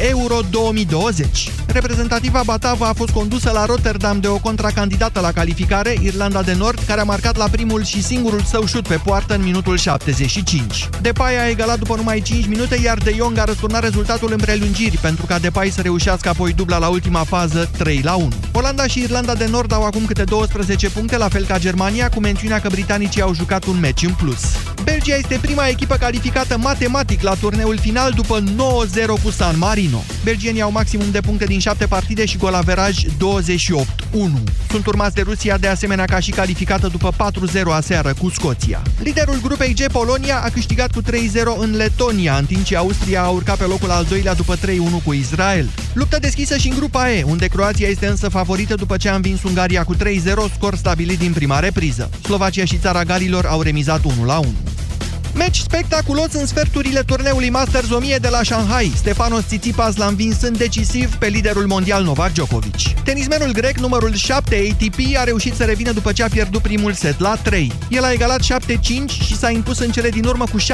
Euro 0.00 0.38
2020. 0.50 1.50
Reprezentativa 1.66 2.42
Batava 2.44 2.88
a 2.88 2.92
fost 2.92 3.10
condusă 3.10 3.50
la 3.50 3.64
Rotterdam 3.64 4.20
de 4.20 4.26
o 4.26 4.38
contracandidată 4.38 5.20
la 5.20 5.32
calificare, 5.32 5.96
Irlanda 6.02 6.42
de 6.42 6.54
Nord, 6.54 6.78
care 6.86 7.00
a 7.00 7.04
marcat 7.04 7.36
la 7.36 7.48
primul 7.48 7.84
și 7.84 8.02
singurul 8.02 8.40
său 8.42 8.66
șut 8.66 8.86
pe 8.88 9.00
poartă 9.04 9.34
în 9.34 9.42
minutul 9.42 9.76
75. 9.76 10.88
Depay 11.00 11.38
a 11.38 11.48
egalat 11.48 11.78
după 11.78 11.96
numai 11.96 12.20
5 12.20 12.46
minute, 12.46 12.80
iar 12.82 12.98
De 12.98 13.14
Jong 13.16 13.38
a 13.38 13.44
răsturnat 13.44 13.82
rezultatul 13.82 14.32
în 14.32 14.38
prelungiri, 14.38 14.96
pentru 14.96 15.26
ca 15.26 15.38
Depay 15.38 15.70
să 15.70 15.80
reușească 15.80 16.28
apoi 16.28 16.52
dubla 16.52 16.78
la 16.78 16.88
ultima 16.88 17.24
fază 17.24 17.70
3 17.78 18.00
la 18.04 18.14
1. 18.14 18.28
Olanda 18.52 18.86
și 18.86 19.00
Irlanda 19.00 19.34
de 19.34 19.46
Nord 19.46 19.72
au 19.72 19.84
acum 19.84 20.04
câte 20.04 20.24
12 20.24 20.90
puncte, 20.90 21.16
la 21.16 21.28
fel 21.28 21.44
ca 21.44 21.58
Germania, 21.58 22.08
cu 22.08 22.20
mențiunea 22.20 22.60
că 22.60 22.68
britanicii 22.68 23.22
au 23.22 23.34
jucat 23.34 23.64
un 23.64 23.78
meci 23.80 24.02
în 24.02 24.14
plus. 24.14 24.40
Belgia 24.84 25.16
este 25.16 25.38
prima 25.40 25.66
echipă 25.66 25.96
calificată 25.96 26.58
matematic 26.58 27.22
la 27.22 27.34
turneul 27.34 27.78
final 27.78 28.12
după 28.12 28.42
9-0 28.42 29.22
cu 29.22 29.30
San 29.30 29.58
Marino. 29.58 29.87
Belgienii 30.24 30.60
au 30.60 30.70
maximum 30.70 31.10
de 31.10 31.20
puncte 31.20 31.44
din 31.44 31.58
7 31.58 31.86
partide 31.86 32.24
și 32.24 32.36
golaveraj 32.36 32.96
28-1. 33.04 33.06
Sunt 34.70 34.86
urmați 34.86 35.14
de 35.14 35.20
Rusia 35.20 35.58
de 35.58 35.66
asemenea 35.66 36.04
ca 36.04 36.20
și 36.20 36.30
calificată 36.30 36.86
după 36.86 37.12
4-0 37.12 37.62
aseară 37.70 38.14
cu 38.18 38.30
Scoția. 38.30 38.82
Liderul 39.02 39.40
grupei 39.42 39.74
G, 39.74 39.92
Polonia, 39.92 40.40
a 40.44 40.48
câștigat 40.48 40.92
cu 40.92 41.02
3-0 41.02 41.06
în 41.58 41.76
Letonia, 41.76 42.36
în 42.36 42.44
timp 42.44 42.64
ce 42.64 42.76
Austria 42.76 43.22
a 43.22 43.28
urcat 43.28 43.56
pe 43.56 43.64
locul 43.64 43.90
al 43.90 44.06
doilea 44.08 44.34
după 44.34 44.56
3-1 44.56 44.60
cu 45.04 45.12
Israel. 45.12 45.68
Luptă 45.92 46.18
deschisă 46.20 46.56
și 46.56 46.68
în 46.68 46.76
grupa 46.76 47.10
E, 47.10 47.22
unde 47.22 47.46
Croația 47.46 47.88
este 47.88 48.06
însă 48.06 48.28
favorită 48.28 48.74
după 48.74 48.96
ce 48.96 49.08
a 49.08 49.14
învins 49.14 49.42
Ungaria 49.42 49.84
cu 49.84 49.94
3-0, 49.94 49.98
scor 50.54 50.76
stabilit 50.76 51.18
din 51.18 51.32
prima 51.32 51.58
repriză. 51.58 52.10
Slovacia 52.22 52.64
și 52.64 52.76
țara 52.76 53.02
Galilor 53.02 53.46
au 53.46 53.62
remizat 53.62 54.00
1-1. 54.00 54.04
Meci 55.34 55.56
spectaculos 55.56 56.32
în 56.32 56.46
sferturile 56.46 57.00
turneului 57.00 57.50
Masters 57.50 57.90
1000 57.90 58.16
de 58.20 58.28
la 58.28 58.42
Shanghai. 58.42 58.92
Stefanos 58.96 59.44
Tsitsipas 59.44 59.96
l-a 59.96 60.06
învins 60.06 60.42
în 60.42 60.56
decisiv 60.56 61.14
pe 61.14 61.26
liderul 61.26 61.66
mondial 61.66 62.04
Novak 62.04 62.32
Djokovic. 62.32 63.00
Tenismenul 63.04 63.52
grec, 63.52 63.78
numărul 63.78 64.14
7 64.14 64.68
ATP, 64.72 65.16
a 65.16 65.24
reușit 65.24 65.54
să 65.54 65.64
revină 65.64 65.92
după 65.92 66.12
ce 66.12 66.22
a 66.22 66.28
pierdut 66.28 66.62
primul 66.62 66.92
set 66.92 67.20
la 67.20 67.36
3. 67.42 67.72
El 67.88 68.04
a 68.04 68.12
egalat 68.12 68.40
7-5 68.40 68.46
și 69.26 69.36
s-a 69.36 69.50
impus 69.50 69.78
în 69.78 69.90
cele 69.90 70.08
din 70.08 70.24
urmă 70.24 70.44
cu 70.44 70.58
6-3 70.58 70.64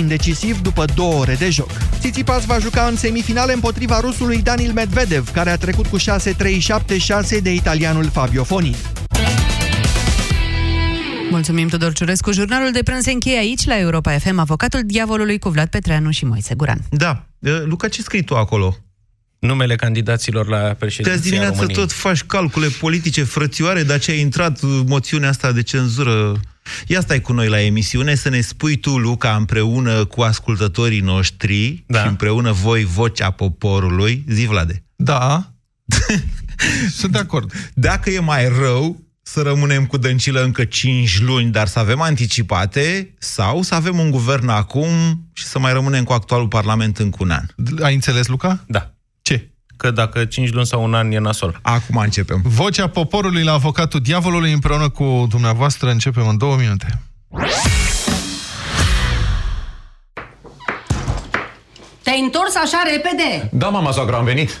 în 0.00 0.08
decisiv 0.08 0.60
după 0.60 0.84
două 0.94 1.14
ore 1.14 1.34
de 1.34 1.50
joc. 1.50 1.70
Tsitsipas 1.98 2.44
va 2.44 2.58
juca 2.58 2.82
în 2.82 2.96
semifinale 2.96 3.52
împotriva 3.52 4.00
rusului 4.00 4.42
Daniel 4.42 4.72
Medvedev, 4.72 5.30
care 5.30 5.50
a 5.50 5.56
trecut 5.56 5.86
cu 5.86 5.98
6-3-7-6 5.98 6.02
de 7.42 7.52
italianul 7.52 8.10
Fabio 8.12 8.44
Fonin. 8.44 8.74
Mulțumim, 11.30 11.68
Tudor 11.68 11.92
Ciurescu. 11.92 12.32
Jurnalul 12.32 12.72
de 12.72 12.82
prânz 12.82 13.02
se 13.02 13.10
încheie 13.10 13.38
aici, 13.38 13.66
la 13.66 13.78
Europa 13.78 14.18
FM, 14.18 14.38
avocatul 14.38 14.80
diavolului 14.84 15.38
cu 15.38 15.48
Vlad 15.48 15.68
Petreanu 15.68 16.10
și 16.10 16.24
Moise 16.24 16.54
Guran. 16.54 16.80
Da. 16.90 17.26
Luca, 17.64 17.88
ce 17.88 18.02
scrii 18.02 18.22
tu 18.22 18.36
acolo? 18.36 18.76
Numele 19.38 19.76
candidaților 19.76 20.48
la 20.48 20.58
președinția 20.58 21.12
Te-azi 21.12 21.28
dimineață 21.28 21.54
României. 21.54 21.78
tot 21.78 21.92
faci 21.92 22.22
calcule 22.22 22.68
politice 22.68 23.22
frățioare, 23.22 23.82
dar 23.82 23.98
ce 23.98 24.10
a 24.10 24.14
intrat 24.14 24.60
moțiunea 24.86 25.28
asta 25.28 25.52
de 25.52 25.62
cenzură. 25.62 26.40
Ia 26.86 27.00
stai 27.00 27.20
cu 27.20 27.32
noi 27.32 27.48
la 27.48 27.60
emisiune 27.60 28.14
să 28.14 28.28
ne 28.28 28.40
spui 28.40 28.76
tu, 28.76 28.98
Luca, 28.98 29.36
împreună 29.36 30.04
cu 30.04 30.20
ascultătorii 30.20 31.00
noștri 31.00 31.84
da. 31.86 32.00
și 32.00 32.08
împreună 32.08 32.52
voi, 32.52 32.84
vocea 32.84 33.30
poporului. 33.30 34.24
Zi, 34.28 34.46
Vlade. 34.46 34.84
Da. 34.96 35.52
Sunt 36.98 37.12
de 37.12 37.18
acord. 37.18 37.52
Dacă 37.74 38.10
e 38.10 38.18
mai 38.18 38.48
rău, 38.48 39.07
să 39.32 39.42
rămânem 39.42 39.86
cu 39.86 39.96
dăncilă 39.96 40.42
încă 40.42 40.64
5 40.64 41.20
luni, 41.20 41.50
dar 41.50 41.66
să 41.66 41.78
avem 41.78 42.00
anticipate, 42.00 43.14
sau 43.18 43.62
să 43.62 43.74
avem 43.74 43.98
un 43.98 44.10
guvern 44.10 44.48
acum 44.48 44.88
și 45.32 45.44
să 45.44 45.58
mai 45.58 45.72
rămânem 45.72 46.04
cu 46.04 46.12
actualul 46.12 46.48
Parlament 46.48 46.98
încă 46.98 47.16
un 47.20 47.30
an. 47.30 47.44
Ai 47.82 47.94
înțeles, 47.94 48.26
Luca? 48.26 48.64
Da. 48.66 48.90
Ce? 49.22 49.50
Că 49.76 49.90
dacă 49.90 50.24
5 50.24 50.52
luni 50.52 50.66
sau 50.66 50.84
un 50.84 50.94
an 50.94 51.12
e 51.12 51.18
nasol. 51.18 51.58
Acum 51.62 51.96
începem. 51.96 52.40
Vocea 52.44 52.88
poporului 52.88 53.42
la 53.42 53.52
avocatul 53.52 54.00
diavolului 54.00 54.52
împreună 54.52 54.88
cu 54.88 55.26
dumneavoastră 55.28 55.90
începem 55.90 56.28
în 56.28 56.38
două 56.38 56.56
minute. 56.56 57.02
Te-ai 62.02 62.20
întors 62.20 62.54
așa 62.54 62.82
repede? 62.92 63.48
Da, 63.52 63.68
mama 63.68 63.92
soacră, 63.92 64.16
am 64.16 64.24
venit. 64.24 64.60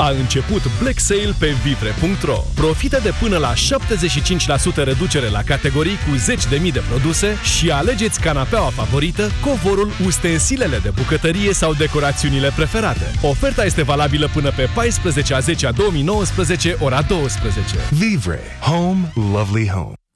A 0.00 0.10
început 0.10 0.62
Black 0.80 0.98
Sale 0.98 1.34
pe 1.38 1.54
Vivre.ro. 1.62 2.38
Profită 2.54 3.00
de 3.02 3.12
până 3.20 3.36
la 3.36 3.52
75% 3.52 4.84
reducere 4.84 5.28
la 5.28 5.42
categorii 5.42 5.98
cu 6.08 6.16
zeci 6.16 6.46
de 6.46 6.56
mii 6.56 6.72
de 6.72 6.82
produse 6.88 7.36
și 7.56 7.70
alegeți 7.70 8.20
canapeaua 8.20 8.70
favorită, 8.70 9.30
covorul, 9.40 9.90
ustensilele 10.06 10.78
de 10.78 10.90
bucătărie 10.94 11.52
sau 11.52 11.74
decorațiunile 11.74 12.52
preferate. 12.56 13.10
Oferta 13.22 13.64
este 13.64 13.82
valabilă 13.82 14.28
până 14.32 14.50
pe 14.50 14.68
14 14.74 15.34
a 15.34 15.38
10 15.38 15.66
a 15.66 15.72
2019, 15.72 16.76
ora 16.78 17.02
12. 17.02 17.74
Vivre. 17.90 18.40
Home, 18.60 19.12
lovely 19.32 19.68
home. 19.68 19.99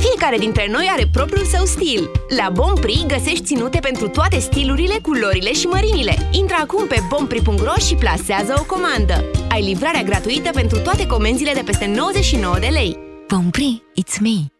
Fiecare 0.00 0.36
dintre 0.38 0.66
noi 0.70 0.88
are 0.92 1.08
propriul 1.12 1.44
său 1.44 1.64
stil. 1.64 2.10
La 2.36 2.50
Bompri 2.52 3.04
găsești 3.06 3.44
ținute 3.44 3.78
pentru 3.78 4.08
toate 4.08 4.38
stilurile, 4.38 4.94
culorile 5.02 5.52
și 5.52 5.66
mărimile. 5.66 6.28
Intră 6.32 6.56
acum 6.60 6.86
pe 6.86 7.00
bompri.ro 7.08 7.74
și 7.86 7.94
plasează 7.94 8.54
o 8.58 8.64
comandă. 8.64 9.24
Ai 9.48 9.62
livrarea 9.62 10.02
gratuită 10.02 10.50
pentru 10.50 10.78
toate 10.78 11.06
comenzile 11.06 11.52
de 11.52 11.62
peste 11.64 11.86
99 11.86 12.56
de 12.58 12.68
lei. 12.70 12.98
Bompri, 13.28 13.82
it's 14.00 14.18
me. 14.20 14.59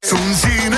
Sunt 0.00 0.40
cine 0.40 0.77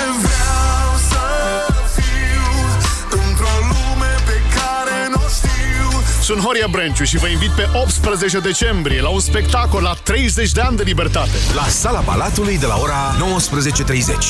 Sunt 6.41 6.53
Horia 6.53 6.67
Brenciu 6.71 7.03
și 7.03 7.17
vă 7.17 7.27
invit 7.27 7.49
pe 7.49 7.69
18 7.73 8.39
decembrie 8.39 9.01
la 9.01 9.09
un 9.09 9.19
spectacol 9.19 9.81
la 9.81 9.93
30 10.03 10.51
de 10.51 10.61
ani 10.61 10.77
de 10.77 10.83
libertate. 10.83 11.29
La 11.55 11.61
Sala 11.67 11.99
Palatului 11.99 12.57
de 12.57 12.65
la 12.65 12.77
ora 12.81 13.15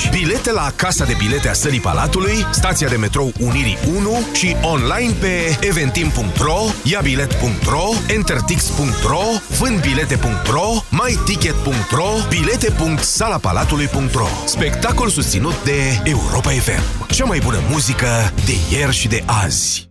19.30. 0.08 0.10
Bilete 0.12 0.52
la 0.52 0.72
Casa 0.76 1.06
de 1.06 1.16
Bilete 1.18 1.50
a 1.50 1.54
Sălii 1.54 1.80
Palatului, 1.80 2.46
stația 2.52 2.88
de 2.88 2.96
metrou 2.96 3.34
Unirii 3.40 3.78
1 3.96 4.28
și 4.34 4.56
online 4.62 5.14
pe 5.20 5.58
eventim.ro, 5.62 6.58
iabilet.ro, 6.84 7.90
entertix.ro, 8.08 9.24
vândbilete.ro, 9.60 10.84
myticket.ro, 10.90 12.10
bilete.salapalatului.ro 12.30 14.28
Spectacol 14.46 15.10
susținut 15.10 15.64
de 15.64 16.02
Europa 16.04 16.50
FM. 16.50 17.06
Cea 17.08 17.26
mai 17.26 17.40
bună 17.44 17.60
muzică 17.70 18.34
de 18.46 18.76
ieri 18.76 18.96
și 18.96 19.08
de 19.08 19.24
azi. 19.26 19.91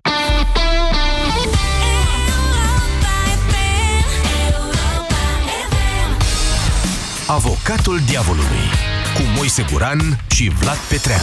Avocatul 7.31 8.01
diavolului 8.07 8.67
cu 9.15 9.23
Moise 9.37 9.65
Guran 9.73 10.25
și 10.31 10.49
Vlad 10.49 10.77
Petreanu 10.77 11.23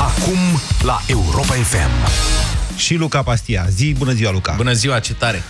Acum 0.00 0.38
la 0.82 1.00
Europa 1.06 1.54
FM. 1.54 2.10
Și 2.76 2.94
Luca 2.94 3.22
Pastia. 3.22 3.66
Zi, 3.70 3.94
bună 3.98 4.12
ziua, 4.12 4.30
Luca. 4.30 4.54
Bună 4.56 4.72
ziua, 4.72 4.98
ce 4.98 5.14
tare! 5.14 5.42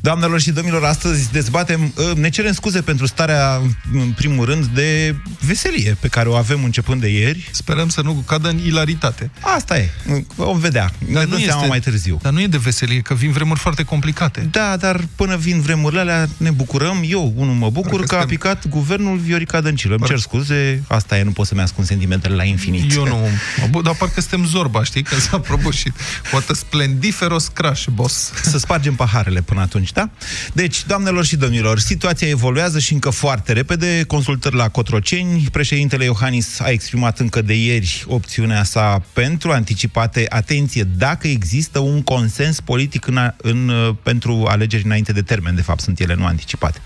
Doamnelor 0.00 0.40
și 0.40 0.50
domnilor, 0.50 0.84
astăzi 0.84 1.32
dezbatem, 1.32 1.92
ă, 1.98 2.12
ne 2.16 2.28
cerem 2.28 2.52
scuze 2.52 2.80
pentru 2.80 3.06
starea, 3.06 3.60
în 3.92 4.12
primul 4.16 4.44
rând, 4.44 4.64
de 4.64 5.14
veselie 5.40 5.96
pe 6.00 6.08
care 6.08 6.28
o 6.28 6.34
avem 6.34 6.64
începând 6.64 7.00
de 7.00 7.08
ieri. 7.08 7.48
Sperăm 7.52 7.88
să 7.88 8.00
nu 8.02 8.12
cadă 8.26 8.48
în 8.48 8.58
ilaritate. 8.58 9.30
Asta 9.40 9.78
e, 9.78 9.90
vom 10.34 10.58
vedea, 10.58 10.90
ne 11.06 11.24
dăm 11.24 11.38
seama 11.38 11.66
mai 11.66 11.80
târziu. 11.80 12.18
Dar 12.22 12.32
nu 12.32 12.40
e 12.40 12.46
de 12.46 12.56
veselie, 12.56 13.00
că 13.00 13.14
vin 13.14 13.32
vremuri 13.32 13.60
foarte 13.60 13.82
complicate. 13.82 14.48
Da, 14.50 14.76
dar 14.76 15.00
până 15.16 15.36
vin 15.36 15.60
vremurile 15.60 16.00
alea 16.00 16.28
ne 16.36 16.50
bucurăm. 16.50 17.02
Eu, 17.08 17.32
unul, 17.36 17.54
mă 17.54 17.70
bucur 17.70 17.90
Parcă 17.90 18.06
că 18.06 18.14
a 18.14 18.18
suntem- 18.18 18.36
picat 18.38 18.68
guvernul 18.68 19.16
Viorica 19.18 19.60
Dăncilă. 19.60 19.94
Îmi 19.94 20.06
cer 20.06 20.18
scuze, 20.18 20.82
asta 20.88 21.18
e, 21.18 21.22
nu 21.22 21.30
pot 21.30 21.46
să-mi 21.46 21.60
ascund 21.60 21.86
sentimentele 21.86 22.34
la 22.34 22.44
infinit. 22.44 22.94
Eu 22.94 23.06
nu 23.06 23.16
mă 23.60 23.66
bucur, 23.66 23.82
dar 23.82 23.94
parcă 23.94 24.20
suntem 24.20 24.46
zorba, 24.46 24.84
știi? 24.84 25.02
Că 25.02 25.14
s-a 25.14 25.38
prăbușit. 25.40 25.92
Poate 26.30 26.54
splendiferos 26.54 27.46
crash, 27.46 27.84
boss. 27.94 28.32
Să 28.42 28.58
spargem 28.58 28.94
paharele 29.30 29.40
până 29.40 29.60
atunci, 29.60 29.92
da? 29.92 30.10
Deci, 30.52 30.86
doamnelor 30.86 31.24
și 31.24 31.36
domnilor, 31.36 31.78
situația 31.78 32.28
evoluează 32.28 32.78
și 32.78 32.92
încă 32.92 33.10
foarte 33.10 33.52
repede. 33.52 34.04
Consultări 34.06 34.56
la 34.56 34.68
Cotroceni. 34.68 35.48
Președintele 35.52 36.04
Iohannis 36.04 36.60
a 36.60 36.68
exprimat 36.70 37.18
încă 37.18 37.42
de 37.42 37.54
ieri 37.54 38.04
opțiunea 38.06 38.64
sa 38.64 39.02
pentru 39.12 39.50
anticipate. 39.50 40.26
Atenție, 40.28 40.82
dacă 40.82 41.28
există 41.28 41.78
un 41.78 42.02
consens 42.02 42.60
politic 42.60 43.06
în, 43.06 43.16
a, 43.16 43.34
în, 43.36 43.68
uh, 43.68 43.94
pentru 44.02 44.44
alegeri 44.48 44.84
înainte 44.84 45.12
de 45.12 45.22
termen, 45.22 45.54
de 45.54 45.62
fapt, 45.62 45.80
sunt 45.80 46.00
ele 46.00 46.14
nu 46.14 46.26
anticipate. 46.26 46.80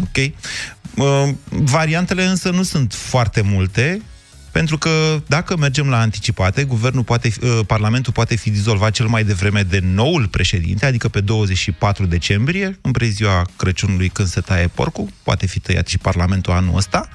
Ok? 0.00 0.32
Uh, 0.96 1.34
variantele 1.48 2.24
însă 2.24 2.50
nu 2.50 2.62
sunt 2.62 2.92
foarte 2.92 3.40
multe. 3.40 4.02
Pentru 4.54 4.78
că 4.78 5.22
dacă 5.26 5.56
mergem 5.56 5.88
la 5.88 6.00
anticipate, 6.00 6.64
guvernul 6.64 7.04
poate, 7.04 7.28
fi- 7.28 7.44
uh, 7.44 7.60
Parlamentul 7.66 8.12
poate 8.12 8.36
fi 8.36 8.50
dizolvat 8.50 8.90
cel 8.90 9.06
mai 9.06 9.24
devreme 9.24 9.62
de 9.62 9.78
noul 9.82 10.26
președinte, 10.26 10.86
adică 10.86 11.08
pe 11.08 11.20
24 11.20 12.06
decembrie, 12.06 12.78
în 12.82 12.90
preziua 12.90 13.46
Crăciunului 13.56 14.08
când 14.08 14.28
se 14.28 14.40
taie 14.40 14.66
porcul, 14.66 15.08
poate 15.22 15.46
fi 15.46 15.60
tăiat 15.60 15.86
și 15.88 15.98
Parlamentul 15.98 16.52
anul 16.52 16.76
ăsta, 16.76 17.08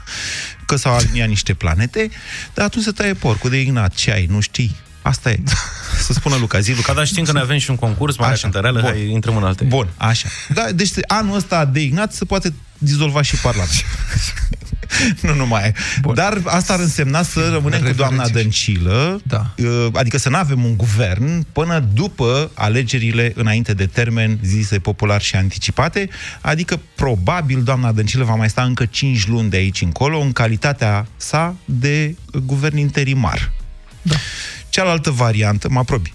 că 0.65 0.75
s-au 0.75 0.93
aliniat 0.93 1.27
niște 1.27 1.53
planete, 1.53 2.09
dar 2.53 2.65
atunci 2.65 2.83
se 2.83 2.91
taie 2.91 3.13
porcul 3.13 3.49
de 3.49 3.59
Ignat. 3.61 3.93
Ce 3.93 4.11
ai, 4.11 4.25
nu 4.25 4.39
știi? 4.39 4.75
Asta 5.01 5.29
e. 5.29 5.39
Să 6.05 6.13
spună 6.13 6.35
Luca, 6.35 6.59
zi 6.59 6.73
Luca. 6.73 6.93
Dar 6.93 7.05
știm 7.05 7.23
că 7.23 7.31
noi 7.31 7.41
avem 7.41 7.57
și 7.57 7.69
un 7.69 7.75
concurs, 7.75 8.17
Marea 8.17 8.37
Cântăreală, 8.41 8.79
Bun. 8.81 8.89
hai, 8.89 9.09
intrăm 9.09 9.37
în 9.37 9.43
alte. 9.43 9.63
Bun, 9.63 9.87
așa. 9.97 10.27
Da, 10.53 10.65
deci 10.75 10.91
anul 11.07 11.35
ăsta 11.35 11.65
de 11.65 11.81
Ignat 11.81 12.13
se 12.13 12.25
poate 12.25 12.53
dizolva 12.77 13.21
și 13.21 13.35
Parlamentul. 13.35 13.85
nu 15.21 15.33
numai. 15.33 15.73
Bun. 16.01 16.13
Dar 16.13 16.41
asta 16.45 16.73
ar 16.73 16.79
însemna 16.79 17.21
să 17.21 17.49
rămânem 17.53 17.81
cu 17.81 17.93
doamna 17.93 18.27
Dăncilă, 18.27 19.21
da. 19.23 19.53
adică 19.93 20.17
să 20.17 20.29
nu 20.29 20.35
avem 20.35 20.63
un 20.63 20.77
guvern 20.77 21.45
până 21.51 21.87
după 21.93 22.51
alegerile 22.53 23.31
înainte 23.35 23.73
de 23.73 23.85
termen 23.85 24.39
zise 24.43 24.79
popular 24.79 25.21
și 25.21 25.35
anticipate, 25.35 26.09
adică 26.41 26.79
probabil 26.95 27.63
doamna 27.63 27.91
Dăncilă 27.91 28.23
va 28.23 28.35
mai 28.35 28.49
sta 28.49 28.63
încă 28.63 28.85
5 28.85 29.27
luni 29.27 29.49
de 29.49 29.57
aici 29.57 29.81
încolo 29.81 30.19
în 30.19 30.31
calitatea 30.31 31.07
sa 31.17 31.55
de 31.65 32.15
guvern 32.45 32.77
interimar. 32.77 33.51
Da. 34.01 34.15
Cealaltă 34.69 35.11
variantă, 35.11 35.69
mă 35.69 35.79
aprobi. 35.79 36.13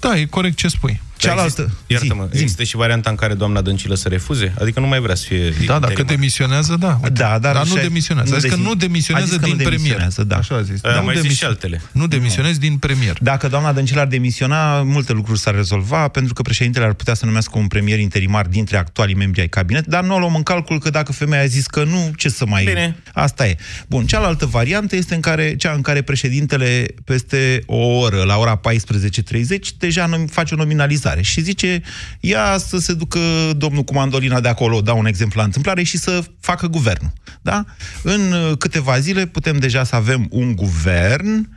Da, 0.00 0.18
e 0.18 0.24
corect 0.24 0.56
ce 0.56 0.68
spui. 0.68 1.00
Cealaltă. 1.28 1.70
Iartă-mă, 1.86 2.28
există 2.32 2.62
și 2.62 2.76
varianta 2.76 3.10
în 3.10 3.16
care 3.16 3.34
doamna 3.34 3.60
Dăncilă 3.60 3.94
să 3.94 4.08
refuze? 4.08 4.54
Adică 4.60 4.80
nu 4.80 4.86
mai 4.86 5.00
vrea 5.00 5.14
să 5.14 5.24
fie 5.28 5.38
Da, 5.48 5.48
dacă 5.66 5.76
interimar. 5.76 6.04
demisionează, 6.14 6.76
da. 6.80 6.98
Uite. 7.02 7.08
Da, 7.08 7.28
dar 7.38 7.38
dar 7.54 7.66
nu 7.66 7.72
așa- 7.72 7.82
demisionează. 7.82 8.30
nu 8.30 8.36
a 8.36 8.38
zis 8.38 8.48
că 8.50 8.56
dezi- 8.56 8.64
nu 8.64 8.70
a 8.70 8.74
demisionează 8.74 9.28
zis 9.30 9.38
că 9.38 9.44
din 9.44 9.52
nu 9.56 9.56
premier. 9.62 9.78
demisionează, 9.78 10.24
da. 10.24 10.36
Așa 10.36 10.54
a 10.54 10.62
zis. 10.62 10.84
A, 10.84 10.94
Nu 10.94 11.02
mai 11.04 11.14
zis 11.14 11.22
demis- 11.22 11.36
și 11.38 11.44
altele. 11.44 11.80
Nu 11.92 12.06
demisionezi 12.06 12.58
din 12.60 12.76
premier. 12.76 13.16
Dacă 13.20 13.48
doamna 13.48 13.72
Dăncilă 13.72 14.00
ar 14.00 14.06
demisiona, 14.06 14.82
multe 14.82 15.12
lucruri 15.12 15.38
s-ar 15.38 15.54
rezolva, 15.54 16.08
pentru 16.08 16.32
că 16.34 16.42
președintele 16.42 16.84
ar 16.84 16.92
putea 16.92 17.14
să 17.14 17.24
numească 17.24 17.58
un 17.58 17.66
premier 17.66 17.98
interimar 17.98 18.46
dintre 18.46 18.76
actualii 18.76 19.14
membri 19.14 19.40
ai 19.40 19.48
cabinet, 19.48 19.86
dar 19.86 20.04
nu 20.04 20.14
o 20.14 20.18
luăm 20.18 20.34
în 20.34 20.42
calcul 20.42 20.78
că 20.78 20.90
dacă 20.90 21.12
femeia 21.12 21.42
a 21.42 21.46
zis 21.46 21.66
că 21.66 21.84
nu, 21.84 22.12
ce 22.16 22.28
să 22.28 22.44
mai... 22.46 22.64
Bine. 22.64 22.96
Asta 23.12 23.46
e. 23.46 23.56
Bun, 23.88 24.06
cealaltă 24.06 24.46
variantă 24.46 24.96
este 24.96 25.14
în 25.14 25.20
care, 25.20 25.56
cea 25.56 25.72
în 25.72 25.80
care 25.80 26.02
președintele 26.02 26.86
peste 27.04 27.62
o 27.66 27.76
oră, 27.86 28.22
la 28.22 28.36
ora 28.36 28.56
14.30, 28.56 29.72
deja 29.78 30.08
nom- 30.08 30.28
face 30.30 30.54
o 30.54 30.56
nominalizare 30.56 31.11
și 31.20 31.40
zice, 31.40 31.82
ia 32.20 32.58
să 32.58 32.78
se 32.78 32.94
ducă 32.94 33.20
domnul 33.56 33.82
cu 33.82 33.94
mandolina 33.94 34.40
de 34.40 34.48
acolo, 34.48 34.80
dau 34.80 34.98
un 34.98 35.06
exemplu 35.06 35.38
la 35.40 35.46
întâmplare, 35.46 35.82
și 35.82 35.98
să 35.98 36.24
facă 36.40 36.66
guvernul. 36.66 37.12
Da? 37.42 37.64
În 38.02 38.32
uh, 38.32 38.56
câteva 38.58 38.98
zile 38.98 39.26
putem 39.26 39.58
deja 39.58 39.84
să 39.84 39.96
avem 39.96 40.26
un 40.30 40.56
guvern 40.56 41.48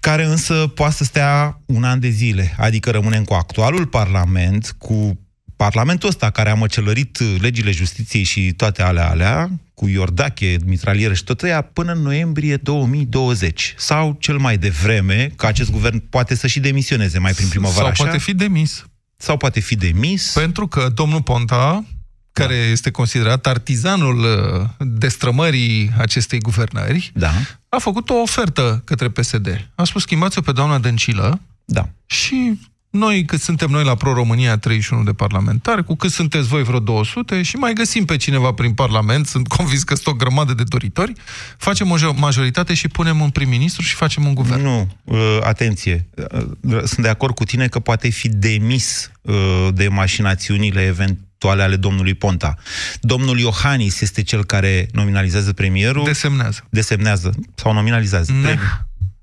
care 0.00 0.24
însă 0.24 0.54
poate 0.54 0.94
să 0.94 1.04
stea 1.04 1.60
un 1.66 1.84
an 1.84 2.00
de 2.00 2.08
zile. 2.08 2.54
Adică 2.58 2.90
rămânem 2.90 3.24
cu 3.24 3.34
actualul 3.34 3.86
Parlament, 3.86 4.74
cu 4.78 5.18
Parlamentul 5.56 6.08
ăsta 6.08 6.30
care 6.30 6.50
a 6.50 6.54
măcelărit 6.54 7.18
uh, 7.18 7.36
legile 7.40 7.70
justiției 7.70 8.22
și 8.22 8.52
toate 8.52 8.82
alea 8.82 9.08
alea, 9.08 9.50
cu 9.78 9.88
Iordache, 9.88 10.56
mitralieră 10.64 11.14
și 11.14 11.24
tot 11.24 11.42
ăia, 11.42 11.60
până 11.62 11.92
în 11.92 12.02
noiembrie 12.02 12.56
2020. 12.56 13.74
Sau 13.76 14.16
cel 14.20 14.38
mai 14.38 14.58
devreme, 14.58 15.32
că 15.36 15.46
acest 15.46 15.70
guvern 15.70 15.98
poate 16.10 16.34
să 16.34 16.46
și 16.46 16.60
demisioneze 16.60 17.18
mai 17.18 17.32
prin 17.32 17.48
primăvară. 17.48 17.80
Sau 17.80 17.88
așa? 17.88 18.02
poate 18.02 18.18
fi 18.18 18.34
demis. 18.34 18.86
Sau 19.16 19.36
poate 19.36 19.60
fi 19.60 19.76
demis. 19.76 20.32
Pentru 20.34 20.66
că 20.66 20.88
domnul 20.94 21.22
Ponta, 21.22 21.84
care 22.32 22.54
este 22.54 22.90
considerat 22.90 23.46
artizanul 23.46 24.18
uh, 24.18 24.86
destrămării 24.86 25.90
acestei 25.98 26.38
guvernări, 26.38 27.10
da. 27.14 27.30
a 27.68 27.78
făcut 27.78 28.10
o 28.10 28.14
ofertă 28.14 28.82
către 28.84 29.08
PSD. 29.08 29.70
A 29.74 29.84
spus, 29.84 30.02
schimbați-o 30.02 30.40
pe 30.40 30.52
doamna 30.52 30.78
Dăncilă 30.78 31.40
da. 31.64 31.88
și 32.06 32.58
noi, 32.90 33.24
cât 33.24 33.40
suntem 33.40 33.70
noi 33.70 33.84
la 33.84 33.94
Pro-România, 33.94 34.58
31 34.58 35.02
de 35.02 35.12
parlamentari, 35.12 35.84
cu 35.84 35.94
cât 35.94 36.10
sunteți 36.10 36.48
voi 36.48 36.62
vreo 36.62 36.78
200 36.78 37.42
și 37.42 37.56
mai 37.56 37.72
găsim 37.72 38.04
pe 38.04 38.16
cineva 38.16 38.52
prin 38.52 38.74
Parlament, 38.74 39.26
sunt 39.26 39.48
convins 39.48 39.82
că 39.82 39.94
sunt 39.94 40.06
o 40.06 40.12
grămadă 40.12 40.54
de 40.54 40.62
doritori, 40.68 41.12
facem 41.56 41.90
o 41.90 41.96
jo- 41.96 42.16
majoritate 42.16 42.74
și 42.74 42.88
punem 42.88 43.20
un 43.20 43.30
prim-ministru 43.30 43.82
și 43.82 43.94
facem 43.94 44.26
un 44.26 44.34
guvern. 44.34 44.62
Nu, 44.62 44.88
uh, 45.04 45.38
atenție, 45.42 46.08
uh, 46.32 46.82
sunt 46.84 46.98
de 46.98 47.08
acord 47.08 47.34
cu 47.34 47.44
tine 47.44 47.68
că 47.68 47.78
poate 47.78 48.08
fi 48.08 48.28
demis 48.28 49.10
uh, 49.20 49.68
de 49.74 49.88
mașinațiunile 49.88 50.86
eventuale 50.86 51.62
ale 51.62 51.76
domnului 51.76 52.14
Ponta. 52.14 52.54
Domnul 53.00 53.38
Iohannis 53.38 54.00
este 54.00 54.22
cel 54.22 54.44
care 54.44 54.88
nominalizează 54.92 55.52
premierul. 55.52 56.04
Desemnează. 56.04 56.66
Desemnează 56.70 57.34
sau 57.54 57.72
nominalizează. 57.72 58.32
Ne. 58.32 58.58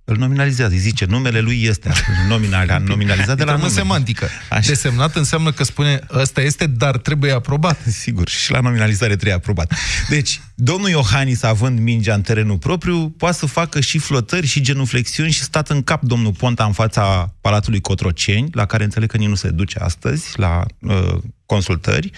Premierul. 0.06 0.14
Îl 0.14 0.18
nominalizează, 0.18 0.74
îi 0.74 0.80
zice, 0.80 1.06
numele 1.06 1.40
lui 1.40 1.64
este 1.64 1.92
nominal, 2.28 2.82
nominalizat 2.86 3.38
de 3.38 3.44
la 3.44 3.52
Intrăm 3.52 3.56
în 3.56 3.60
nume. 3.60 3.70
semantică. 3.70 4.28
Desemnat 4.66 5.16
înseamnă 5.16 5.52
că 5.52 5.64
spune 5.64 6.00
ăsta 6.14 6.42
este, 6.42 6.68
dar 6.68 6.98
trebuie 6.98 7.32
aprobat. 7.32 7.80
Sigur, 8.04 8.30
și 8.30 8.52
la 8.52 8.60
nominalizare 8.60 9.14
trebuie 9.14 9.34
aprobat. 9.34 9.74
Deci, 10.10 10.42
domnul 10.56 10.90
Iohannis, 10.90 11.44
având 11.44 11.80
mingea 11.80 12.14
în 12.14 12.22
terenul 12.22 12.58
propriu, 12.58 13.10
poate 13.10 13.38
să 13.38 13.46
facă 13.46 13.80
și 13.80 13.98
flotări 13.98 14.48
și 14.48 14.62
genuflexiuni 14.62 15.32
și 15.32 15.42
stat 15.42 15.70
în 15.70 15.84
cap 15.84 16.04
domnul 16.04 16.32
Ponta 16.32 16.64
în 16.66 16.74
fața 16.74 17.34
Palatului 17.42 17.82
Cotroceni, 17.82 18.50
la 18.52 18.66
care 18.66 18.84
înțeleg 18.84 19.10
că 19.10 19.18
nici 19.18 19.28
nu 19.28 19.36
se 19.36 19.50
duce 19.50 19.80
astăzi, 19.80 20.40
la 20.40 20.66
uh, 20.80 21.18
consultări. 21.46 22.12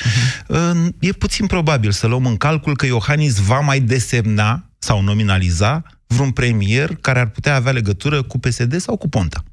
Uh, 0.48 0.86
e 1.00 1.12
puțin 1.12 1.46
probabil 1.46 1.92
să 1.92 2.08
luăm 2.08 2.26
în 2.26 2.38
calcul 2.38 2.76
că 2.76 2.86
Iohannis 2.86 3.36
va 3.38 3.60
mai 3.60 3.80
desemna 3.80 4.70
sau 4.80 5.02
nominaliza 5.02 5.84
vreun 6.08 6.32
premier 6.32 6.96
care 7.02 7.20
ar 7.20 7.30
putea 7.30 7.56
avea 7.56 7.72
legătură 7.72 8.24
cu 8.24 8.40
PSD 8.40 8.80
sau 8.80 8.98
cu 8.98 9.10
Ponta. 9.10 9.44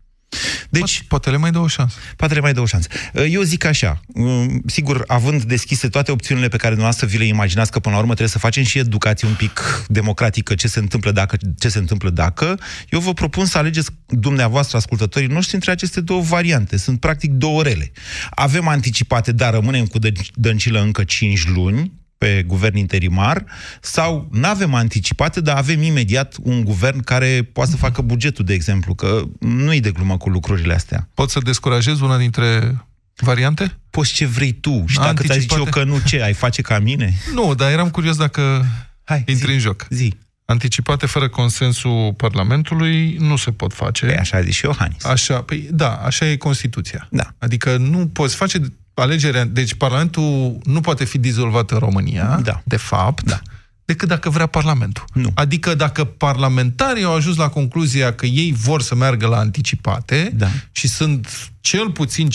Deci, 0.71 1.05
poate 1.09 1.31
le 1.31 1.37
mai 1.37 1.51
dă 1.51 1.59
o 1.59 1.67
șansă. 1.67 1.97
Poate 2.17 2.35
le 2.35 2.41
mai 2.41 2.53
dă 2.53 2.61
o 2.61 2.67
șansă. 2.67 2.89
Eu 3.31 3.43
zic 3.43 3.65
așa, 3.65 4.01
um, 4.15 4.63
sigur, 4.67 5.05
având 5.07 5.43
deschise 5.43 5.89
toate 5.89 6.11
opțiunile 6.11 6.49
pe 6.49 6.57
care 6.57 6.75
dumneavoastră 6.75 7.07
vi 7.07 7.19
le 7.19 7.25
imaginați 7.25 7.71
că 7.71 7.79
până 7.79 7.95
la 7.95 8.01
urmă 8.01 8.13
trebuie 8.15 8.33
să 8.33 8.39
facem 8.39 8.63
și 8.63 8.79
educație 8.79 9.29
un 9.29 9.35
pic 9.35 9.85
democratică, 9.89 10.55
ce 10.55 10.69
se 10.69 10.79
întâmplă 10.79 11.11
dacă, 11.11 11.37
ce 11.59 11.69
se 11.69 11.79
întâmplă 11.79 12.11
dacă, 12.11 12.59
eu 12.89 13.01
vă 13.01 13.13
propun 13.13 13.47
să 13.47 13.59
alegeți 13.59 13.91
dumneavoastră, 14.07 14.77
ascultătorii 14.77 15.29
noștri, 15.29 15.55
între 15.55 15.71
aceste 15.71 16.01
două 16.01 16.23
variante. 16.23 16.77
Sunt 16.77 17.01
practic 17.01 17.31
două 17.31 17.63
rele. 17.63 17.93
Avem 18.31 18.69
anticipate, 18.69 19.33
dar 19.33 19.53
rămânem 19.53 19.87
cu 19.87 19.99
Dă- 19.99 20.31
Dăncilă 20.35 20.81
încă 20.81 21.05
5 21.05 21.47
luni, 21.47 21.93
pe 22.19 22.45
guvern 22.47 22.77
interimar, 22.77 23.45
sau 23.81 24.29
nu 24.33 24.49
avem 24.49 24.75
anticipate, 24.75 25.41
dar 25.41 25.57
avem 25.57 25.83
imediat 25.83 26.37
un 26.43 26.65
guvern 26.65 27.01
care 27.01 27.49
poate 27.53 27.71
să 27.71 27.77
facă 27.77 28.03
bugetul, 28.03 28.45
de 28.45 28.55
exemplu, 28.55 28.95
că 28.95 29.23
nu-i 29.41 29.81
de 29.81 29.91
glumă 29.91 30.17
cu 30.17 30.29
lucrurile 30.29 30.75
astea. 30.75 31.09
Pot 31.15 31.31
să 31.31 31.41
descurajez 31.45 32.01
una 32.01 32.19
dintre 32.19 32.77
variante? 33.17 33.77
Poți 33.91 34.13
ce 34.13 34.27
vrei 34.27 34.53
tu. 34.53 34.85
Și 34.87 34.99
dacă 34.99 35.23
ți-a 35.23 35.37
zice 35.39 35.55
eu 35.59 35.65
că 35.65 35.85
nu, 35.85 35.99
ce, 36.07 36.23
ai 36.23 36.33
face 36.33 36.63
ca 36.63 36.79
mine? 36.79 37.15
Nu, 37.35 37.55
dar 37.55 37.71
eram 37.71 37.91
curios 37.91 38.17
dacă 38.17 38.67
Hai, 39.05 39.25
intri 39.27 39.53
în 39.53 39.59
joc. 39.59 39.87
Zi. 39.91 40.15
Anticipate 40.45 41.07
fără 41.07 41.29
consensul 41.29 42.15
Parlamentului 42.17 43.17
nu 43.19 43.37
se 43.37 43.51
pot 43.51 43.73
face. 43.73 44.07
Păi 44.07 44.17
așa 44.17 44.37
a 44.37 44.43
zis 44.43 44.55
și 44.55 44.65
Iohannis. 44.65 45.05
Așa, 45.05 45.43
păi, 45.43 45.69
da, 45.71 45.95
așa 45.95 46.27
e 46.27 46.37
Constituția. 46.37 47.09
Da. 47.11 47.35
Adică 47.39 47.77
nu 47.77 48.09
poți 48.09 48.35
face 48.35 48.59
alegerea... 48.95 49.45
Deci 49.45 49.75
Parlamentul 49.75 50.59
nu 50.65 50.81
poate 50.81 51.05
fi 51.05 51.19
dizolvat 51.19 51.71
în 51.71 51.79
România, 51.79 52.41
da. 52.43 52.63
de 52.65 52.77
fapt, 52.77 53.25
da. 53.25 53.41
decât 53.85 54.09
dacă 54.09 54.31
vrea 54.31 54.47
Parlamentul. 54.47 55.05
Nu. 55.13 55.31
Adică 55.35 55.75
dacă 55.75 56.05
parlamentarii 56.05 57.05
au 57.05 57.15
ajuns 57.15 57.37
la 57.37 57.49
concluzia 57.49 58.15
că 58.15 58.27
ei 58.27 58.53
vor 58.53 58.83
să 58.83 58.95
meargă 58.95 59.27
la 59.27 59.39
anticipate 59.39 60.33
da. 60.35 60.49
și 60.73 60.89
sunt 60.89 61.51
cel 61.61 61.91
puțin 61.91 62.29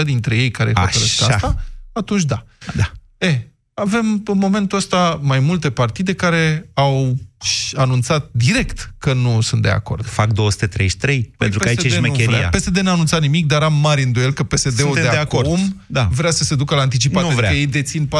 50% 0.00 0.04
dintre 0.04 0.36
ei 0.36 0.50
care 0.50 0.72
hotărăsc 0.74 1.22
Așa. 1.22 1.34
asta, 1.34 1.64
atunci 1.92 2.22
da. 2.22 2.44
da. 2.74 2.92
E, 3.26 3.50
avem 3.80 4.22
în 4.26 4.38
momentul 4.38 4.78
ăsta 4.78 5.20
mai 5.22 5.38
multe 5.38 5.70
partide 5.70 6.14
care 6.14 6.70
au 6.74 7.16
și 7.42 7.76
anunțat 7.76 8.28
direct 8.32 8.94
că 8.98 9.12
nu 9.12 9.40
sunt 9.40 9.62
de 9.62 9.68
acord. 9.68 10.06
Fac 10.06 10.32
233, 10.32 11.32
pentru 11.36 11.58
că 11.58 11.68
aici 11.68 11.82
e 11.84 11.88
șmecheria. 11.88 12.48
PSD 12.48 12.78
n-a 12.78 12.92
anunțat 12.92 13.20
nimic, 13.20 13.46
dar 13.46 13.62
am 13.62 13.74
mari 13.74 14.02
îndoiel 14.02 14.32
că 14.32 14.42
PSD-ul 14.42 14.72
de, 14.74 14.82
Suntem 14.82 15.02
de 15.02 15.16
acum 15.16 15.38
acord. 15.38 15.60
Da. 15.86 16.08
vrea 16.12 16.30
să 16.30 16.44
se 16.44 16.54
ducă 16.54 16.74
la 16.74 16.80
anticipat. 16.80 17.22
Nu 17.22 17.28
Adică 17.28 17.42
vrea. 17.46 17.56
ei 17.58 17.66
dețin 17.66 18.08
40% 18.08 18.10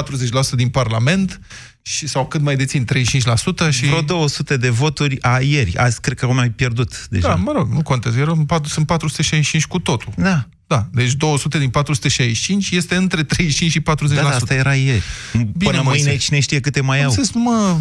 din 0.55 0.69
Parlament 0.69 1.41
și, 1.83 2.07
sau 2.09 2.27
cât 2.27 2.41
mai 2.41 2.57
dețin, 2.57 2.87
35% 2.93 3.71
și... 3.71 3.87
Vreo 3.87 4.01
200 4.01 4.57
de 4.57 4.69
voturi 4.69 5.23
a 5.23 5.41
ieri. 5.41 5.77
Azi 5.77 6.01
cred 6.01 6.19
că 6.19 6.25
au 6.25 6.35
mai 6.35 6.51
pierdut 6.51 7.07
deja. 7.09 7.29
Da, 7.29 7.35
mă 7.35 7.53
rog, 7.53 7.73
nu 7.73 7.83
contează. 7.83 8.19
Erau 8.19 8.37
patru- 8.37 8.69
Sunt 8.71 8.87
465 8.87 9.67
cu 9.67 9.79
totul. 9.79 10.13
Da. 10.17 10.47
Da, 10.71 10.87
deci 10.93 11.13
200 11.13 11.59
din 11.59 11.71
465 11.71 12.71
este 12.71 12.95
între 12.95 13.23
35 13.23 13.71
și 13.71 13.81
40%. 13.81 13.83
Da, 14.15 14.15
da, 14.15 14.29
asta 14.29 14.55
era 14.55 14.75
ieri. 14.75 15.03
Până 15.33 15.51
mâine 15.59 15.81
Moise. 15.83 16.17
cine 16.17 16.41
știe 16.41 16.61
câte 16.61 16.81
mai 16.81 16.99
Am 16.99 17.05
au. 17.05 17.11
zis, 17.11 17.31
mă, 17.33 17.77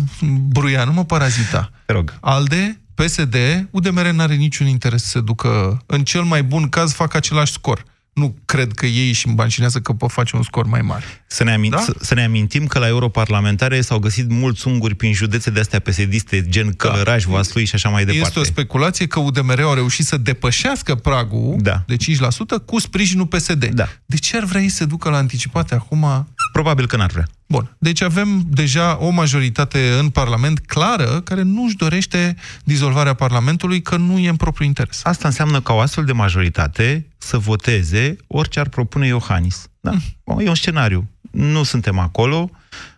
Bruia, 0.47 0.83
nu 0.83 0.93
mă 0.93 1.05
parazita. 1.05 1.71
Te 1.85 1.93
rog. 1.93 2.17
ALDE, 2.21 2.81
PSD, 2.95 3.35
UDMR 3.71 4.09
n-are 4.09 4.35
niciun 4.35 4.67
interes 4.67 5.03
să 5.03 5.09
se 5.09 5.21
ducă, 5.21 5.83
în 5.85 6.03
cel 6.03 6.21
mai 6.23 6.43
bun 6.43 6.69
caz, 6.69 6.93
fac 6.93 7.13
același 7.15 7.51
scor. 7.51 7.83
Nu 8.19 8.35
cred 8.45 8.71
că 8.73 8.85
ei 8.85 9.07
își 9.09 9.27
îmbancinează 9.27 9.79
că 9.79 9.93
pot 9.93 10.11
face 10.11 10.35
un 10.35 10.43
scor 10.43 10.65
mai 10.65 10.81
mare. 10.81 11.03
Să 11.27 11.43
ne, 11.43 11.53
amin- 11.57 11.69
Da? 11.69 11.77
să, 11.77 11.95
să 12.01 12.13
ne 12.13 12.23
amintim 12.23 12.67
că 12.67 12.79
la 12.79 12.87
europarlamentare 12.87 13.81
s-au 13.81 13.99
găsit 13.99 14.29
mulți 14.29 14.67
unguri 14.67 14.95
prin 14.95 15.13
județe 15.13 15.49
de 15.49 15.59
astea 15.59 15.79
pesediste, 15.79 16.45
gen 16.49 16.71
Călăraș, 16.73 17.23
Vaslui 17.23 17.65
și 17.65 17.75
așa 17.75 17.89
mai 17.89 18.05
departe. 18.05 18.19
Da. 18.21 18.27
Este 18.27 18.39
o 18.39 18.43
speculație 18.53 19.07
că 19.07 19.19
UDMR 19.19 19.59
au 19.59 19.73
reușit 19.73 20.05
să 20.05 20.17
depășească 20.17 20.95
pragul 20.95 21.55
Da. 21.61 21.83
de 21.87 21.95
5% 21.95 22.59
cu 22.65 22.79
sprijinul 22.79 23.25
PSD. 23.25 23.65
Da. 23.65 23.87
De 24.05 24.15
ce 24.17 24.37
ar 24.37 24.43
vrea 24.43 24.61
ei 24.61 24.69
să 24.69 24.75
se 24.75 24.85
ducă 24.85 25.09
la 25.09 25.17
anticipate 25.17 25.73
acum? 25.75 26.27
Probabil 26.51 26.87
că 26.87 26.97
n-ar 26.97 27.11
vrea. 27.11 27.27
Bun. 27.47 27.75
Deci 27.79 28.01
avem 28.01 28.43
deja 28.49 28.97
o 29.01 29.09
majoritate 29.09 29.89
în 29.99 30.09
Parlament 30.09 30.59
clară 30.59 31.21
care 31.23 31.41
nu-și 31.41 31.75
dorește 31.75 32.35
dizolvarea 32.63 33.13
Parlamentului, 33.13 33.81
că 33.81 33.95
nu 33.97 34.17
e 34.17 34.29
în 34.29 34.35
propriu 34.35 34.65
interes. 34.65 34.99
Asta 35.03 35.27
înseamnă 35.27 35.61
ca 35.61 35.73
o 35.73 35.79
astfel 35.79 36.03
de 36.05 36.11
majoritate 36.11 37.05
să 37.29 37.37
voteze 37.37 38.15
orice 38.27 38.59
ar 38.59 38.69
propune 38.69 39.07
Iohannis. 39.07 39.69
Da? 39.79 39.91
Mm. 40.23 40.39
E 40.39 40.49
un 40.49 40.55
scenariu. 40.55 41.09
Nu 41.31 41.63
suntem 41.63 41.99
acolo. 41.99 42.49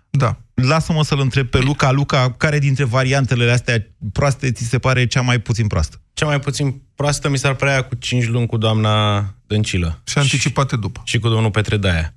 Da. 0.10 0.38
Lasă-mă 0.54 1.04
să-l 1.04 1.20
întreb 1.20 1.48
pe 1.48 1.60
Luca. 1.60 1.92
Luca, 1.92 2.32
care 2.38 2.60
dintre 2.60 2.84
variantele 2.84 3.52
astea 3.52 3.88
proaste 4.12 4.52
ți 4.52 4.64
se 4.64 4.80
pare 4.80 5.06
cea 5.06 5.22
mai 5.22 5.40
puțin 5.40 5.68
proastă? 5.68 6.02
Cea 6.14 6.26
mai 6.26 6.40
puțin 6.40 6.82
proastă 6.96 7.30
mi 7.30 7.38
s-ar 7.38 7.54
părea 7.54 7.82
cu 7.82 7.96
5 7.96 8.28
luni 8.28 8.48
cu 8.48 8.58
doamna 8.58 9.26
Dăncilă. 9.48 10.02
Și 10.04 10.18
anticipate 10.18 10.76
după. 10.76 11.02
Și 11.04 11.20
cu 11.20 11.30
domnul 11.30 11.52
Petre 11.52 11.78
Daia. 11.78 12.14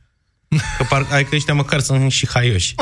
Că 0.79 0.85
par, 0.89 1.07
ai 1.11 1.25
că 1.25 1.35
ăștia 1.35 1.55
măcar 1.55 1.81
sunt 1.81 2.13
și 2.13 2.29
haioși. 2.29 2.75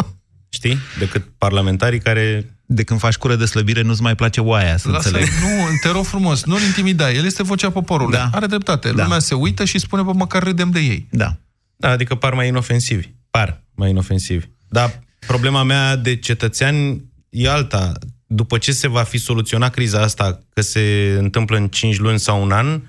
Știi? 0.55 0.79
Decât 0.99 1.29
parlamentarii 1.39 1.99
care... 2.01 2.47
De 2.67 2.83
când 2.85 3.01
faci 3.01 3.17
cură 3.17 3.37
de 3.37 3.45
slăbire, 3.45 3.83
nu-ți 3.83 4.03
mai 4.03 4.15
place 4.15 4.41
oaia, 4.41 4.77
să 4.77 4.89
Lasă, 4.91 5.09
înțeleg. 5.09 5.29
nu, 5.41 5.49
te 5.83 5.89
rog 5.89 6.05
frumos, 6.05 6.45
nu-l 6.45 6.61
intimida. 6.61 7.11
El 7.13 7.25
este 7.25 7.43
vocea 7.43 7.71
poporului. 7.71 8.17
Da. 8.17 8.31
Are 8.33 8.47
dreptate. 8.47 8.93
Da. 8.93 9.03
Lumea 9.03 9.19
se 9.19 9.35
uită 9.35 9.65
și 9.65 9.79
spune, 9.79 10.03
bă, 10.03 10.13
măcar 10.13 10.43
râdem 10.43 10.71
de 10.71 10.79
ei. 10.81 11.07
Da. 11.11 11.37
Da, 11.77 11.89
adică 11.91 12.15
par 12.15 12.35
mai 12.35 12.49
inofensivi. 12.49 13.09
Par 13.31 13.63
mai 13.75 13.91
inofensivi. 13.91 14.47
Dar 14.69 15.01
problema 15.27 15.63
mea 15.63 15.97
de 15.97 16.17
cetățean 16.17 17.05
e 17.29 17.51
alta. 17.51 17.93
După 18.27 18.59
ce 18.59 18.73
se 18.73 18.89
va 18.89 19.03
fi 19.03 19.19
soluționat 19.19 19.75
criza 19.75 20.01
asta, 20.01 20.43
că 20.49 20.61
se 20.61 21.15
întâmplă 21.19 21.57
în 21.57 21.69
5 21.69 21.99
luni 21.99 22.19
sau 22.19 22.43
un 22.43 22.53
an, 22.53 22.81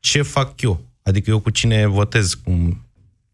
ce 0.00 0.22
fac 0.22 0.60
eu? 0.60 0.84
Adică 1.02 1.30
eu 1.30 1.38
cu 1.38 1.50
cine 1.50 1.86
votez, 1.86 2.34
cum 2.34 2.86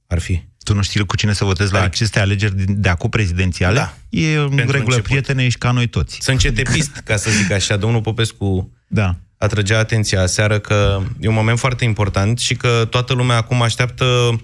ar 0.06 0.18
fi? 0.18 0.40
Tu 0.64 0.74
nu 0.74 0.82
știi 0.82 1.06
cu 1.06 1.16
cine 1.16 1.32
să 1.32 1.44
votezi 1.44 1.72
la 1.72 1.82
aceste 1.82 2.20
alegeri 2.20 2.56
din- 2.56 2.80
de 2.80 2.88
acum 2.88 3.10
prezidențiale? 3.10 3.74
Da. 3.74 3.94
E 4.08 4.34
în 4.36 4.48
Pentru 4.48 4.58
regulă, 4.58 4.76
început. 4.78 5.02
prietene, 5.02 5.44
ești 5.44 5.58
ca 5.58 5.70
noi 5.70 5.86
toți. 5.86 6.18
Sunt 6.20 6.38
cetepist, 6.38 6.96
ca 7.04 7.16
să 7.16 7.30
zic 7.30 7.50
așa. 7.50 7.76
Domnul 7.76 8.00
Popescu 8.00 8.72
Da. 8.88 9.16
atrăgea 9.38 9.78
atenția 9.78 10.22
aseară 10.22 10.58
că 10.58 11.00
e 11.20 11.28
un 11.28 11.34
moment 11.34 11.58
foarte 11.58 11.84
important 11.84 12.38
și 12.38 12.54
că 12.54 12.86
toată 12.90 13.12
lumea 13.12 13.36
acum 13.36 13.62
așteaptă 13.62 14.40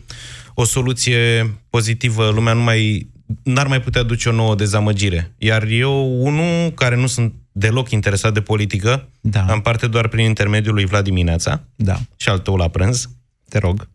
o 0.55 0.65
soluție 0.65 1.55
pozitivă. 1.71 2.29
Lumea 2.29 2.53
nu 2.53 2.63
mai 2.63 3.11
n-ar 3.43 3.67
mai 3.67 3.81
putea 3.81 4.03
duce 4.03 4.29
o 4.29 4.33
nouă 4.33 4.55
dezamăgire. 4.55 5.35
Iar 5.39 5.63
eu, 5.63 6.23
unul 6.25 6.71
care 6.71 6.97
nu 6.97 7.07
sunt 7.07 7.35
deloc 7.53 7.91
interesat 7.91 8.33
de 8.35 8.41
politică, 8.41 9.09
da. 9.21 9.41
am 9.49 9.61
parte 9.61 9.87
doar 9.87 10.09
prin 10.09 10.25
intermediul 10.25 10.75
lui 10.75 10.87
Vlad 10.87 11.05
dimineața 11.05 11.63
da. 11.75 11.99
și 12.17 12.29
al 12.29 12.39
tău 12.39 12.57
la 12.57 12.69
prânz. 12.69 13.09
Te 13.49 13.59
rog. 13.59 13.89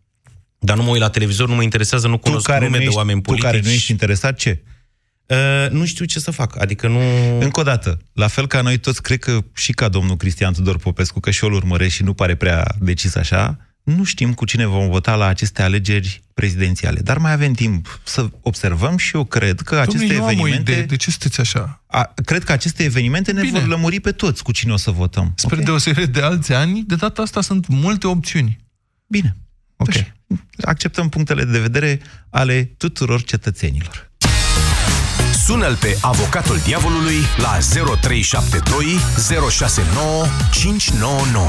Dar 0.64 0.76
nu 0.76 0.82
mă 0.82 0.90
uit 0.90 1.00
la 1.00 1.08
televizor, 1.10 1.48
nu 1.48 1.54
mă 1.54 1.62
interesează, 1.62 2.08
nu 2.08 2.18
cunosc 2.18 2.46
care 2.46 2.64
nume 2.64 2.70
nu 2.70 2.78
de 2.78 2.84
ești- 2.84 2.96
oameni 2.96 3.16
tu 3.22 3.22
politici. 3.22 3.50
care 3.50 3.60
nu 3.64 3.70
ești 3.70 3.90
interesat, 3.90 4.36
ce? 4.36 4.62
Uh, 5.26 5.70
nu 5.70 5.84
știu 5.84 6.04
ce 6.04 6.18
să 6.18 6.30
fac. 6.30 6.60
Adică 6.60 6.88
nu... 6.88 7.00
Încă 7.40 7.60
o 7.60 7.62
dată, 7.62 7.98
la 8.12 8.26
fel 8.26 8.46
ca 8.46 8.60
noi 8.60 8.78
toți, 8.78 9.02
cred 9.02 9.18
că 9.18 9.38
și 9.54 9.72
ca 9.72 9.88
domnul 9.88 10.16
Cristian 10.16 10.52
Tudor 10.52 10.78
Popescu, 10.78 11.20
că 11.20 11.30
și 11.30 11.44
eu 11.44 11.50
îl 11.50 11.56
urmăresc 11.56 11.94
și 11.94 12.02
nu 12.02 12.14
pare 12.14 12.34
prea 12.34 12.74
decis 12.80 13.14
așa, 13.14 13.58
nu 13.82 14.04
știm 14.04 14.34
cu 14.34 14.44
cine 14.44 14.66
vom 14.66 14.88
vota 14.90 15.14
la 15.14 15.26
aceste 15.26 15.62
alegeri 15.62 16.22
prezidențiale. 16.34 17.00
Dar 17.00 17.18
mai 17.18 17.32
avem 17.32 17.52
timp 17.52 18.00
să 18.04 18.30
observăm 18.40 18.96
și 18.96 19.16
eu 19.16 19.24
cred 19.24 19.60
că 19.60 19.76
aceste 19.76 20.06
Dom'le, 20.06 20.16
eu 20.16 20.20
am 20.22 20.26
o 20.28 20.30
evenimente... 20.30 20.70
idee. 20.72 20.84
De 20.84 20.96
ce 20.96 21.10
sunteți 21.10 21.40
așa? 21.40 21.82
A, 21.86 22.12
cred 22.24 22.44
că 22.44 22.52
aceste 22.52 22.82
evenimente 22.82 23.32
ne 23.32 23.40
Bine. 23.40 23.58
vor 23.58 23.68
lămuri 23.68 24.00
pe 24.00 24.12
toți 24.12 24.42
cu 24.42 24.52
cine 24.52 24.72
o 24.72 24.76
să 24.76 24.90
votăm. 24.90 25.32
Spre 25.36 25.62
deosebire 25.62 26.06
de 26.06 26.20
alți 26.20 26.52
ani, 26.52 26.82
de 26.86 26.94
data 26.94 27.22
asta 27.22 27.40
sunt 27.40 27.66
multe 27.68 28.06
opțiuni. 28.06 28.58
Bine. 29.06 29.36
Ok. 29.82 30.12
Acceptăm 30.64 31.08
punctele 31.08 31.44
de 31.44 31.58
vedere 31.58 32.00
ale 32.30 32.64
tuturor 32.64 33.22
cetățenilor. 33.22 34.10
Sună-l 35.44 35.76
pe 35.76 35.98
avocatul 36.02 36.58
diavolului 36.64 37.18
la 37.36 37.58
0372 38.00 38.84
069 39.50 40.24
599. 40.52 41.48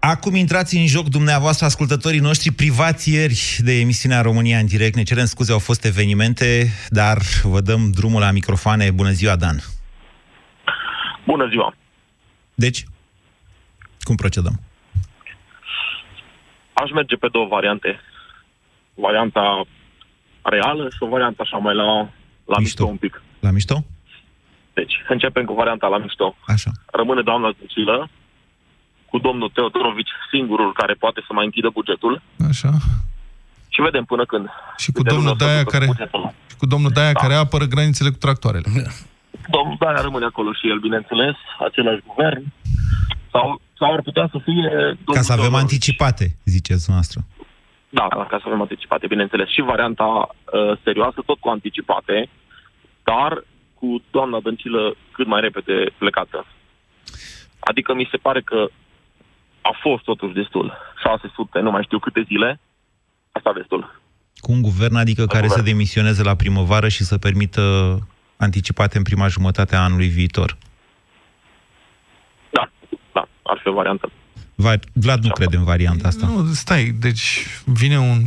Acum 0.00 0.34
intrați 0.34 0.76
în 0.76 0.86
joc 0.86 1.08
dumneavoastră, 1.08 1.66
ascultătorii 1.66 2.20
noștri 2.20 2.50
privați 2.50 3.12
ieri 3.12 3.56
de 3.58 3.80
emisiunea 3.80 4.20
România 4.20 4.58
în 4.58 4.66
direct. 4.66 4.96
Ne 4.96 5.02
cerem 5.02 5.24
scuze, 5.24 5.52
au 5.52 5.58
fost 5.58 5.84
evenimente, 5.84 6.70
dar 6.88 7.18
vă 7.42 7.60
dăm 7.60 7.90
drumul 7.90 8.20
la 8.20 8.30
microfoane. 8.30 8.90
Bună 8.90 9.10
ziua, 9.10 9.36
Dan! 9.36 9.62
Bună 11.26 11.48
ziua! 11.48 11.74
Deci, 12.54 12.84
cum 14.00 14.14
procedăm? 14.14 14.60
Aș 16.82 16.90
merge 16.90 17.16
pe 17.16 17.28
două 17.32 17.46
variante. 17.46 18.00
Varianta 18.94 19.64
reală 20.42 20.84
și 20.88 20.96
o 21.00 21.06
variantă 21.08 21.42
așa 21.42 21.56
mai 21.56 21.74
la, 21.74 21.84
la 21.84 22.56
mișto. 22.58 22.58
mișto 22.60 22.84
un 22.84 22.96
pic. 22.96 23.22
La 23.40 23.50
mișto? 23.50 23.76
Deci, 24.72 24.94
începem 25.08 25.44
cu 25.44 25.54
varianta 25.54 25.86
la 25.86 25.98
mișto. 25.98 26.36
Așa. 26.46 26.70
Rămâne 26.92 27.22
doamna 27.22 27.54
Dăncilă 27.58 28.08
cu 29.10 29.18
domnul 29.18 29.50
Teodorovici 29.54 30.10
singurul 30.30 30.72
care 30.72 30.94
poate 30.94 31.20
să 31.26 31.32
mai 31.32 31.44
închidă 31.44 31.68
bugetul 31.72 32.22
Așa. 32.48 32.70
și 33.68 33.80
vedem 33.80 34.04
până 34.04 34.24
când. 34.24 34.48
Și 34.76 34.92
cu 34.92 35.02
Câte 35.02 35.14
domnul 35.14 35.26
luni 35.28 35.36
o 35.40 35.44
să 35.44 35.44
Daia 35.50 35.62
ducă 35.62 35.70
care, 35.76 35.86
bugetul. 35.86 36.32
și 36.50 36.56
cu 36.56 36.66
domnul 36.66 36.90
Daia 36.90 37.12
care 37.12 37.34
apără 37.34 37.64
granițele 37.64 38.10
cu 38.10 38.16
tractoarele. 38.24 38.68
Domnul 39.56 39.76
Daia 39.78 40.00
rămâne 40.00 40.24
acolo 40.24 40.52
și 40.52 40.68
el, 40.68 40.78
bineînțeles, 40.78 41.34
același 41.66 42.02
guvern. 42.06 42.44
Sau, 43.32 43.60
sau 43.78 43.92
ar 43.92 44.02
putea 44.02 44.28
să 44.30 44.38
fie... 44.44 44.68
Ca 44.70 44.96
domnul 45.04 45.24
să 45.24 45.32
avem 45.32 45.44
Teodorovici. 45.44 45.62
anticipate, 45.62 46.36
ziceți 46.44 46.90
noastră. 46.90 47.20
Da, 47.88 48.08
ca 48.08 48.38
să 48.40 48.46
avem 48.46 48.60
anticipate, 48.60 49.06
bineînțeles. 49.06 49.48
Și 49.48 49.60
varianta 49.60 50.10
uh, 50.28 50.78
serioasă, 50.84 51.22
tot 51.26 51.38
cu 51.38 51.48
anticipate, 51.48 52.28
dar 53.04 53.44
cu 53.74 54.02
doamna 54.10 54.40
Dăncilă 54.40 54.96
cât 55.12 55.26
mai 55.26 55.40
repede 55.40 55.76
plecată. 55.98 56.46
Adică 57.58 57.94
mi 57.94 58.08
se 58.10 58.16
pare 58.16 58.40
că 58.40 58.68
a 59.60 59.72
fost 59.82 60.04
totuși 60.04 60.34
destul. 60.34 60.76
600, 61.02 61.60
nu 61.60 61.70
mai 61.70 61.82
știu 61.82 61.98
câte 61.98 62.22
zile. 62.26 62.60
Asta 63.32 63.52
destul. 63.52 64.00
Cu 64.36 64.52
un 64.52 64.62
guvern, 64.62 64.94
adică 64.94 65.24
care 65.26 65.46
guvern. 65.46 65.60
să 65.60 65.70
demisioneze 65.70 66.22
la 66.22 66.34
primăvară 66.34 66.88
și 66.88 67.04
să 67.04 67.18
permită 67.18 67.62
anticipate 68.36 68.96
în 68.96 69.02
prima 69.02 69.28
jumătate 69.28 69.76
a 69.76 69.82
anului 69.82 70.08
viitor. 70.08 70.56
Da, 73.46 73.52
da, 73.52 73.52
ar 73.52 73.60
fi 73.62 73.68
o 73.68 73.72
variantă. 73.72 74.10
Va- 74.54 74.78
Vlad 74.92 75.22
nu 75.24 75.30
crede 75.32 75.56
în 75.56 75.64
varianta 75.64 76.08
asta. 76.08 76.26
Nu, 76.26 76.52
stai, 76.52 76.94
deci 77.00 77.46
vine 77.64 77.98
un... 77.98 78.22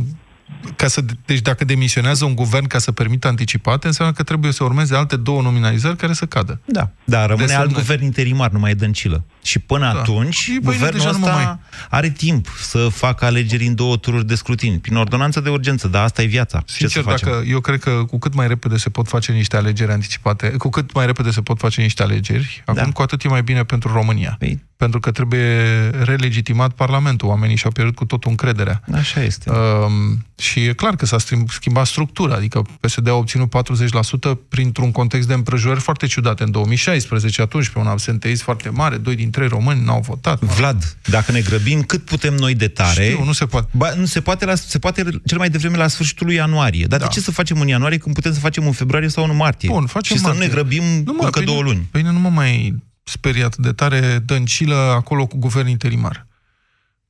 Ca 0.76 0.86
să, 0.86 1.00
deci 1.24 1.40
dacă 1.40 1.64
demisionează 1.64 2.24
un 2.24 2.34
guvern 2.34 2.66
ca 2.66 2.78
să 2.78 2.92
permită 2.92 3.28
anticipate, 3.28 3.86
înseamnă 3.86 4.14
că 4.14 4.22
trebuie 4.22 4.52
să 4.52 4.64
urmeze 4.64 4.96
alte 4.96 5.16
două 5.16 5.42
nominalizări 5.42 5.96
care 5.96 6.12
să 6.12 6.26
cadă. 6.26 6.60
Da, 6.64 6.90
da 7.04 7.20
rămâne 7.26 7.46
Desemnări. 7.46 7.68
alt 7.68 7.78
guvern 7.78 8.02
interimar, 8.04 8.50
nu 8.50 8.58
mai 8.58 8.70
e 8.70 8.74
dăncilă. 8.74 9.24
Și 9.42 9.58
până 9.58 9.90
Da. 9.92 9.98
atunci, 10.00 10.34
Și 10.34 10.48
pâine 10.50 10.60
guvernul 10.64 10.90
deja 10.98 11.10
nu 11.10 11.18
mă 11.18 11.26
ăsta 11.26 11.36
mai- 11.38 11.58
are 11.90 12.10
timp 12.10 12.48
să 12.60 12.88
facă 12.88 13.24
alegeri 13.24 13.66
în 13.66 13.74
două 13.74 13.96
tururi 13.96 14.26
de 14.26 14.34
scrutin, 14.34 14.78
prin 14.78 14.96
ordonanță 14.96 15.40
de 15.40 15.48
urgență, 15.48 15.88
dar 15.88 16.04
asta 16.04 16.22
e 16.22 16.26
viața. 16.26 16.58
Ce 16.66 16.74
Sincer, 16.74 17.02
să 17.02 17.08
facem? 17.10 17.28
dacă 17.30 17.44
eu 17.46 17.60
cred 17.60 17.78
că 17.80 17.90
cu 17.90 18.18
cât 18.18 18.34
mai 18.34 18.48
repede 18.48 18.76
se 18.76 18.90
pot 18.90 19.08
face 19.08 19.32
niște 19.32 19.56
alegeri 19.56 19.92
anticipate, 19.92 20.48
cu 20.48 20.68
cât 20.68 20.92
mai 20.94 21.06
repede 21.06 21.30
se 21.30 21.40
pot 21.40 21.58
face 21.58 21.80
niște 21.82 22.02
alegeri, 22.02 22.62
Da. 22.66 22.72
acum 22.80 22.92
cu 22.92 23.02
atât 23.02 23.22
e 23.24 23.28
mai 23.28 23.42
bine 23.42 23.64
pentru 23.64 23.92
România. 23.92 24.38
Păi- 24.44 24.68
Pentru 24.76 25.00
că 25.00 25.10
trebuie 25.10 25.66
relegitimat 26.04 26.72
Parlamentul. 26.72 27.28
Oamenii 27.28 27.56
și-au 27.56 27.72
pierdut 27.72 27.94
cu 27.94 28.04
totul 28.04 28.30
încrederea. 28.30 28.82
Așa 28.94 29.22
este. 29.22 29.50
Um, 29.50 30.26
și 30.38 30.64
e 30.64 30.72
clar 30.72 30.96
că 30.96 31.06
s-a 31.06 31.16
schimb- 31.18 31.48
schimbat 31.50 31.86
structura, 31.86 32.34
adică 32.34 32.62
PSD 32.80 33.08
a 33.08 33.12
obținut 33.12 33.50
40% 33.50 34.34
printr-un 34.48 34.90
context 34.92 35.28
de 35.28 35.34
împrejurări 35.34 35.80
foarte 35.80 36.06
ciudate 36.06 36.42
în 36.42 36.50
2016, 36.50 37.42
atunci 37.42 37.68
pe 37.68 37.78
un 37.78 37.86
absenteism 37.86 38.44
foarte 38.44 38.68
mare, 38.68 38.96
doi 38.96 39.14
din 39.14 39.29
trei 39.30 39.48
români 39.48 39.84
n-au 39.84 40.00
votat. 40.00 40.40
Vlad, 40.40 40.96
dacă 41.04 41.32
ne 41.32 41.40
grăbim, 41.40 41.82
cât 41.82 42.04
putem 42.04 42.34
noi 42.34 42.54
de 42.54 42.68
tare... 42.68 43.04
Știu, 43.10 43.24
nu 43.24 43.32
se 43.32 43.46
poate. 43.46 43.68
Ba, 43.72 43.94
nu 43.94 44.04
se 44.04 44.20
poate, 44.20 44.44
la, 44.44 44.54
se 44.54 44.78
poate 44.78 45.04
cel 45.26 45.38
mai 45.38 45.50
devreme 45.50 45.76
la 45.76 45.88
sfârșitul 45.88 46.26
lui 46.26 46.34
ianuarie. 46.34 46.84
Dar 46.86 46.98
Da. 46.98 47.04
de 47.04 47.10
ce 47.12 47.20
să 47.20 47.30
facem 47.30 47.60
în 47.60 47.68
ianuarie 47.68 47.98
când 47.98 48.14
putem 48.14 48.32
să 48.32 48.40
facem 48.40 48.66
în 48.66 48.72
februarie 48.72 49.08
sau 49.08 49.24
în 49.24 49.36
martie? 49.36 49.68
Bun, 49.68 49.86
facem 49.86 50.16
și 50.16 50.22
să 50.22 50.28
nu 50.28 50.32
ne 50.34 50.38
martie. 50.38 50.54
grăbim 50.54 50.84
Nu, 51.04 51.12
mă, 51.12 51.24
încă 51.24 51.38
pe 51.38 51.44
două 51.44 51.62
mine- 51.62 51.72
luni. 51.72 51.88
Pe 51.90 51.98
mine 51.98 52.10
nu 52.12 52.18
mă 52.18 52.28
mai 52.28 52.82
speriat 53.02 53.56
de 53.56 53.72
tare 53.72 54.22
dăncilă 54.24 54.74
acolo 54.74 55.26
cu 55.26 55.36
guvern 55.36 55.68
interimar. 55.68 56.26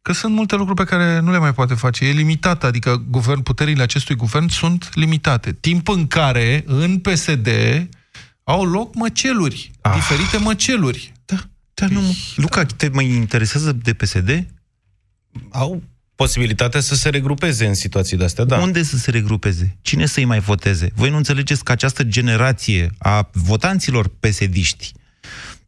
Că 0.03 0.13
sunt 0.13 0.35
multe 0.35 0.57
lucruri 0.57 0.85
pe 0.85 0.97
care 0.97 1.19
nu 1.21 1.31
le 1.31 1.39
mai 1.39 1.53
poate 1.55 1.75
face. 1.75 2.05
E 2.05 2.11
limitată, 2.13 2.67
adică 2.67 3.03
guvern, 3.11 3.41
puterile 3.41 3.83
acestui 3.83 4.15
guvern 4.15 4.49
sunt 4.49 4.91
limitate. 4.95 5.53
Timp 5.53 5.89
în 5.89 6.07
care, 6.07 6.65
în 6.67 6.99
PSD, 6.99 7.49
au 8.45 8.65
loc 8.65 8.95
măceluri, 8.95 9.71
ah. 9.81 9.93
diferite 9.95 10.37
măceluri. 10.37 11.13
Da, 11.81 11.87
dar 11.95 12.03
nu... 12.03 12.17
Luca, 12.37 12.65
te 12.65 12.89
mai 12.89 13.07
interesează 13.07 13.73
de 13.73 13.93
PSD? 13.93 14.47
Au 15.51 15.83
posibilitatea 16.15 16.81
să 16.81 16.95
se 16.95 17.09
regrupeze 17.09 17.67
în 17.67 17.75
situații 17.75 18.17
de 18.17 18.25
astea, 18.25 18.45
da. 18.45 18.59
Unde 18.59 18.83
să 18.83 18.97
se 18.97 19.11
regrupeze? 19.11 19.79
Cine 19.83 20.07
să-i 20.07 20.25
mai 20.25 20.41
voteze? 20.41 20.91
Voi 20.95 21.11
nu 21.11 21.17
înțelegeți 21.17 21.65
că 21.65 21.73
această 21.73 22.03
generație 22.03 22.91
a 22.99 23.31
votanților 23.33 24.09
pesediști 24.21 24.93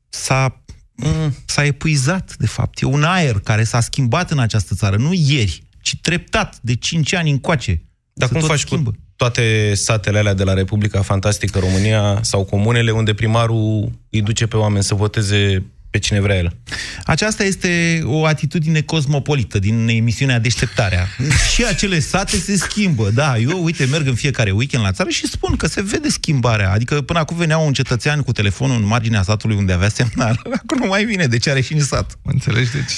s-a, 0.08 0.62
mm, 0.96 1.36
s-a 1.44 1.64
epuizat, 1.64 2.36
de 2.36 2.46
fapt. 2.46 2.80
E 2.80 2.86
un 2.86 3.02
aer 3.02 3.38
care 3.40 3.64
s-a 3.64 3.80
schimbat 3.80 4.30
în 4.30 4.38
această 4.38 4.74
țară, 4.74 4.96
nu 4.96 5.12
ieri, 5.12 5.62
ci 5.80 5.96
treptat, 6.00 6.58
de 6.60 6.74
5 6.74 7.14
ani 7.14 7.30
încoace. 7.30 7.82
Dar 8.12 8.28
Se 8.28 8.32
cum 8.34 8.42
tot 8.42 8.50
faci 8.50 8.60
schimbă. 8.60 8.90
cu 8.90 8.96
toate 9.16 9.74
satele 9.74 10.18
alea 10.18 10.34
de 10.34 10.44
la 10.44 10.52
Republica 10.52 11.02
Fantastică 11.02 11.58
România 11.58 12.18
sau 12.22 12.44
comunele 12.44 12.90
unde 12.90 13.14
primarul 13.14 13.92
îi 14.10 14.22
duce 14.22 14.46
pe 14.46 14.56
oameni 14.56 14.84
să 14.84 14.94
voteze 14.94 15.64
pe 15.92 15.98
cine 15.98 16.20
vrea 16.20 16.36
el? 16.36 16.56
Aceasta 17.04 17.44
este 17.44 18.00
o 18.04 18.26
atitudine 18.26 18.80
cosmopolită 18.80 19.58
din 19.58 19.88
emisiunea 19.88 20.38
Deșteptarea. 20.38 21.06
și 21.52 21.64
acele 21.64 21.98
sate 21.98 22.36
se 22.36 22.56
schimbă. 22.56 23.10
Da, 23.10 23.38
eu, 23.38 23.64
uite, 23.64 23.84
merg 23.84 24.06
în 24.06 24.14
fiecare 24.14 24.50
weekend 24.50 24.84
la 24.84 24.92
țară 24.92 25.08
și 25.08 25.26
spun 25.26 25.56
că 25.56 25.66
se 25.66 25.82
vede 25.82 26.08
schimbarea. 26.08 26.70
Adică 26.72 27.00
până 27.00 27.18
acum 27.18 27.36
venea 27.36 27.58
un 27.58 27.72
cetățean 27.72 28.20
cu 28.22 28.32
telefonul 28.32 28.76
în 28.76 28.86
marginea 28.86 29.22
satului 29.22 29.56
unde 29.56 29.72
avea 29.72 29.88
semnal. 29.88 30.40
Acum 30.62 30.78
nu 30.78 30.86
mai 30.86 31.04
vine, 31.04 31.26
deci 31.26 31.48
are 31.48 31.60
și 31.60 31.72
în 31.72 31.80
sat. 31.84 32.18
Înțelegi? 32.22 32.70
Deci, 32.70 32.92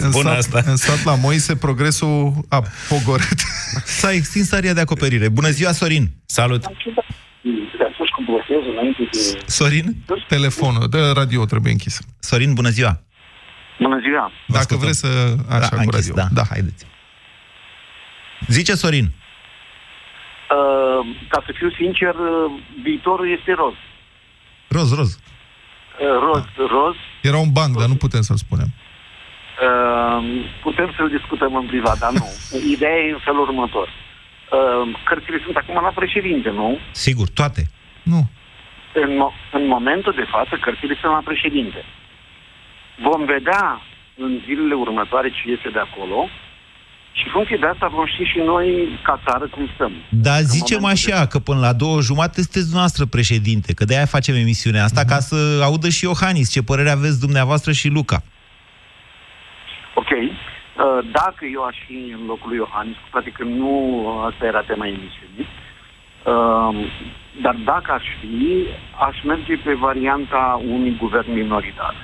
în, 0.00 0.10
Bună 0.10 0.28
sat, 0.28 0.38
asta. 0.38 0.70
în 0.70 0.76
sat 0.76 1.04
la 1.04 1.14
Moise, 1.14 1.56
progresul 1.56 2.44
a 2.48 2.62
pogoret. 2.88 3.38
S-a 3.84 4.12
extins 4.12 4.52
aria 4.52 4.72
de 4.72 4.80
acoperire. 4.80 5.28
Bună 5.28 5.50
ziua, 5.50 5.72
Sorin! 5.72 6.10
Salut! 6.26 6.64
Sorin? 9.46 9.96
Telefonul, 10.28 10.88
de 10.88 10.98
radio 11.14 11.44
trebuie 11.44 11.72
închis. 11.72 12.00
Sorin, 12.18 12.54
bună 12.54 12.68
ziua! 12.68 13.00
Bună 13.80 13.98
ziua! 14.00 14.30
Dacă 14.46 14.76
vreți 14.76 14.98
să... 14.98 15.34
Așa, 15.48 15.58
Da, 15.58 15.68
cu 15.68 15.74
închis, 15.76 16.08
radio. 16.08 16.14
da. 16.14 16.26
da. 16.32 16.42
Haideți. 16.48 16.86
Zice 18.48 18.74
Sorin. 18.74 19.04
Uh, 19.04 19.10
ca 21.28 21.42
să 21.46 21.52
fiu 21.54 21.70
sincer, 21.70 22.14
uh, 22.14 22.52
viitorul 22.82 23.36
este 23.38 23.52
roz. 23.52 23.74
Roz, 24.68 24.94
roz. 24.94 25.14
Uh, 25.14 25.18
roz, 26.26 26.44
roz. 26.70 26.94
Era 27.22 27.36
un 27.36 27.52
banc, 27.52 27.78
dar 27.78 27.88
nu 27.88 27.94
putem 27.94 28.20
să-l 28.20 28.36
spunem. 28.36 28.68
Uh, 29.66 30.44
putem 30.62 30.92
să-l 30.96 31.08
discutăm 31.08 31.54
în 31.56 31.66
privat, 31.66 31.98
dar 31.98 32.12
nu. 32.12 32.26
Ideea 32.74 32.96
e 33.06 33.10
în 33.12 33.18
felul 33.24 33.40
următor. 33.40 33.88
Uh, 33.88 34.98
cărțile 35.04 35.40
sunt 35.44 35.56
acum 35.56 35.74
la 35.74 35.92
președinte, 35.94 36.50
nu? 36.50 36.78
Sigur, 36.90 37.28
toate. 37.28 37.70
Nu. 38.02 38.28
În, 39.04 39.10
mo- 39.22 39.34
în 39.58 39.66
momentul 39.66 40.12
de 40.16 40.26
față, 40.34 40.52
cărțile 40.60 40.96
sunt 41.00 41.12
la 41.12 41.22
președinte. 41.30 41.80
Vom 43.08 43.24
vedea 43.24 43.80
în 44.24 44.40
zilele 44.46 44.74
următoare 44.74 45.28
ce 45.28 45.50
este 45.56 45.68
de 45.68 45.78
acolo 45.78 46.28
și 47.12 47.22
în 47.26 47.32
funcție 47.32 47.56
de 47.60 47.66
asta 47.66 47.86
vom 47.88 48.06
ști 48.06 48.22
și 48.24 48.38
noi, 48.38 48.88
ca 49.02 49.20
țară, 49.26 49.46
cum 49.46 49.68
stăm. 49.74 49.92
Dar 50.08 50.38
În 50.38 50.44
zicem 50.56 50.78
momentul 50.80 51.12
așa, 51.12 51.26
că 51.26 51.38
până 51.38 51.60
la 51.60 51.72
două 51.72 52.00
jumate 52.00 52.34
sunteți 52.42 52.64
dumneavoastră 52.70 53.04
președinte, 53.06 53.74
că 53.74 53.84
de-aia 53.84 54.04
facem 54.16 54.34
emisiunea 54.34 54.84
asta, 54.84 55.00
Mhm. 55.00 55.10
ca 55.10 55.18
să 55.18 55.36
audă 55.62 55.88
și 55.88 56.04
Iohannis 56.04 56.50
ce 56.52 56.62
părere 56.62 56.90
aveți 56.90 57.20
dumneavoastră 57.20 57.72
și 57.72 57.88
Luca. 57.88 58.18
Ok. 59.94 60.10
Uh, 60.10 61.08
Dacă 61.12 61.42
eu 61.52 61.62
aș 61.64 61.76
fi 61.86 61.98
în 62.18 62.26
locul 62.26 62.48
lui 62.48 62.56
Iohannis, 62.56 62.94
cu 62.94 63.08
toate 63.10 63.30
că 63.30 63.44
nu 63.44 63.70
asta 64.28 64.44
era 64.46 64.62
tema 64.62 64.86
emisiunii, 64.86 65.46
uh, 66.32 66.74
dar 67.42 67.56
dacă 67.64 67.92
aș 67.92 68.04
fi, 68.20 68.66
aș 69.08 69.16
merge 69.24 69.56
pe 69.56 69.74
varianta 69.74 70.60
unui 70.68 70.96
guvern 70.98 71.32
minoritar. 71.32 71.94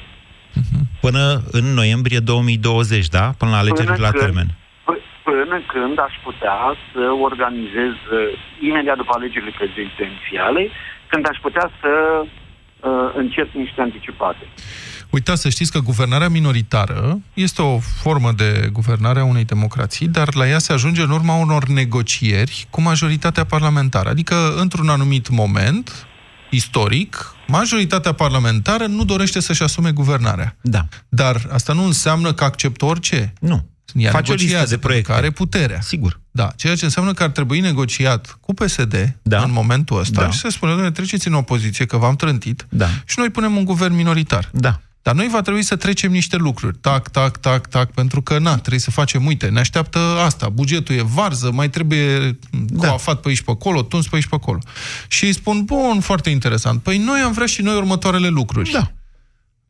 Până 1.01 1.43
în 1.51 1.65
noiembrie 1.65 2.19
2020, 2.19 3.09
da? 3.09 3.31
Până 3.39 3.51
la 3.51 3.57
alegerile 3.59 3.97
la 3.99 4.11
când, 4.11 4.23
termen. 4.23 4.47
p- 4.89 5.05
până 5.23 5.61
când 5.67 5.99
aș 5.99 6.15
putea 6.23 6.59
să 6.93 7.03
organizez, 7.29 7.93
uh, 7.93 8.39
imediat 8.61 8.97
după 8.97 9.13
alegerile 9.15 9.53
prezidențiale, 9.61 10.69
când 11.07 11.29
aș 11.29 11.39
putea 11.47 11.71
să 11.81 11.93
uh, 12.23 13.11
încep 13.15 13.49
niște 13.55 13.81
anticipate. 13.81 14.45
Uitați, 15.13 15.41
să 15.43 15.49
știți 15.49 15.73
că 15.73 15.79
guvernarea 15.79 16.29
minoritară 16.29 17.19
este 17.35 17.63
o 17.63 17.79
formă 17.79 18.33
de 18.33 18.69
guvernare 18.73 19.21
a 19.21 19.25
unei 19.25 19.45
democrații, 19.45 20.09
dar 20.09 20.35
la 20.35 20.49
ea 20.49 20.59
se 20.59 20.73
ajunge 20.73 21.03
în 21.03 21.11
urma 21.11 21.35
unor 21.35 21.69
negocieri 21.69 22.67
cu 22.71 22.81
majoritatea 22.81 23.45
parlamentară. 23.45 24.09
Adică, 24.09 24.55
într-un 24.59 24.89
anumit 24.89 25.29
moment 25.29 26.07
istoric, 26.51 27.35
majoritatea 27.47 28.13
parlamentară 28.13 28.87
nu 28.87 29.05
dorește 29.05 29.41
să-și 29.41 29.63
asume 29.63 29.91
guvernarea. 29.93 30.57
Da. 30.63 30.87
Dar 31.09 31.47
asta 31.53 31.73
nu 31.73 31.85
înseamnă 31.85 32.33
că 32.33 32.45
acceptă 32.45 32.85
orice. 32.85 33.33
Nu. 33.41 33.67
Ea 33.95 34.11
Face 34.11 34.31
o 34.31 34.35
listă 34.35 34.47
negociază, 34.51 34.75
de 34.75 34.81
pentru 34.81 34.87
proiecte. 34.89 35.13
că 35.13 35.19
are 35.19 35.31
puterea. 35.31 35.81
Sigur. 35.81 36.21
Da, 36.31 36.53
ceea 36.57 36.75
ce 36.77 36.85
înseamnă 36.85 37.13
că 37.13 37.23
ar 37.23 37.29
trebui 37.31 37.61
negociat 37.61 38.39
cu 38.41 38.55
PSD 38.55 39.17
Da. 39.23 39.43
în 39.43 39.53
momentul 39.53 39.99
ăsta 39.99 40.23
Da. 40.23 40.31
și 40.31 40.39
să 40.39 40.49
spune, 40.49 40.73
doamne, 40.73 40.91
treceți 40.91 41.27
în 41.29 41.35
opoziție, 41.35 41.85
că 41.87 41.97
v-am 41.97 42.17
trântit 42.17 42.67
Da. 42.69 42.87
și 43.05 43.19
noi 43.19 43.31
punem 43.31 43.57
un 43.57 43.65
guvern 43.65 43.95
minoritar. 43.95 44.49
Da. 44.53 44.81
Dar 45.03 45.15
noi 45.15 45.29
va 45.29 45.43
trebui 45.43 45.63
să 45.63 45.77
trecem 45.77 46.13
niște 46.13 46.37
lucruri. 46.37 46.77
Tac, 46.81 47.09
tac, 47.09 47.37
tac, 47.37 47.67
tac, 47.67 47.91
pentru 47.91 48.23
că, 48.23 48.39
na, 48.39 48.57
trebuie 48.57 48.81
să 48.81 48.91
facem, 48.91 49.27
uite, 49.27 49.47
ne 49.47 49.61
așteaptă 49.61 49.99
asta, 49.99 50.49
bugetul 50.49 50.95
e 50.95 51.03
varză, 51.03 51.51
mai 51.51 51.71
trebuie 51.71 52.39
da. 52.51 52.89
coafat 52.89 53.21
pe 53.21 53.29
aici 53.29 53.43
pe 53.43 53.51
acolo, 53.51 53.83
tuns 53.83 54.09
pe 54.09 54.15
aici 54.15 54.27
pe 54.27 54.35
acolo. 54.35 54.59
Și 55.09 55.25
îi 55.25 55.33
spun, 55.33 55.65
bun, 55.65 56.01
foarte 56.01 56.31
interesant, 56.31 56.83
păi 56.83 56.99
noi 56.99 57.21
am 57.21 57.33
vrea 57.33 57.47
și 57.47 57.63
noi 57.63 57.77
următoarele 57.77 58.29
lucruri. 58.29 58.71
Da. 58.71 58.93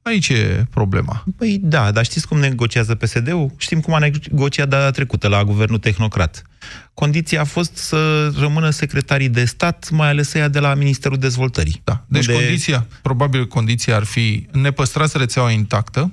Aici 0.03 0.29
e 0.29 0.67
problema. 0.71 1.25
Păi 1.37 1.59
da, 1.62 1.91
dar 1.91 2.05
știți 2.05 2.27
cum 2.27 2.38
negociază 2.38 2.95
PSD-ul? 2.95 3.51
Știm 3.57 3.81
cum 3.81 3.95
a 3.95 3.99
negociat 3.99 4.69
data 4.69 4.91
trecută 4.91 5.29
la 5.29 5.45
guvernul 5.45 5.79
tehnocrat. 5.79 6.43
Condiția 6.95 7.41
a 7.41 7.45
fost 7.45 7.77
să 7.77 8.33
rămână 8.38 8.71
secretarii 8.71 9.29
de 9.29 9.45
stat, 9.45 9.91
mai 9.91 10.09
ales 10.09 10.35
ea 10.35 10.49
de 10.49 10.59
la 10.59 10.75
Ministerul 10.75 11.19
Dezvoltării. 11.19 11.81
Da. 11.85 12.05
Deci 12.09 12.27
unde... 12.27 12.43
condiția, 12.43 12.87
probabil 13.03 13.47
condiția 13.47 13.97
ar 13.97 14.05
fi 14.05 14.47
ne 14.53 14.71
păstrați 14.71 15.19
rețeaua 15.19 15.51
intactă, 15.51 16.12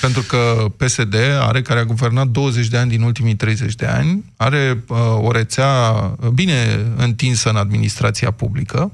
pentru 0.00 0.22
că 0.22 0.64
PSD 0.76 1.14
are, 1.40 1.62
care 1.62 1.80
a 1.80 1.84
guvernat 1.84 2.26
20 2.26 2.68
de 2.68 2.76
ani 2.76 2.90
din 2.90 3.02
ultimii 3.02 3.34
30 3.34 3.74
de 3.74 3.86
ani, 3.86 4.24
are 4.36 4.84
uh, 4.88 4.98
o 5.16 5.30
rețea 5.32 5.92
bine 6.34 6.84
întinsă 6.96 7.48
în 7.48 7.56
administrația 7.56 8.30
publică, 8.30 8.92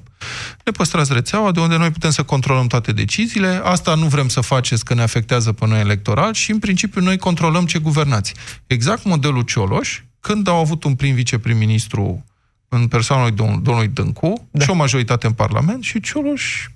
ne 0.65 0.73
păstrați 0.73 1.13
rețeaua 1.13 1.53
de 1.53 1.61
unde 1.61 1.77
noi 1.77 1.91
putem 1.91 2.11
să 2.11 2.23
controlăm 2.23 2.67
toate 2.67 2.93
deciziile. 2.93 3.61
Asta 3.65 3.95
nu 3.95 4.07
vrem 4.07 4.29
să 4.29 4.41
faceți 4.41 4.85
că 4.85 4.95
ne 4.95 5.03
afectează 5.03 5.53
pe 5.53 5.67
noi 5.67 5.81
electoral 5.81 6.33
și, 6.33 6.51
în 6.51 6.59
principiu, 6.59 7.01
noi 7.01 7.19
controlăm 7.19 7.67
ce 7.67 7.79
guvernați. 7.79 8.35
Exact 8.67 9.05
modelul 9.05 9.43
Cioloș, 9.43 10.03
când 10.21 10.49
au 10.49 10.57
avut 10.57 10.85
un 10.85 10.95
prim 10.95 11.15
viceprim-ministru 11.15 12.25
în 12.69 12.89
persoana 12.89 13.23
lui 13.23 13.33
domn, 13.33 13.63
domnului 13.63 13.89
Dâncu 13.89 14.49
da. 14.51 14.65
și 14.65 14.71
o 14.71 14.75
majoritate 14.75 15.27
în 15.27 15.33
Parlament 15.33 15.83
și 15.83 16.01
Cioloș 16.01 16.69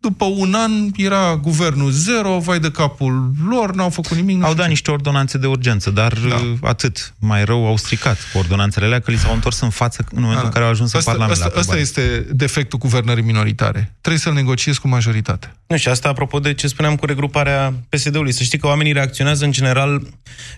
după 0.00 0.24
un 0.24 0.54
an 0.54 0.70
era 0.96 1.36
guvernul 1.42 1.90
zero, 1.90 2.38
vai 2.38 2.58
de 2.58 2.70
capul 2.70 3.32
lor, 3.48 3.74
n-au 3.74 3.90
făcut 3.90 4.16
nimic. 4.16 4.44
Au 4.44 4.54
dat 4.54 4.68
niște 4.68 4.90
ordonanțe 4.90 5.38
de 5.38 5.46
urgență, 5.46 5.90
dar 5.90 6.12
da. 6.28 6.68
atât. 6.68 7.14
Mai 7.18 7.44
rău 7.44 7.66
au 7.66 7.76
stricat 7.76 8.18
cu 8.32 8.38
ordonanțele 8.38 8.86
alea, 8.86 9.00
că 9.00 9.10
li 9.10 9.18
s-au 9.18 9.34
întors 9.34 9.60
în 9.60 9.70
față 9.70 10.04
în 10.10 10.20
momentul 10.20 10.40
da. 10.40 10.46
în 10.46 10.52
care 10.52 10.64
au 10.64 10.70
ajuns 10.70 10.94
asta, 10.94 11.10
în 11.10 11.16
Parlament. 11.16 11.44
Asta, 11.44 11.58
asta 11.58 11.76
este 11.76 12.26
defectul 12.30 12.78
guvernării 12.78 13.22
minoritare. 13.22 13.94
Trebuie 14.00 14.22
să-l 14.22 14.32
negociezi 14.32 14.80
cu 14.80 14.88
majoritate. 14.88 15.56
Nu, 15.66 15.76
și 15.76 15.88
asta 15.88 16.08
apropo 16.08 16.38
de 16.38 16.54
ce 16.54 16.66
spuneam 16.66 16.96
cu 16.96 17.06
regruparea 17.06 17.74
PSD-ului. 17.88 18.32
Să 18.32 18.42
știi 18.42 18.58
că 18.58 18.66
oamenii 18.66 18.92
reacționează 18.92 19.44
în 19.44 19.52
general, 19.52 20.02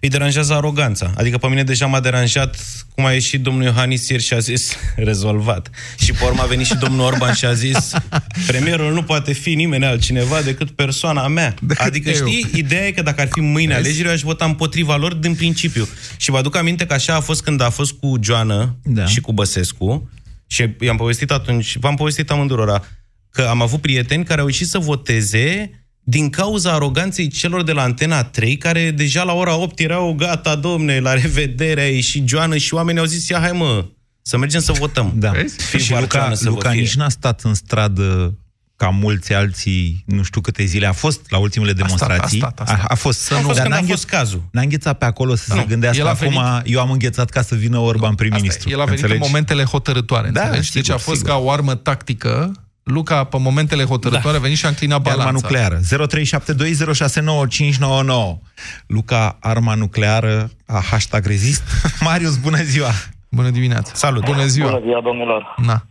îi 0.01 0.09
deranjează 0.09 0.55
aroganța. 0.55 1.13
Adică 1.17 1.39
pe 1.39 1.47
mine 1.47 1.63
deja 1.63 1.87
m-a 1.87 2.01
deranjat 2.01 2.57
cum 2.95 3.05
a 3.05 3.13
ieșit 3.13 3.43
domnul 3.43 3.63
Iohannis 3.63 4.09
ieri 4.09 4.23
și 4.23 4.35
a 4.35 4.39
zis 4.39 4.77
rezolvat. 5.11 5.71
Și 5.99 6.13
pe 6.13 6.25
urmă 6.25 6.43
a 6.43 6.47
venit 6.47 6.67
și 6.67 6.77
domnul 6.77 7.07
Orban 7.07 7.35
și 7.35 7.45
a 7.45 7.53
zis 7.53 7.93
premierul 8.47 8.93
nu 8.93 9.03
poate 9.03 9.28
fi 9.33 9.55
nimeni 9.55 9.85
altcineva 9.85 10.43
decât 10.43 10.71
persoana 10.71 11.29
mea. 11.29 11.55
Decât 11.63 11.87
adică, 11.87 12.11
eu. 12.11 12.27
știi, 12.27 12.47
ideea 12.55 12.87
e 12.87 12.91
că 12.91 13.03
dacă 13.03 13.21
ar 13.21 13.29
fi 13.33 13.41
mâine 13.41 13.75
alegeri, 13.75 14.07
eu 14.07 14.13
aș 14.13 14.21
vota 14.21 14.45
împotriva 14.45 14.97
lor 14.97 15.15
din 15.15 15.35
principiu. 15.35 15.89
Și 16.17 16.31
vă 16.31 16.37
aduc 16.37 16.57
aminte 16.57 16.87
că 16.87 16.93
așa 16.93 17.15
a 17.15 17.21
fost 17.21 17.43
când 17.43 17.61
a 17.61 17.71
fost 17.71 17.93
cu 17.93 18.17
Joana 18.23 18.77
da. 18.83 19.07
și 19.07 19.21
cu 19.21 19.33
Băsescu 19.33 20.11
și 20.47 20.69
i-am 20.81 20.97
povestit 20.97 21.31
atunci, 21.31 21.77
v-am 21.77 21.97
povestit 21.97 22.31
amândurora, 22.31 22.85
că 23.31 23.43
am 23.43 23.63
avut 23.63 23.81
prieteni 23.81 24.25
care 24.25 24.41
au 24.41 24.47
ieșit 24.47 24.67
să 24.67 24.79
voteze 24.79 25.71
din 26.03 26.31
cauza 26.31 26.73
aroganței 26.73 27.29
celor 27.29 27.63
de 27.63 27.73
la 27.73 27.83
Antena 27.83 28.25
3, 28.25 28.57
care 28.57 28.91
deja 28.91 29.23
la 29.23 29.33
ora 29.33 29.57
8 29.57 29.79
erau 29.79 30.13
gata, 30.13 30.55
domne, 30.55 31.01
la 31.01 31.15
revedere, 31.15 31.81
a 31.81 31.89
ieșit 31.89 32.29
Joană 32.29 32.57
și 32.57 32.75
oamenii 32.75 33.01
au 33.01 33.07
zis, 33.07 33.29
ia 33.29 33.39
hai 33.39 33.53
mă, 33.53 33.85
să 34.23 34.39
mergem 34.39 34.61
să 34.61 34.73
votăm. 34.73 35.13
Da. 35.17 35.33
Și 35.79 35.93
Luca, 36.01 36.35
să 36.35 36.49
Luca 36.49 36.71
nici 36.71 36.95
n-a 36.95 37.09
stat 37.09 37.41
în 37.43 37.55
stradă 37.55 38.39
ca 38.79 38.89
mulți 38.89 39.35
alții, 39.35 40.03
nu 40.07 40.23
știu 40.23 40.41
câte 40.41 40.65
zile 40.65 40.87
a 40.87 40.93
fost 40.93 41.31
la 41.31 41.39
ultimele 41.39 41.73
demonstrații. 41.73 42.43
A, 42.43 42.47
stat, 42.47 42.61
a, 42.61 42.65
stat, 42.65 42.79
a, 42.79 42.83
a, 42.83 42.85
a 42.89 42.95
fost, 42.95 43.33
a 43.33 43.37
fost 43.37 43.59
dar 43.59 43.67
n-a 43.67 43.81
fost 43.89 44.07
cazul. 44.07 44.43
N-a 44.51 44.61
înghețat 44.61 44.99
pe 44.99 45.05
acolo 45.05 45.35
să 45.35 45.45
da. 45.49 45.55
se 45.61 45.65
gândească 45.69 46.01
El 46.01 46.07
a 46.07 46.11
acum, 46.11 46.29
venit- 46.29 46.63
eu 46.65 46.81
am 46.81 46.91
înghețat 46.91 47.31
ca 47.31 47.43
să 47.43 47.55
vină 47.55 47.79
Orban 47.79 48.15
prim-ministru. 48.15 48.69
El 48.71 48.81
a 48.81 48.85
venit 48.85 49.01
Înțelegi? 49.01 49.23
în 49.25 49.29
momentele 49.31 49.63
hotărătoare, 49.65 50.29
Da, 50.31 50.41
înțelegi? 50.41 50.67
sigur, 50.71 50.83
deci 50.83 50.91
a 50.95 50.99
fost 50.99 51.17
sigur. 51.19 51.33
ca 51.33 51.39
o 51.39 51.51
armă 51.51 51.75
tactică. 51.75 52.53
Luca, 52.83 53.25
pe 53.25 53.39
momentele 53.39 53.85
hotărătoare, 53.85 54.37
a 54.37 54.41
venit 54.41 54.57
și 54.57 54.65
a 54.65 54.69
înclinat 54.69 55.07
Arma 55.07 55.17
balanța. 55.17 55.41
nucleară. 55.43 55.81
0372069599. 55.81 58.39
Luca, 58.87 59.37
arma 59.41 59.75
nucleară 59.75 60.51
a 60.67 60.81
hashtag 60.91 61.27
rezist. 61.27 61.63
Marius, 62.01 62.37
bună 62.37 62.63
ziua! 62.63 62.91
Bună 63.29 63.51
dimineața! 63.51 63.93
Salut! 63.95 64.25
Bună 64.25 64.47
ziua! 64.47 64.71
Bună 64.71 64.83
ziua, 64.85 65.01
domnilor! 65.01 65.55
Na. 65.57 65.87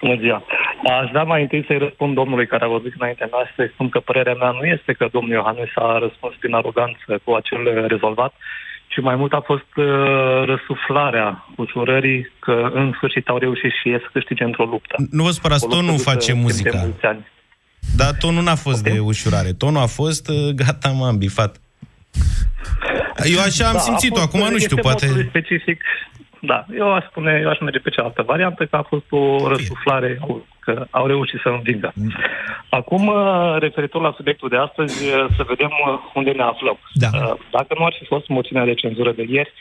Bună 0.00 0.16
ziua! 0.20 0.42
Aș 1.00 1.08
vrea 1.10 1.22
mai 1.22 1.42
întâi 1.42 1.64
să-i 1.66 1.78
răspund 1.78 2.14
domnului 2.14 2.46
care 2.46 2.64
a 2.64 2.68
vorbit 2.76 2.92
înainte 2.98 3.28
mea 3.32 3.44
și 3.46 3.54
să-i 3.56 3.70
spun 3.74 3.88
că 3.88 3.98
părerea 4.00 4.34
mea 4.34 4.50
nu 4.50 4.64
este 4.64 4.92
că 4.92 5.08
domnul 5.12 5.32
Iohannis 5.32 5.70
a 5.74 5.98
răspuns 5.98 6.34
prin 6.38 6.54
aroganță 6.54 7.20
cu 7.24 7.30
acel 7.40 7.86
rezolvat, 7.86 8.32
ci 8.92 9.00
mai 9.00 9.16
mult 9.16 9.32
a 9.32 9.40
fost 9.50 9.70
uh, 9.76 9.86
răsuflarea 10.52 11.28
ușurării 11.56 12.32
că 12.38 12.70
în 12.72 12.92
sfârșit 12.96 13.28
au 13.28 13.38
reușit 13.38 13.72
și 13.82 13.88
ei 13.88 13.98
să 14.00 14.08
câștige 14.12 14.44
într-o 14.44 14.64
luptă. 14.64 14.94
Nu 15.10 15.22
vă 15.24 15.30
spărați, 15.30 15.64
O 15.64 15.66
luptă 15.66 15.80
tonul 15.80 15.96
după 15.96 16.10
face 16.10 16.26
timp 16.30 16.36
de 16.36 16.42
muzica. 16.42 16.78
mulți 16.82 17.04
ani. 17.04 17.26
Dar 17.96 18.10
tonul 18.18 18.42
n-a 18.42 18.54
fost 18.66 18.82
de 18.82 18.98
ușurare. 18.98 19.52
Tonul 19.52 19.82
a 19.82 19.86
fost, 19.86 20.28
uh, 20.28 20.36
gata, 20.54 20.88
m-am 20.88 21.18
bifat. 21.18 21.60
Eu 23.34 23.40
așa 23.40 23.66
am 23.66 23.72
Da, 23.72 23.78
a 23.78 23.82
simțit-o, 23.82 24.14
fost- 24.20 24.26
acum 24.26 24.40
nu 24.40 24.46
știu, 24.46 24.56
este 24.58 24.80
poate... 24.80 25.06
modul 25.06 25.26
specific. 25.28 25.82
Da, 26.40 26.64
eu 26.76 26.92
aș 26.92 27.04
spune, 27.04 27.38
eu 27.42 27.48
aș 27.48 27.58
merge 27.60 27.78
pe 27.78 27.90
cealaltă 27.90 28.22
variantă, 28.22 28.66
că 28.66 28.76
a 28.76 28.82
fost 28.82 29.04
o 29.10 29.48
răsuflare, 29.48 30.18
au- 30.20 30.46
că 30.58 30.86
au 30.90 31.06
reușit 31.06 31.40
să 31.42 31.48
învingă. 31.48 31.92
Acum, 32.70 33.06
uh, 33.06 33.56
referitor 33.58 34.00
la 34.02 34.12
subiectul 34.16 34.48
de 34.48 34.56
astăzi, 34.56 35.04
uh, 35.06 35.26
să 35.36 35.42
vedem 35.48 35.70
uh, 35.86 35.98
unde 36.14 36.30
ne 36.30 36.42
aflăm. 36.42 36.78
Da. 36.92 37.08
Uh, 37.14 37.34
Dacă 37.50 37.74
nu 37.78 37.84
ar 37.84 37.94
fi 37.98 38.04
fost 38.04 38.28
moțiunea 38.28 38.64
de 38.64 38.74
cenzură 38.74 39.12
de 39.12 39.24
ieri, 39.28 39.52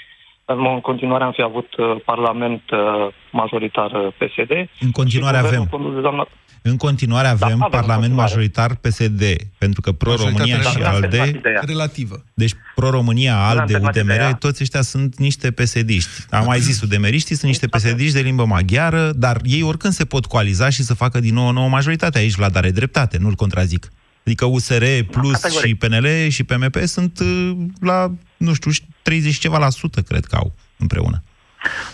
în 0.46 0.66
în 0.66 0.82
continuare 0.82 1.24
am 1.24 1.32
fi 1.32 1.42
avut 1.42 1.76
uh, 1.78 1.96
parlament 2.06 2.62
uh, 2.72 3.08
majoritar 3.32 3.92
uh, 3.92 4.08
PSD. 4.18 4.52
În 4.82 4.92
continuare 4.92 5.38
și 5.38 5.44
guvernul 5.44 5.68
avem. 5.68 5.80
condus 5.80 5.94
de 5.94 6.02
doamna... 6.02 6.28
În 6.62 6.78
continuare 6.78 7.28
avem 7.28 7.48
avem 7.48 7.62
în 7.62 7.70
Parlament 7.70 8.00
continuare. 8.00 8.30
majoritar 8.30 8.76
PSD, 8.76 9.24
pentru 9.58 9.82
că 9.82 9.92
Pro-România 9.92 10.58
Majoritatea 10.58 10.72
și 10.72 10.78
relativă. 10.78 11.22
ALDE... 11.22 11.38
Ideea. 11.38 11.62
Relativă. 11.66 12.24
Deci 12.34 12.56
Pro-România, 12.76 13.38
ALDE, 13.48 13.62
alternativă 13.62 14.04
UDMR, 14.04 14.20
ea. 14.20 14.34
toți 14.34 14.62
ăștia 14.62 14.82
sunt 14.82 15.18
niște 15.18 15.52
PSD-iști. 15.52 16.10
Am 16.30 16.46
mai 16.46 16.60
zis 16.60 16.82
UDMR-iștii, 16.82 17.36
sunt 17.36 17.48
niște 17.48 17.68
PSD-iști 17.68 18.14
de 18.14 18.20
limbă 18.20 18.46
maghiară, 18.46 19.12
dar 19.16 19.42
ei 19.44 19.62
oricând 19.62 19.94
se 19.94 20.06
pot 20.06 20.26
coaliza 20.26 20.70
și 20.70 20.84
să 20.84 20.94
facă 20.94 21.20
din 21.20 21.34
nou 21.34 21.48
o 21.48 21.52
nouă 21.52 21.70
majoritate. 21.70 22.18
Aici 22.18 22.36
Vlad 22.36 22.56
are 22.56 22.72
dreptate, 22.72 23.18
nu-l 23.18 23.34
contrazic. 23.34 23.92
Adică 24.26 24.46
USR 24.46 24.84
plus 25.12 25.32
categoric. 25.32 25.68
și 25.68 25.76
PNL 25.76 26.28
și 26.30 26.44
PMP 26.44 26.78
sunt 26.86 27.20
uh, 27.20 27.52
la, 27.80 28.14
nu 28.38 28.54
știu, 28.54 28.72
30 29.02 29.34
și 29.34 29.40
ceva 29.40 29.58
la 29.58 29.70
sută, 29.70 30.02
cred 30.02 30.26
că 30.26 30.36
au 30.36 30.54
împreună. 30.78 31.24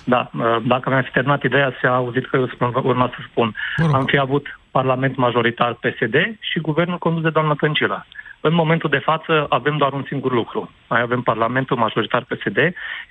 Da, 0.04 0.30
uh, 0.38 0.58
dacă 0.64 0.90
mi-a 0.90 1.02
fi 1.02 1.12
terminat 1.12 1.44
ideea, 1.44 1.74
se-a 1.82 1.94
auzit 1.94 2.30
că 2.30 2.46
spun- 2.54 2.84
urma 2.84 3.08
să 3.08 3.16
spun. 3.30 3.56
Am 3.94 4.06
fi 4.06 4.18
avut 4.18 4.60
Parlament 4.72 5.16
majoritar 5.16 5.74
PSD 5.74 6.16
și 6.40 6.60
guvernul 6.60 6.98
condus 6.98 7.22
de 7.24 7.30
doamna 7.30 7.54
Tăncilă. 7.54 8.06
În 8.42 8.54
momentul 8.54 8.90
de 8.90 8.98
față 8.98 9.46
avem 9.50 9.78
doar 9.78 9.94
un 9.94 10.04
singur 10.08 10.32
lucru. 10.32 10.72
Mai 10.90 11.02
avem 11.02 11.22
Parlamentul 11.22 11.78
majoritar 11.78 12.24
PSD, 12.24 12.58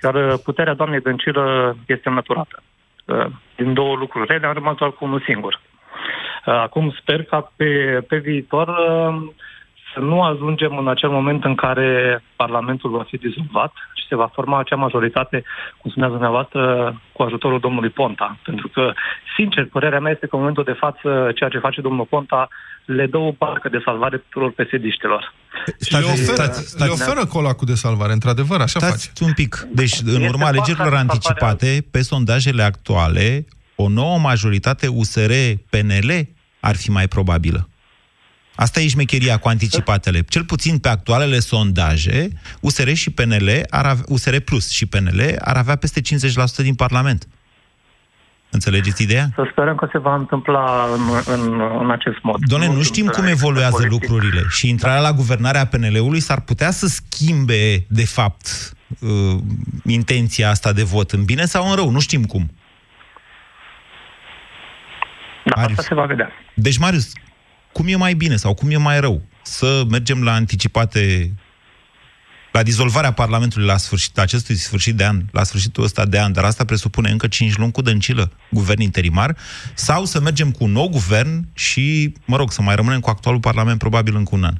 iar 0.03 0.15
uh, 0.15 0.33
puterea 0.43 0.73
doamnei 0.73 0.99
Dăncilă 0.99 1.75
este 1.85 2.09
înlăturată. 2.09 2.63
Uh, 3.05 3.25
Din 3.55 3.73
două 3.73 3.95
lucruri 3.95 4.27
rele 4.27 4.47
am 4.47 4.53
rămas 4.53 4.75
doar 4.75 4.91
cu 4.91 5.05
unul 5.05 5.21
singur. 5.25 5.59
Uh, 6.45 6.53
Acum 6.53 6.91
sper 7.01 7.23
ca 7.23 7.51
pe, 7.55 7.99
pe 8.07 8.17
viitor 8.17 8.67
uh, 8.67 9.15
să 9.95 9.99
nu 9.99 10.17
ajungem 10.23 10.77
în 10.77 10.87
acel 10.87 11.09
moment 11.09 11.43
în 11.43 11.55
care 11.55 11.87
Parlamentul 12.35 12.89
va 12.97 13.03
fi 13.09 13.17
dizolvat 13.17 13.71
și 13.97 14.05
se 14.09 14.15
va 14.15 14.29
forma 14.33 14.59
acea 14.59 14.75
majoritate, 14.75 15.43
cum 15.79 15.89
spuneați 15.91 16.13
dumneavoastră, 16.17 16.61
cu 17.15 17.21
ajutorul 17.23 17.59
domnului 17.59 17.89
Ponta. 17.89 18.37
Pentru 18.43 18.67
că, 18.67 18.93
sincer, 19.37 19.65
părerea 19.65 19.99
mea 19.99 20.11
este 20.11 20.27
că 20.27 20.33
în 20.35 20.39
momentul 20.41 20.63
de 20.71 20.79
față 20.83 21.31
ceea 21.35 21.49
ce 21.49 21.65
face 21.67 21.81
domnul 21.81 22.05
Ponta 22.05 22.47
le 22.85 23.05
dă 23.05 23.17
o 23.17 23.31
barcă 23.31 23.69
de 23.69 23.81
salvare 23.85 24.17
tuturor 24.17 24.51
pesediștilor. 24.51 25.33
Le 25.89 25.97
oferă, 26.15 26.51
le 26.77 26.87
oferă 26.97 27.25
colacul 27.25 27.67
de 27.67 27.73
salvare, 27.73 28.13
într-adevăr, 28.13 28.59
așa 28.61 28.79
face. 28.79 28.91
Stați 28.91 29.23
un 29.23 29.33
pic. 29.33 29.67
Deci, 29.71 29.95
în 30.05 30.21
Este 30.21 30.27
urma 30.27 30.47
alegerilor 30.47 30.89
partea- 30.89 30.99
anticipate, 30.99 31.85
pe 31.91 32.01
sondajele 32.01 32.63
actuale, 32.63 33.45
o 33.75 33.89
nouă 33.89 34.17
majoritate 34.17 34.87
USR-PNL 34.87 36.09
ar 36.59 36.75
fi 36.75 36.91
mai 36.91 37.07
probabilă. 37.07 37.69
Asta 38.55 38.79
e 38.79 38.87
șmecheria 38.87 39.37
cu 39.37 39.47
anticipatele. 39.47 40.21
Cel 40.21 40.43
puțin 40.43 40.77
pe 40.77 40.89
actualele 40.89 41.39
sondaje, 41.39 42.27
USR 42.59 42.89
și 42.93 43.11
PNL, 43.11 43.49
ar 43.69 43.85
avea, 43.85 44.03
USR 44.07 44.35
Plus 44.37 44.69
și 44.69 44.85
PNL 44.85 45.21
ar 45.39 45.57
avea 45.57 45.75
peste 45.75 46.01
50% 46.01 46.03
din 46.57 46.75
Parlament. 46.75 47.27
Înțelegeți 48.49 49.03
ideea? 49.03 49.27
Să 49.35 49.47
sperăm 49.51 49.75
că 49.75 49.87
se 49.91 49.97
va 49.97 50.15
întâmpla 50.15 50.85
în, 50.93 51.01
în, 51.33 51.61
în 51.79 51.91
acest 51.91 52.17
mod. 52.21 52.45
Doamne, 52.45 52.67
nu 52.67 52.81
știm 52.81 53.05
cum 53.05 53.25
evoluează 53.25 53.85
lucrurile 53.89 54.43
și 54.49 54.69
intrarea 54.69 55.01
la 55.01 55.13
guvernarea 55.13 55.65
PNL-ului 55.65 56.19
s-ar 56.19 56.41
putea 56.41 56.71
să 56.71 56.87
schimbe, 56.87 57.85
de 57.87 58.05
fapt, 58.05 58.73
uh, 58.99 59.39
intenția 59.83 60.49
asta 60.49 60.73
de 60.73 60.83
vot 60.83 61.11
în 61.11 61.25
bine 61.25 61.45
sau 61.45 61.69
în 61.69 61.75
rău. 61.75 61.89
Nu 61.89 61.99
știm 61.99 62.23
cum. 62.23 62.51
Da, 65.43 65.61
asta 65.61 65.81
se 65.81 65.93
va 65.93 66.05
vedea. 66.05 66.29
Deci, 66.53 66.77
Marius, 66.77 67.11
cum 67.75 67.87
e 67.87 67.95
mai 67.95 68.13
bine 68.13 68.35
sau 68.35 68.53
cum 68.53 68.69
e 68.69 68.77
mai 68.77 68.99
rău? 68.99 69.21
Să 69.43 69.83
mergem 69.89 70.23
la 70.23 70.33
anticipate, 70.33 71.33
la 72.51 72.63
dizolvarea 72.63 73.11
Parlamentului 73.11 73.67
la 73.67 73.77
sfârșit, 73.77 74.19
acestui 74.19 74.55
sfârșit 74.55 74.95
de 74.95 75.05
an, 75.05 75.21
la 75.31 75.43
sfârșitul 75.43 75.83
ăsta 75.83 76.05
de 76.05 76.19
an, 76.19 76.33
dar 76.33 76.43
asta 76.43 76.65
presupune 76.65 77.09
încă 77.11 77.27
5 77.27 77.57
luni 77.57 77.71
cu 77.71 77.81
dăncilă, 77.81 78.31
guvern 78.51 78.81
interimar, 78.81 79.37
sau 79.73 80.05
să 80.05 80.21
mergem 80.21 80.51
cu 80.51 80.63
un 80.63 80.71
nou 80.71 80.89
guvern 80.89 81.47
și, 81.53 82.13
mă 82.25 82.37
rog, 82.37 82.51
să 82.51 82.61
mai 82.61 82.75
rămânem 82.75 82.99
cu 82.99 83.09
actualul 83.09 83.39
Parlament 83.39 83.79
probabil 83.79 84.15
încă 84.15 84.35
un 84.35 84.43
an. 84.43 84.55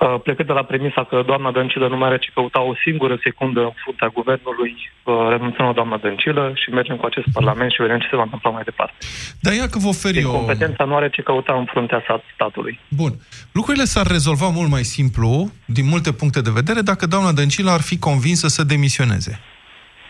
Uh, 0.00 0.20
Plecând 0.22 0.48
de 0.48 0.54
la 0.60 0.62
premisa 0.70 1.02
că 1.10 1.22
doamna 1.26 1.50
Dăncilă 1.52 1.88
nu 1.88 1.96
mai 1.96 2.08
are 2.08 2.18
ce 2.18 2.30
căuta 2.34 2.60
o 2.70 2.74
singură 2.84 3.18
secundă 3.22 3.60
în 3.60 3.74
fruntea 3.82 4.08
guvernului, 4.18 4.72
uh, 4.80 5.14
renunțăm 5.34 5.64
la 5.66 5.72
doamna 5.72 5.96
Dăncilă 5.96 6.52
și 6.60 6.70
mergem 6.70 6.96
cu 6.96 7.06
acest 7.06 7.26
parlament 7.32 7.70
și 7.72 7.82
vedem 7.82 7.98
ce 7.98 8.06
se 8.10 8.16
va 8.16 8.22
întâmpla 8.22 8.50
mai 8.50 8.62
departe. 8.70 8.94
Dar 9.40 9.52
ia 9.54 9.68
că 9.68 9.78
vă 9.78 9.88
ofer 9.88 10.12
Din 10.12 10.22
eu... 10.22 10.30
competența 10.30 10.84
nu 10.84 10.94
are 10.96 11.08
ce 11.10 11.22
căuta 11.22 11.52
în 11.58 11.64
fruntea 11.64 12.00
sa- 12.06 12.24
statului. 12.34 12.80
Bun. 12.88 13.12
Lucrurile 13.52 13.84
s-ar 13.84 14.06
rezolva 14.06 14.48
mult 14.48 14.70
mai 14.70 14.84
simplu, 14.96 15.50
din 15.64 15.86
multe 15.92 16.12
puncte 16.12 16.40
de 16.40 16.50
vedere, 16.60 16.80
dacă 16.80 17.06
doamna 17.06 17.32
Dăncilă 17.32 17.70
ar 17.70 17.80
fi 17.80 17.98
convinsă 17.98 18.46
să 18.48 18.62
demisioneze. 18.64 19.40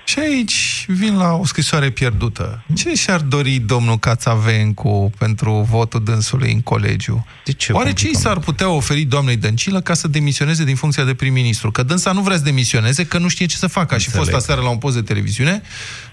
Și 0.08 0.18
aici 0.18 0.84
vin 0.86 1.16
la 1.16 1.32
o 1.32 1.44
scrisoare 1.44 1.90
pierdută. 1.90 2.64
Ce 2.76 2.94
și-ar 2.94 3.20
dori 3.20 3.58
domnul 3.58 3.98
Cațavencu 3.98 5.12
pentru 5.18 5.66
votul 5.70 6.04
dânsului 6.04 6.52
în 6.52 6.60
colegiu? 6.60 7.26
De 7.44 7.52
ce 7.52 7.72
Oare 7.72 7.92
ce 7.92 8.08
i 8.08 8.14
s-ar 8.14 8.38
putea 8.38 8.70
oferi 8.70 9.02
doamnei 9.02 9.36
Dăncilă 9.36 9.80
ca 9.80 9.94
să 9.94 10.08
demisioneze 10.08 10.64
din 10.64 10.76
funcția 10.76 11.04
de 11.04 11.14
prim-ministru? 11.14 11.70
Că 11.70 11.82
dânsa 11.82 12.12
nu 12.12 12.20
vrea 12.20 12.36
să 12.36 12.42
demisioneze, 12.42 13.06
că 13.06 13.18
nu 13.18 13.28
știe 13.28 13.46
ce 13.46 13.56
să 13.56 13.66
facă. 13.66 13.94
Aș 13.94 14.02
și 14.02 14.10
fost 14.10 14.32
aseară 14.32 14.60
la 14.60 14.68
un 14.68 14.78
post 14.78 14.94
de 14.94 15.02
televiziune 15.02 15.62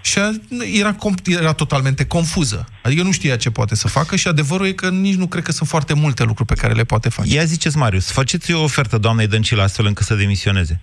și 0.01 0.19
a, 0.19 0.31
era, 0.73 0.95
com- 0.95 1.39
era 1.39 1.53
totalmente 1.53 2.05
confuză. 2.05 2.67
Adică 2.81 3.03
nu 3.03 3.11
știa 3.11 3.35
ce 3.35 3.51
poate 3.51 3.75
să 3.75 3.87
facă 3.87 4.15
și 4.15 4.27
adevărul 4.27 4.67
e 4.67 4.71
că 4.71 4.89
nici 4.89 5.15
nu 5.15 5.27
cred 5.27 5.43
că 5.43 5.51
sunt 5.51 5.69
foarte 5.69 5.93
multe 5.93 6.23
lucruri 6.23 6.47
pe 6.47 6.55
care 6.55 6.73
le 6.73 6.83
poate 6.83 7.09
face. 7.09 7.33
Ia 7.33 7.43
ziceți, 7.43 7.77
Marius, 7.77 8.11
faceți 8.11 8.53
o 8.53 8.63
ofertă 8.63 8.97
doamnei 8.97 9.27
Dăncilă 9.27 9.61
astfel 9.61 9.85
încât 9.85 10.05
să 10.05 10.15
demisioneze. 10.15 10.81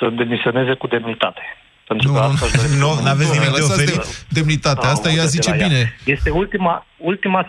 Uh, 0.00 0.08
să 0.08 0.14
demisioneze 0.16 0.72
cu 0.74 0.86
demnitate. 0.86 1.40
Pentru 1.88 2.08
Nu, 2.08 2.14
că 2.14 2.20
nu, 2.20 2.26
asta 2.26 2.44
își 2.46 2.54
dorește 2.56 2.76
nu, 2.82 2.90
omul. 2.90 3.02
n-aveți 3.04 3.30
nimic 3.32 3.50
de 3.50 3.58
Lăsați 3.58 3.72
oferit? 3.72 3.94
de- 4.02 4.16
demnitate. 4.28 4.86
Asta 4.86 5.08
ea 5.10 5.20
Auzi 5.20 5.30
zice 5.36 5.50
de 5.50 5.56
la 5.56 5.62
ea. 5.62 5.68
bine. 5.68 5.94
Este 6.04 6.30
ultima, 6.30 6.86
ultima, 6.98 7.46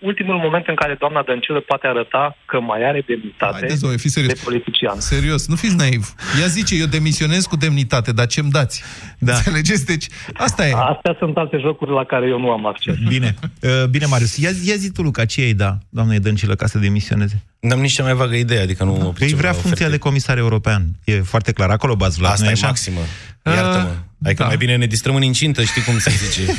ultimul 0.00 0.36
moment 0.36 0.66
în 0.66 0.74
care 0.74 0.96
doamna 0.98 1.22
Dăncilă 1.22 1.60
poate 1.60 1.86
arăta 1.86 2.36
că 2.46 2.60
mai 2.60 2.88
are 2.88 3.02
demnitate 3.06 3.52
Haideți, 3.52 3.80
domnule, 3.80 4.00
fiți 4.00 4.14
serios. 4.14 4.32
de 4.32 4.40
politician. 4.44 5.00
Serios, 5.00 5.48
nu 5.48 5.54
fiți 5.54 5.76
naiv. 5.76 6.14
Ea 6.40 6.46
zice, 6.46 6.74
eu 6.74 6.86
demisionez 6.86 7.44
cu 7.46 7.56
demnitate, 7.56 8.12
dar 8.12 8.26
ce-mi 8.26 8.50
dați? 8.50 8.82
Da. 9.18 9.34
Înțelegeți? 9.34 9.84
Deci, 9.86 10.06
asta 10.34 10.66
e. 10.68 10.72
Astea 10.74 11.16
sunt 11.18 11.36
alte 11.36 11.58
jocuri 11.60 11.90
la 11.90 12.04
care 12.04 12.26
eu 12.26 12.38
nu 12.38 12.50
am 12.50 12.66
acces. 12.66 12.94
Bine. 13.08 13.34
Uh, 13.62 13.84
bine, 13.90 14.06
Marius. 14.06 14.36
Ia, 14.36 14.50
ia 14.64 14.74
zi 14.76 14.90
tu, 14.90 15.02
Luca, 15.02 15.24
ce 15.24 15.40
ei 15.40 15.54
da 15.54 15.78
doamnei 15.88 16.18
Dăncilă 16.18 16.54
ca 16.54 16.66
să 16.66 16.78
demisioneze? 16.78 17.42
N-am 17.60 17.80
nici 17.80 17.92
cea 17.92 18.02
mai 18.02 18.14
vagă 18.14 18.34
idee, 18.34 18.60
adică 18.60 18.84
nu... 18.84 19.14
Că 19.18 19.24
îi 19.24 19.34
vrea 19.34 19.52
funcția 19.52 19.88
de 19.88 19.98
comisar 19.98 20.36
european. 20.38 20.82
E 21.04 21.20
foarte 21.20 21.52
clar. 21.52 21.70
Acolo 21.70 21.96
bați 21.96 22.18
Vlad, 22.18 22.32
Asta 22.32 22.44
nu 22.44 22.50
e 22.50 22.52
așa? 22.52 22.66
maximă. 22.66 23.00
Iartă-mă. 23.44 23.92
Adică 24.24 24.42
da. 24.42 24.48
mai 24.48 24.56
bine 24.56 24.76
ne 24.76 24.86
distrăm 24.86 25.14
în 25.14 25.22
incintă, 25.22 25.62
știi 25.64 25.82
cum 25.82 25.98
se 25.98 26.12
zice. 26.24 26.54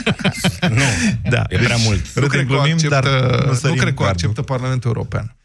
nu, 0.78 0.82
Da. 1.30 1.42
e 1.48 1.56
prea 1.58 1.76
mult. 1.76 2.18
Nu 2.20 2.26
cred 2.26 2.46
că 2.46 2.52
o 2.52 2.54
glumim, 2.56 2.72
acceptă, 2.72 3.00
dar 3.00 3.40
nu 3.44 3.46
nu, 3.50 3.54
sărim 3.54 3.76
cred 3.76 3.94
că 3.94 4.02
o 4.02 4.04
gardul. 4.04 4.08
acceptă 4.08 4.42
Parlamentul 4.42 4.92
European. 4.94 5.36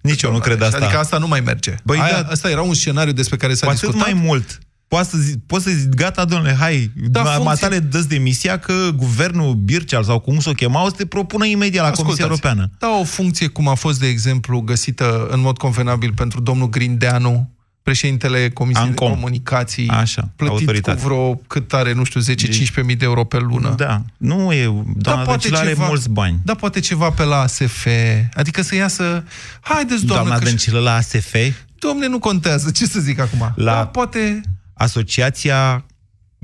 Nici 0.00 0.22
eu 0.22 0.32
nu 0.32 0.38
cred 0.38 0.62
asta. 0.62 0.76
Adică 0.76 0.98
asta 0.98 1.18
nu 1.18 1.26
mai 1.26 1.40
merge. 1.40 1.74
Băi, 1.84 1.98
Aia, 1.98 2.22
da. 2.22 2.28
Asta 2.28 2.50
era 2.50 2.60
un 2.62 2.74
scenariu 2.74 3.12
despre 3.12 3.36
care 3.36 3.54
s-a 3.54 3.66
Cu 3.66 3.72
atât 3.72 3.82
discutat. 3.88 4.12
mai 4.12 4.22
mult. 4.24 4.58
Poți 4.88 5.10
să, 5.10 5.18
zi, 5.18 5.38
poți 5.46 5.64
să 5.64 5.70
zici, 5.70 5.88
gata, 5.88 6.24
domnule, 6.24 6.54
hai, 6.58 6.90
Da, 6.94 7.22
da, 7.22 7.30
funcție- 7.30 7.44
matale 7.44 7.78
dă 7.78 7.98
demisia 8.08 8.58
că 8.58 8.72
guvernul 8.96 9.54
Birceal 9.54 10.04
sau 10.04 10.18
cum 10.18 10.40
s-o 10.40 10.52
chema 10.52 10.84
o 10.84 10.88
să 10.88 10.94
te 10.96 11.06
propună 11.06 11.44
imediat 11.46 11.84
la 11.84 11.90
Comisia 11.90 12.24
Ascultați, 12.24 12.42
Europeană. 12.46 12.70
Da, 12.78 12.98
o 13.00 13.04
funcție 13.04 13.46
cum 13.46 13.68
a 13.68 13.74
fost, 13.74 14.00
de 14.00 14.06
exemplu, 14.06 14.60
găsită 14.60 15.26
în 15.30 15.40
mod 15.40 15.56
convenabil 15.58 16.12
pentru 16.12 16.40
domnul 16.40 16.68
Grindeanu, 16.68 17.51
președintele 17.82 18.50
Comisiei 18.50 18.84
Ancom. 18.86 19.08
de 19.08 19.14
Comunicații, 19.14 19.88
Așa, 19.88 20.28
plătit 20.36 20.58
autoritate. 20.58 21.00
cu 21.00 21.06
vreo, 21.06 21.34
cât 21.34 21.72
are, 21.72 21.92
nu 21.92 22.04
știu, 22.04 22.20
10-15 22.20 22.84
mii 22.84 22.96
de 22.96 23.04
euro 23.04 23.24
pe 23.24 23.38
lună. 23.38 23.74
Da, 23.76 24.02
nu 24.16 24.52
e, 24.52 24.64
doamna 24.96 25.22
poate 25.22 25.38
Dăncilă 25.40 25.58
are 25.58 25.68
ceva- 25.68 25.86
mulți 25.86 26.10
bani. 26.10 26.38
Da, 26.44 26.54
poate 26.54 26.80
ceva 26.80 27.10
pe 27.10 27.22
la 27.22 27.40
ASF, 27.40 27.86
adică 28.34 28.62
să 28.62 28.74
iasă... 28.74 29.24
Haideți, 29.60 30.04
doamnă, 30.04 30.24
Doamna 30.28 30.38
că... 30.44 30.44
Dăncilă 30.48 30.78
la 30.78 30.94
ASF, 30.94 31.34
Domne, 31.78 32.06
nu 32.06 32.18
contează, 32.18 32.70
ce 32.70 32.86
să 32.86 33.00
zic 33.00 33.18
acum? 33.20 33.52
La- 33.54 33.72
Da, 33.74 33.86
poate... 33.86 34.40
Asociația 34.74 35.84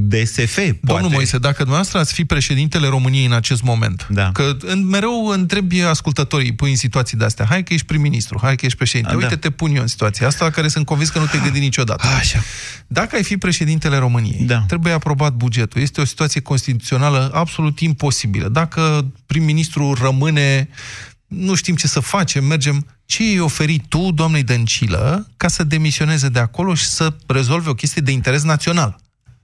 DSF, 0.00 0.54
poate. 0.56 0.78
Domnul 0.80 1.10
Moise, 1.10 1.38
dacă 1.38 1.56
dumneavoastră 1.56 1.98
ați 1.98 2.12
fi 2.12 2.24
președintele 2.24 2.88
României 2.88 3.24
în 3.24 3.32
acest 3.32 3.62
moment, 3.62 4.06
Da. 4.10 4.32
că 4.32 4.56
în, 4.60 4.86
mereu 4.86 5.26
întrebi 5.26 5.80
ascultătorii, 5.80 6.54
pui 6.54 6.70
în 6.70 6.76
situații 6.76 7.16
de-astea, 7.16 7.44
hai 7.44 7.62
că 7.62 7.72
ești 7.74 7.86
prim-ministru, 7.86 8.38
hai 8.42 8.56
că 8.56 8.64
ești 8.66 8.76
președinte, 8.76 9.12
A, 9.12 9.16
uite, 9.16 9.28
da. 9.28 9.36
te 9.36 9.50
pun 9.50 9.74
eu 9.74 9.80
în 9.82 9.86
situația 9.86 10.26
asta, 10.26 10.44
la 10.44 10.50
care 10.50 10.68
sunt 10.68 10.86
convins 10.86 11.08
că 11.08 11.18
nu 11.18 11.26
te 11.26 11.38
gândi 11.38 11.58
niciodată. 11.58 12.06
Așa. 12.18 12.42
Dacă 12.86 13.16
ai 13.16 13.22
fi 13.24 13.36
președintele 13.36 13.96
României, 13.96 14.44
Da. 14.46 14.58
trebuie 14.66 14.92
aprobat 14.92 15.32
bugetul. 15.32 15.80
Este 15.80 16.00
o 16.00 16.04
situație 16.04 16.40
constituțională 16.40 17.30
absolut 17.34 17.80
imposibilă. 17.80 18.48
Dacă 18.48 19.10
prim-ministru 19.26 19.96
rămâne, 20.00 20.68
nu 21.26 21.54
știm 21.54 21.74
ce 21.74 21.86
să 21.86 22.00
facem, 22.00 22.44
mergem... 22.44 22.86
Ce 23.06 23.22
îi 23.22 23.38
oferi 23.38 23.82
tu, 23.88 24.10
doamnei 24.14 24.42
Dăncilă, 24.42 25.28
ca 25.36 25.48
să 25.48 25.64
demisioneze 25.64 26.28
de 26.28 26.38
acolo 26.38 26.74
și 26.74 26.86
să 26.86 27.14
rezolve 27.26 27.70
o 27.70 27.74
chestie 27.74 28.02
de 28.02 28.10
interes 28.10 28.42
național? 28.42 28.98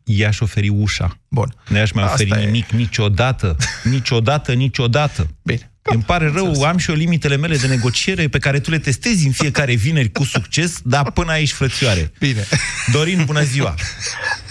I-aș 0.05 0.41
oferi 0.41 0.69
ușa. 0.69 1.19
Bun. 1.29 1.55
Nu 1.69 1.77
i-aș 1.77 1.91
mai 1.91 2.05
Asta 2.05 2.15
oferi 2.15 2.43
e. 2.43 2.45
nimic 2.45 2.71
niciodată. 2.71 3.57
Niciodată, 3.83 4.53
niciodată. 4.53 5.27
Bine. 5.43 5.69
Îmi 5.87 6.03
pare 6.03 6.31
rău, 6.35 6.63
am 6.63 6.77
și 6.77 6.91
eu 6.91 6.97
limitele 6.97 7.37
mele 7.37 7.57
de 7.57 7.67
negociere 7.67 8.29
pe 8.29 8.39
care 8.39 8.61
tu 8.61 8.71
le 8.71 8.79
testezi 8.79 9.27
în 9.27 9.33
fiecare 9.33 9.75
vineri 9.75 10.11
cu 10.11 10.25
succes, 10.25 10.81
dar 10.85 11.11
până 11.11 11.31
aici, 11.33 11.53
frățioare. 11.53 12.13
Bine. 12.19 12.45
Dorin, 12.93 13.23
bună 13.25 13.41
ziua! 13.43 13.75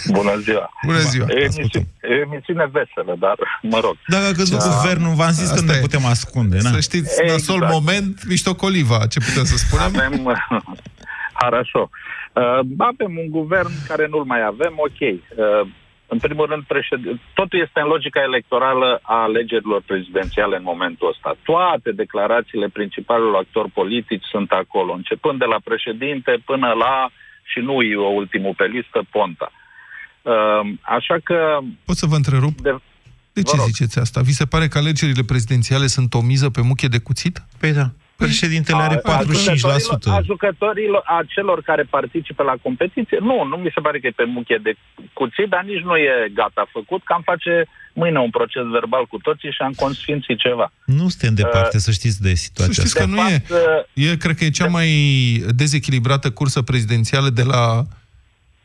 Bună 0.07 0.39
ziua! 0.43 0.69
Bună 0.85 0.99
ziua! 0.99 1.25
E 1.29 1.43
emisiune, 1.43 1.87
e 2.01 2.13
emisiune 2.25 2.65
veselă, 2.71 3.15
dar 3.19 3.35
mă 3.61 3.79
rog. 3.79 3.97
Dacă 4.07 4.25
a 4.25 4.31
căzut 4.31 4.59
Da. 4.59 4.75
guvernul, 4.79 5.13
v-am 5.15 5.31
zis 5.31 5.47
că 5.47 5.53
Asta 5.53 5.65
nu 5.65 5.71
ne 5.71 5.77
e. 5.77 5.81
putem 5.81 6.05
ascunde. 6.05 6.57
Na. 6.61 6.71
Să 6.71 6.79
știți, 6.79 7.09
Exact. 7.21 7.29
nasol 7.47 7.67
moment, 7.71 8.25
mișto 8.27 8.55
coliva, 8.55 9.07
ce 9.07 9.19
putem 9.19 9.43
să 9.45 9.57
spunem? 9.57 9.85
Avem 9.85 10.37
Harașo. 11.33 11.89
Uh, 12.33 12.59
avem 12.77 13.17
un 13.17 13.29
guvern 13.29 13.71
care 13.87 14.07
nu-l 14.07 14.23
mai 14.23 14.43
avem, 14.43 14.73
ok. 14.77 15.01
Uh, 15.01 15.67
în 16.07 16.19
primul 16.19 16.45
rând, 16.45 16.63
președ... 16.63 16.99
totul 17.33 17.59
este 17.59 17.79
în 17.79 17.87
logica 17.87 18.21
electorală 18.21 18.99
a 19.01 19.21
alegerilor 19.21 19.81
prezidențiale 19.85 20.55
în 20.57 20.63
momentul 20.63 21.07
ăsta. 21.13 21.35
Toate 21.43 21.91
declarațiile 21.91 22.67
principalilor 22.67 23.35
actori 23.35 23.71
politici 23.71 24.25
sunt 24.33 24.51
acolo, 24.51 24.93
începând 24.93 25.39
de 25.39 25.45
la 25.45 25.59
președinte 25.63 26.31
până 26.45 26.69
la, 26.83 27.09
și 27.43 27.59
nu 27.59 27.81
e 27.81 27.95
ultimul 27.97 28.53
pe 28.57 28.65
listă, 28.65 28.99
Ponta. 29.11 29.51
Uh, 30.21 30.61
așa 30.81 31.17
că... 31.23 31.57
Pot 31.85 31.95
să 31.95 32.05
vă 32.05 32.15
întrerup? 32.15 32.61
De... 32.61 32.75
De 33.33 33.41
ce 33.41 33.55
Vă 33.55 33.61
rog. 33.61 33.65
ziceți 33.65 33.99
asta? 33.99 34.21
Vi 34.21 34.31
se 34.31 34.45
pare 34.45 34.67
că 34.67 34.77
alegerile 34.77 35.23
prezidențiale 35.23 35.87
sunt 35.87 36.13
o 36.13 36.21
miză 36.21 36.49
pe 36.49 36.61
muche 36.61 36.87
de 36.87 36.99
cuțit? 36.99 37.45
Păi 37.59 37.71
da. 37.73 37.89
Președintele 38.15 38.81
are 38.81 38.95
A- 39.03 39.11
a 39.11 39.17
45%. 39.17 39.19
jucătorilor- 39.79 40.17
A 40.17 40.21
jucătorilor, 40.31 41.01
a 41.05 41.21
celor 41.27 41.61
care 41.61 41.83
participă 41.83 42.43
la 42.43 42.55
competiție, 42.61 43.17
nu, 43.21 43.43
nu 43.43 43.55
mi 43.55 43.71
se 43.73 43.81
pare 43.81 43.99
că 43.99 44.07
e 44.07 44.11
pe 44.21 44.23
muche 44.23 44.57
de 44.63 44.73
cuțit, 45.13 45.47
dar 45.49 45.63
nici 45.63 45.83
nu 45.83 45.95
e 45.95 46.31
gata 46.33 46.67
făcut, 46.71 47.01
că 47.03 47.13
am 47.13 47.21
face 47.25 47.65
mâine 47.93 48.19
un 48.19 48.29
proces 48.29 48.63
verbal 48.71 49.05
cu 49.05 49.17
toții 49.17 49.51
și 49.51 49.61
am 49.61 49.73
consfințit 49.75 50.37
ceva. 50.39 50.71
Nu 50.85 51.07
suntem 51.09 51.33
departe, 51.33 51.79
să 51.79 51.91
știți 51.91 52.21
de 52.21 52.29
Să 52.29 52.35
situația 52.43 52.73
știți 52.73 52.99
asta. 52.99 52.99
că 53.03 53.21
nu 53.21 53.27
e. 53.29 53.43
E, 54.11 54.17
cred 54.17 54.35
că 54.35 54.43
e 54.43 54.49
cea 54.49 54.67
mai 54.67 54.89
dezechilibrată 55.55 56.31
cursă 56.31 56.61
prezidențială 56.61 57.29
de 57.29 57.43
la, 57.43 57.83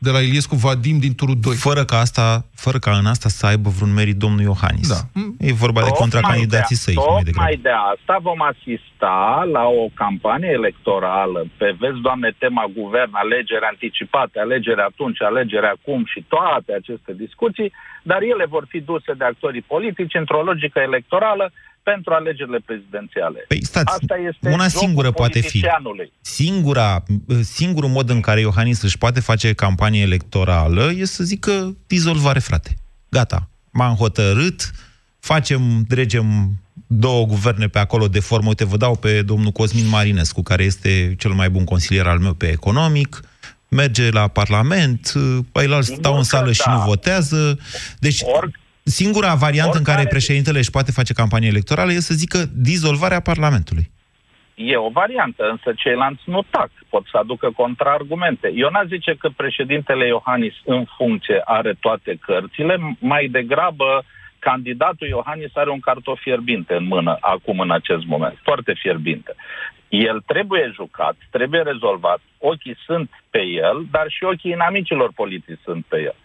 de 0.01 0.09
la 0.11 0.19
Iliescu 0.19 0.55
Vadim 0.55 0.97
din 0.99 1.15
turul 1.15 1.37
2. 1.41 1.55
Fără 1.55 1.83
ca, 1.85 1.97
asta, 1.99 2.45
fără 2.55 2.77
ca 2.79 2.91
în 2.97 3.05
asta 3.05 3.29
să 3.29 3.45
aibă 3.45 3.69
vreun 3.69 3.93
merit 3.93 4.17
domnul 4.25 4.41
Iohannis. 4.41 4.87
Da. 4.95 5.01
E 5.47 5.53
vorba 5.65 5.79
de 5.81 5.87
Tocmai 5.87 5.99
contracandidații 6.03 6.75
de- 6.75 6.81
săi. 6.85 6.95
mai 6.95 7.05
degrabă. 7.23 7.29
Tocmai 7.31 7.55
de 7.67 7.73
asta 7.93 8.15
vom 8.21 8.41
asista 8.53 9.15
la 9.55 9.63
o 9.81 9.85
campanie 10.03 10.49
electorală 10.61 11.39
pe, 11.57 11.75
vezi, 11.79 11.99
doamne, 12.07 12.29
tema 12.43 12.65
guvern, 12.79 13.11
alegeri 13.23 13.65
anticipate, 13.73 14.39
alegeri 14.39 14.81
atunci, 14.91 15.21
alegeri 15.21 15.65
acum 15.75 16.01
și 16.11 16.19
toate 16.35 16.71
aceste 16.81 17.11
discuții, 17.23 17.71
dar 18.03 18.21
ele 18.33 18.45
vor 18.55 18.65
fi 18.71 18.79
duse 18.91 19.11
de 19.17 19.25
actorii 19.25 19.65
politici 19.73 20.19
într-o 20.21 20.41
logică 20.49 20.79
electorală 20.89 21.45
pentru 21.83 22.13
alegerile 22.13 22.59
prezidențiale. 22.65 23.45
Păi 23.47 23.65
stați, 23.65 23.93
Asta 24.01 24.15
este 24.27 24.49
una 24.49 24.67
jocul 24.67 24.79
singură 24.79 25.11
poate 25.11 25.39
fi. 25.39 25.45
politicianului. 25.45 26.11
Singura, 26.21 27.03
singurul 27.41 27.89
mod 27.89 28.09
în 28.09 28.19
care 28.21 28.39
Iohannis 28.39 28.81
își 28.81 28.97
poate 28.97 29.19
face 29.19 29.53
campanie 29.53 30.01
electorală 30.01 30.91
e 30.97 31.05
să 31.05 31.23
zică 31.23 31.77
dizolvare, 31.87 32.39
frate. 32.39 32.75
Gata, 33.09 33.49
m-am 33.71 33.95
hotărât, 33.95 34.71
facem, 35.19 35.85
dregem 35.87 36.59
două 36.87 37.25
guverne 37.25 37.67
pe 37.67 37.79
acolo 37.79 38.07
de 38.07 38.19
formă. 38.19 38.47
Uite, 38.47 38.65
vă 38.65 38.77
dau 38.77 38.95
pe 38.95 39.21
domnul 39.21 39.51
Cosmin 39.51 39.87
Marinescu, 39.87 40.41
care 40.41 40.63
este 40.63 41.15
cel 41.17 41.31
mai 41.31 41.49
bun 41.49 41.63
consilier 41.63 42.07
al 42.07 42.19
meu 42.19 42.33
pe 42.33 42.47
economic, 42.47 43.19
merge 43.67 44.09
la 44.09 44.27
Parlament, 44.27 45.13
ei 45.53 45.83
stau 45.83 46.17
în 46.17 46.23
sală 46.23 46.51
și 46.51 46.61
da. 46.65 46.71
nu 46.71 46.79
votează. 46.79 47.59
Deci, 47.99 48.21
singura 48.83 49.33
variantă 49.33 49.77
în 49.77 49.83
care 49.83 49.97
oricare- 49.97 50.15
președintele 50.15 50.57
își 50.57 50.71
poate 50.71 50.91
face 50.91 51.13
campanie 51.13 51.47
electorală 51.47 51.91
e 51.91 51.99
să 51.99 52.13
zică 52.13 52.37
dizolvarea 52.55 53.19
Parlamentului. 53.19 53.91
E 54.55 54.77
o 54.77 54.89
variantă, 54.89 55.43
însă 55.49 55.73
ceilalți 55.75 56.21
nu 56.25 56.41
tac. 56.49 56.69
Pot 56.89 57.05
să 57.11 57.17
aducă 57.17 57.51
contraargumente. 57.55 58.51
Eu 58.55 58.69
n-aș 58.69 58.87
zice 58.87 59.15
că 59.19 59.29
președintele 59.35 60.05
Iohannis 60.07 60.53
în 60.65 60.85
funcție 60.97 61.41
are 61.45 61.73
toate 61.79 62.17
cărțile, 62.21 62.97
mai 62.99 63.27
degrabă 63.27 64.03
candidatul 64.39 65.07
Iohannis 65.07 65.51
are 65.53 65.69
un 65.69 65.79
cartof 65.79 66.19
fierbinte 66.19 66.73
în 66.73 66.83
mână 66.83 67.17
acum 67.19 67.59
în 67.59 67.71
acest 67.71 68.05
moment, 68.05 68.37
foarte 68.43 68.73
fierbinte. 68.73 69.35
El 69.89 70.21
trebuie 70.25 70.71
jucat, 70.75 71.15
trebuie 71.29 71.61
rezolvat, 71.61 72.19
ochii 72.37 72.77
sunt 72.85 73.09
pe 73.29 73.41
el, 73.41 73.85
dar 73.91 74.05
și 74.07 74.23
ochii 74.23 74.51
inamicilor 74.51 75.11
politici 75.15 75.59
sunt 75.63 75.85
pe 75.85 75.97
el. 75.97 76.15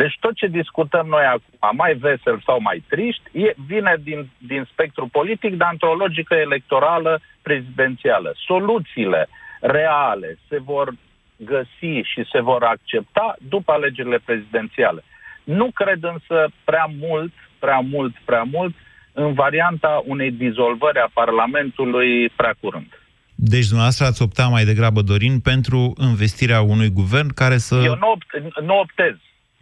Deci 0.00 0.16
tot 0.20 0.34
ce 0.34 0.46
discutăm 0.46 1.06
noi 1.06 1.24
acum, 1.24 1.76
mai 1.76 1.94
vesel 1.94 2.42
sau 2.46 2.60
mai 2.60 2.84
triști, 2.88 3.22
e, 3.32 3.54
vine 3.66 3.94
din, 4.02 4.30
din 4.38 4.68
spectru 4.72 5.08
politic, 5.12 5.56
dar 5.56 5.68
într-o 5.72 5.94
logică 5.94 6.34
electorală 6.34 7.20
prezidențială. 7.42 8.34
Soluțiile 8.46 9.28
reale 9.60 10.38
se 10.48 10.58
vor 10.58 10.92
găsi 11.36 11.94
și 12.12 12.20
se 12.32 12.40
vor 12.40 12.62
accepta 12.62 13.36
după 13.48 13.72
alegerile 13.72 14.18
prezidențiale. 14.24 15.02
Nu 15.44 15.70
cred 15.74 16.02
însă 16.02 16.48
prea 16.64 16.86
mult, 16.98 17.32
prea 17.58 17.80
mult, 17.92 18.14
prea 18.24 18.42
mult 18.42 18.74
în 19.12 19.32
varianta 19.32 20.02
unei 20.06 20.30
dizolvări 20.30 20.98
a 20.98 21.10
Parlamentului 21.12 22.28
prea 22.28 22.54
curând. 22.60 22.90
Deci 23.34 23.66
dumneavoastră 23.66 24.06
ați 24.06 24.22
opta 24.22 24.46
mai 24.46 24.64
degrabă, 24.64 25.00
Dorin, 25.02 25.40
pentru 25.40 25.92
investirea 26.00 26.60
unui 26.60 26.90
guvern 26.90 27.28
care 27.34 27.56
să... 27.56 27.74
Eu 27.74 27.96
nu, 27.96 28.10
opt, 28.10 28.60
nu 28.60 28.78
optez. 28.78 29.14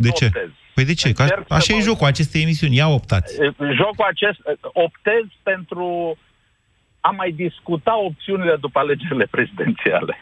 De 0.04 0.10
nu 0.12 0.18
ce? 0.20 0.24
Optez. 0.24 0.50
Păi 0.74 0.84
de 0.84 0.94
ce? 0.94 1.12
Că 1.12 1.22
Încerc 1.22 1.44
să 1.48 1.54
așa 1.54 1.72
e 1.74 1.76
vă- 1.76 1.82
jocul 1.88 2.06
acestei 2.06 2.42
emisiuni. 2.42 2.76
Ia 2.76 2.88
optați. 2.88 3.34
Jocul 3.80 4.06
acest, 4.14 4.38
optez 4.86 5.24
pentru 5.42 6.16
a 7.00 7.10
mai 7.10 7.30
discuta 7.30 7.98
opțiunile 7.98 8.56
după 8.60 8.78
alegerile 8.78 9.26
prezidențiale. 9.30 10.14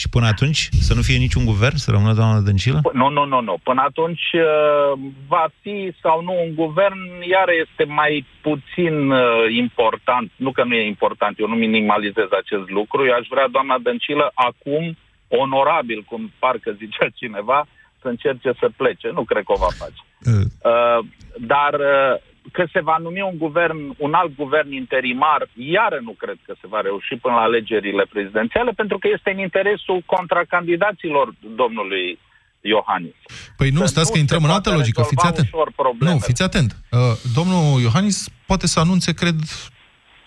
Și 0.00 0.08
până 0.08 0.26
atunci 0.26 0.68
să 0.80 0.94
nu 0.94 1.02
fie 1.02 1.16
niciun 1.16 1.44
guvern, 1.44 1.76
să 1.76 1.90
rămână 1.90 2.12
doamna 2.14 2.40
Dăncilă? 2.40 2.78
P- 2.88 2.92
Nu, 2.92 3.08
nu, 3.08 3.24
nu, 3.24 3.40
nu. 3.40 3.54
Până 3.62 3.82
atunci 3.88 4.26
uh, 4.32 4.98
va 5.26 5.46
fi 5.60 5.92
sau 6.02 6.22
nu 6.22 6.32
un 6.46 6.54
guvern, 6.54 6.98
iar 7.30 7.48
este 7.64 7.84
mai 7.92 8.26
puțin 8.40 9.10
uh, 9.10 9.22
important. 9.64 10.30
Nu 10.36 10.50
că 10.52 10.64
nu 10.64 10.74
e 10.74 10.86
important, 10.86 11.38
eu 11.38 11.48
nu 11.48 11.54
minimalizez 11.54 12.28
acest 12.42 12.70
lucru. 12.70 13.06
Eu 13.06 13.14
aș 13.14 13.26
vrea, 13.30 13.48
doamna 13.48 13.78
Dăncilă, 13.78 14.30
acum, 14.34 14.96
onorabil, 15.28 16.02
cum 16.06 16.32
parcă 16.38 16.70
zicea 16.72 17.06
cineva, 17.14 17.66
să 18.02 18.08
încerce 18.08 18.50
să 18.60 18.70
plece. 18.76 19.08
Nu 19.12 19.24
cred 19.24 19.42
că 19.44 19.52
o 19.52 19.62
va 19.66 19.72
face. 19.82 20.00
Uh, 20.40 21.04
dar 21.52 21.72
uh, 21.74 22.14
că 22.52 22.64
se 22.72 22.80
va 22.80 22.96
numi 23.00 23.20
un 23.20 23.38
guvern, 23.38 23.94
un 23.98 24.12
alt 24.14 24.34
guvern 24.36 24.72
interimar, 24.72 25.48
iară 25.54 25.98
nu 26.02 26.10
cred 26.22 26.38
că 26.46 26.54
se 26.60 26.66
va 26.66 26.80
reuși 26.80 27.14
până 27.16 27.34
la 27.34 27.40
alegerile 27.40 28.04
prezidențiale, 28.12 28.70
pentru 28.70 28.98
că 28.98 29.08
este 29.12 29.30
în 29.30 29.38
interesul 29.38 30.02
contracandidaților 30.06 31.34
domnului 31.56 32.18
Iohannis. 32.60 33.14
Păi 33.56 33.70
nu, 33.70 33.78
Să 33.80 33.86
stați 33.86 34.06
nu 34.06 34.12
că 34.12 34.18
intrăm 34.18 34.40
se 34.40 34.46
în 34.46 34.52
altă 34.52 34.68
poată 34.68 34.78
logică, 34.78 35.00
fiți 35.02 35.14
rezolva 35.14 35.36
atent. 35.38 35.54
ușor 35.54 35.72
problemele. 35.76 36.12
Nu, 36.12 36.18
fiți 36.18 36.42
atent. 36.42 36.76
Uh, 36.90 36.98
domnul 37.34 37.80
Iohannis 37.80 38.28
poate 38.46 38.66
să 38.66 38.80
anunțe, 38.80 39.14
cred, 39.14 39.34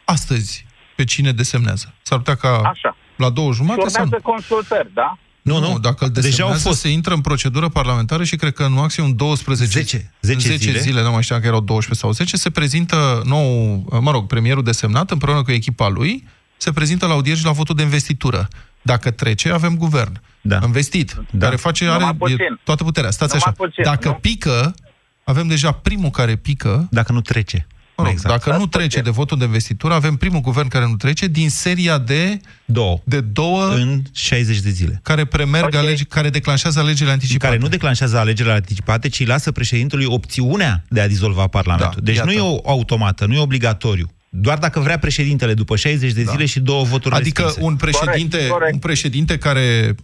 astăzi 0.06 0.66
pe 0.96 1.04
cine 1.04 1.32
desemnează. 1.32 1.94
S-ar 2.02 2.18
putea 2.18 2.36
ca 2.36 2.62
Așa. 2.70 2.98
la 3.16 3.30
două 3.30 3.52
Și 3.52 3.56
jumate 3.58 3.88
sau 3.88 4.04
urmează 4.04 4.22
nu? 4.24 4.32
consultări, 4.32 4.90
da? 4.94 5.18
Nu, 5.46 5.60
nu, 5.60 5.80
dacă 5.80 6.06
îl 6.06 6.12
Deja 6.12 6.26
au 6.26 6.32
desemnează, 6.32 6.68
fost. 6.68 6.80
se 6.80 6.90
intră 6.90 7.14
în 7.14 7.22
procedură 7.22 7.70
parlamentară 7.70 8.24
și 8.24 8.36
cred 8.36 8.54
că 8.54 8.64
în 8.64 8.74
maximum 8.74 9.16
12 9.16 9.66
10, 9.66 10.12
10 10.22 10.40
10 10.48 10.56
zile. 10.58 10.80
zile, 10.80 11.02
nu 11.02 11.12
mai 11.12 11.24
știam 11.24 11.40
că 11.40 11.46
erau 11.48 11.60
12 11.60 12.06
sau 12.06 12.12
10, 12.12 12.38
se 12.38 12.50
prezintă 12.50 13.22
nou, 13.26 13.76
mă 14.02 14.12
rog, 14.12 14.28
premierul 14.28 14.64
desemnat 14.64 15.12
împreună 15.12 15.42
cu 15.44 15.52
echipa 15.52 15.88
lui, 15.88 16.28
se 16.58 16.72
prezintă 16.72 17.06
la 17.06 17.14
audieri 17.14 17.40
și 17.40 17.46
la 17.46 17.52
votul 17.52 17.76
de 17.76 17.82
investitură. 17.82 18.48
Dacă 18.82 19.12
trece, 19.12 19.50
avem 19.52 19.78
guvern. 19.78 20.22
Da. 20.42 20.60
Investit, 20.64 21.16
Da. 21.32 21.46
care 21.46 21.56
face, 21.56 21.86
Numai 21.86 22.04
are 22.04 22.16
puțin. 22.18 22.36
e 22.40 22.60
toată 22.64 22.84
puterea. 22.84 23.12
Stați 23.12 23.34
Numai 23.36 23.54
așa. 23.56 23.64
puțin, 23.66 23.84
Dacă 23.84 24.08
nu? 24.08 24.14
pică, 24.14 24.76
avem 25.24 25.48
deja 25.48 25.72
primul 25.72 26.10
care 26.10 26.36
pică. 26.36 26.88
Dacă 26.92 27.12
nu 27.12 27.22
trece. 27.22 27.68
Mă 27.98 28.04
rog, 28.04 28.12
Exact. 28.14 28.46
Dacă 28.46 28.58
nu 28.58 28.68
trece 28.68 29.02
de 29.02 29.10
votul 29.10 29.38
de 29.38 29.44
investitură, 29.46 29.94
avem 29.94 30.16
primul 30.16 30.40
guvern 30.40 30.68
care 30.68 30.86
nu 30.88 30.96
trece 30.96 31.28
din 31.28 31.50
seria 31.50 31.98
de 31.98 32.40
Două. 32.66 33.02
de 33.04 33.22
două 33.22 33.68
În 33.74 34.02
60 34.14 34.60
de 34.60 34.70
zile. 34.70 35.00
care 35.04 35.26
premerg 35.26 35.66
Ok. 35.66 35.76
alegi, 35.76 36.06
care 36.06 36.30
declanșează 36.30 36.80
alegerile 36.80 37.12
anticipate. 37.12 37.46
Care 37.52 37.58
nu 37.64 37.68
declanșează 37.68 38.18
alegerile 38.18 38.54
anticipate, 38.54 39.10
ci 39.10 39.26
lasă 39.26 39.52
președintelui 39.52 40.06
opțiunea 40.06 40.84
de 40.90 41.02
a 41.02 41.08
dizolva 41.08 41.48
Parlamentul. 41.48 41.94
Da, 41.96 42.02
deci 42.06 42.16
iată. 42.16 42.28
nu 42.28 42.34
e 42.36 42.40
o 42.40 42.60
automată, 42.70 43.26
nu 43.26 43.34
e 43.34 43.40
obligatoriu. 43.40 44.10
Doar 44.30 44.58
dacă 44.58 44.80
vrea 44.80 45.00
președintele 45.00 45.54
după 45.54 45.76
60 45.76 46.12
de 46.12 46.24
zile 46.24 46.46
și 46.46 46.60
două 46.60 46.84
voturi 46.84 47.16
Adică 47.16 47.42
respinse. 47.42 47.70
un 47.70 47.76
președinte, 47.76 48.36
Corect, 48.38 48.52
corect. 48.52 48.74
un 48.74 48.80
președinte 48.80 49.38
care 49.38 49.96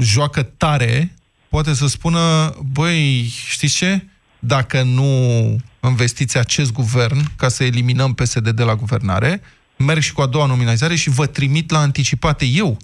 joacă 0.00 0.42
tare 0.42 1.14
poate 1.48 1.74
să 1.74 1.86
spună, 1.86 2.54
băi, 2.72 3.32
știți 3.48 3.74
ce? 3.76 4.04
Dacă 4.38 4.82
nu 4.82 5.04
investiți 5.88 6.38
acest 6.38 6.72
guvern 6.72 7.18
ca 7.36 7.48
să 7.48 7.64
eliminăm 7.64 8.14
PSD 8.14 8.48
de 8.48 8.62
la 8.62 8.74
guvernare, 8.74 9.40
merg 9.76 10.00
și 10.00 10.12
cu 10.12 10.20
a 10.20 10.26
doua 10.26 10.46
nominalizare 10.46 10.94
și 10.94 11.10
vă 11.10 11.26
trimit 11.26 11.70
la 11.70 11.78
anticipate 11.78 12.44
eu 12.54 12.76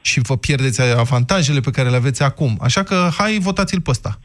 și 0.00 0.20
vă 0.20 0.36
pierdeți 0.36 0.82
avantajele 0.82 1.60
pe 1.60 1.70
care 1.70 1.88
le 1.88 1.96
aveți 1.96 2.22
acum. 2.22 2.58
Așa 2.60 2.82
că 2.82 3.08
hai, 3.18 3.38
votați-l 3.40 3.80
pe 3.80 3.90
ăsta. 3.90 4.18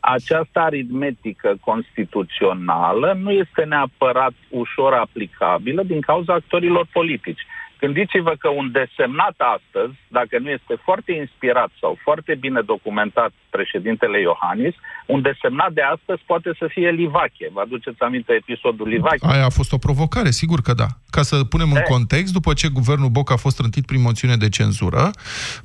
Această 0.00 0.58
aritmetică 0.60 1.56
constituțională 1.60 3.18
nu 3.22 3.30
este 3.30 3.62
neapărat 3.62 4.32
ușor 4.48 4.92
aplicabilă 4.92 5.82
din 5.82 6.00
cauza 6.00 6.32
actorilor 6.32 6.86
politici. 6.92 7.40
Gândiți-vă 7.80 8.34
că 8.38 8.48
un 8.48 8.70
desemnat 8.72 9.36
astăzi, 9.56 9.94
dacă 10.08 10.38
nu 10.38 10.50
este 10.50 10.74
foarte 10.86 11.12
inspirat 11.12 11.70
sau 11.80 11.98
foarte 12.02 12.34
bine 12.34 12.60
documentat 12.60 13.32
președintele 13.50 14.20
Iohannis, 14.20 14.74
un 15.06 15.22
desemnat 15.22 15.72
de 15.72 15.82
astăzi 15.94 16.22
poate 16.26 16.50
să 16.58 16.66
fie 16.74 16.90
Livache. 16.90 17.46
Vă 17.52 17.60
aduceți 17.60 18.02
aminte 18.02 18.32
episodul 18.32 18.88
Livache? 18.88 19.26
Aia 19.26 19.44
a 19.44 19.56
fost 19.58 19.72
o 19.72 19.78
provocare, 19.78 20.30
sigur 20.30 20.60
că 20.60 20.72
da. 20.74 20.86
Ca 21.10 21.22
să 21.22 21.44
punem 21.44 21.70
în 21.70 21.76
E. 21.76 21.90
context, 21.94 22.32
după 22.32 22.52
ce 22.52 22.68
guvernul 22.68 23.08
Boc 23.08 23.30
a 23.30 23.36
fost 23.36 23.56
trântit 23.56 23.86
prin 23.86 24.00
moțiune 24.00 24.36
de 24.36 24.48
cenzură, 24.48 25.10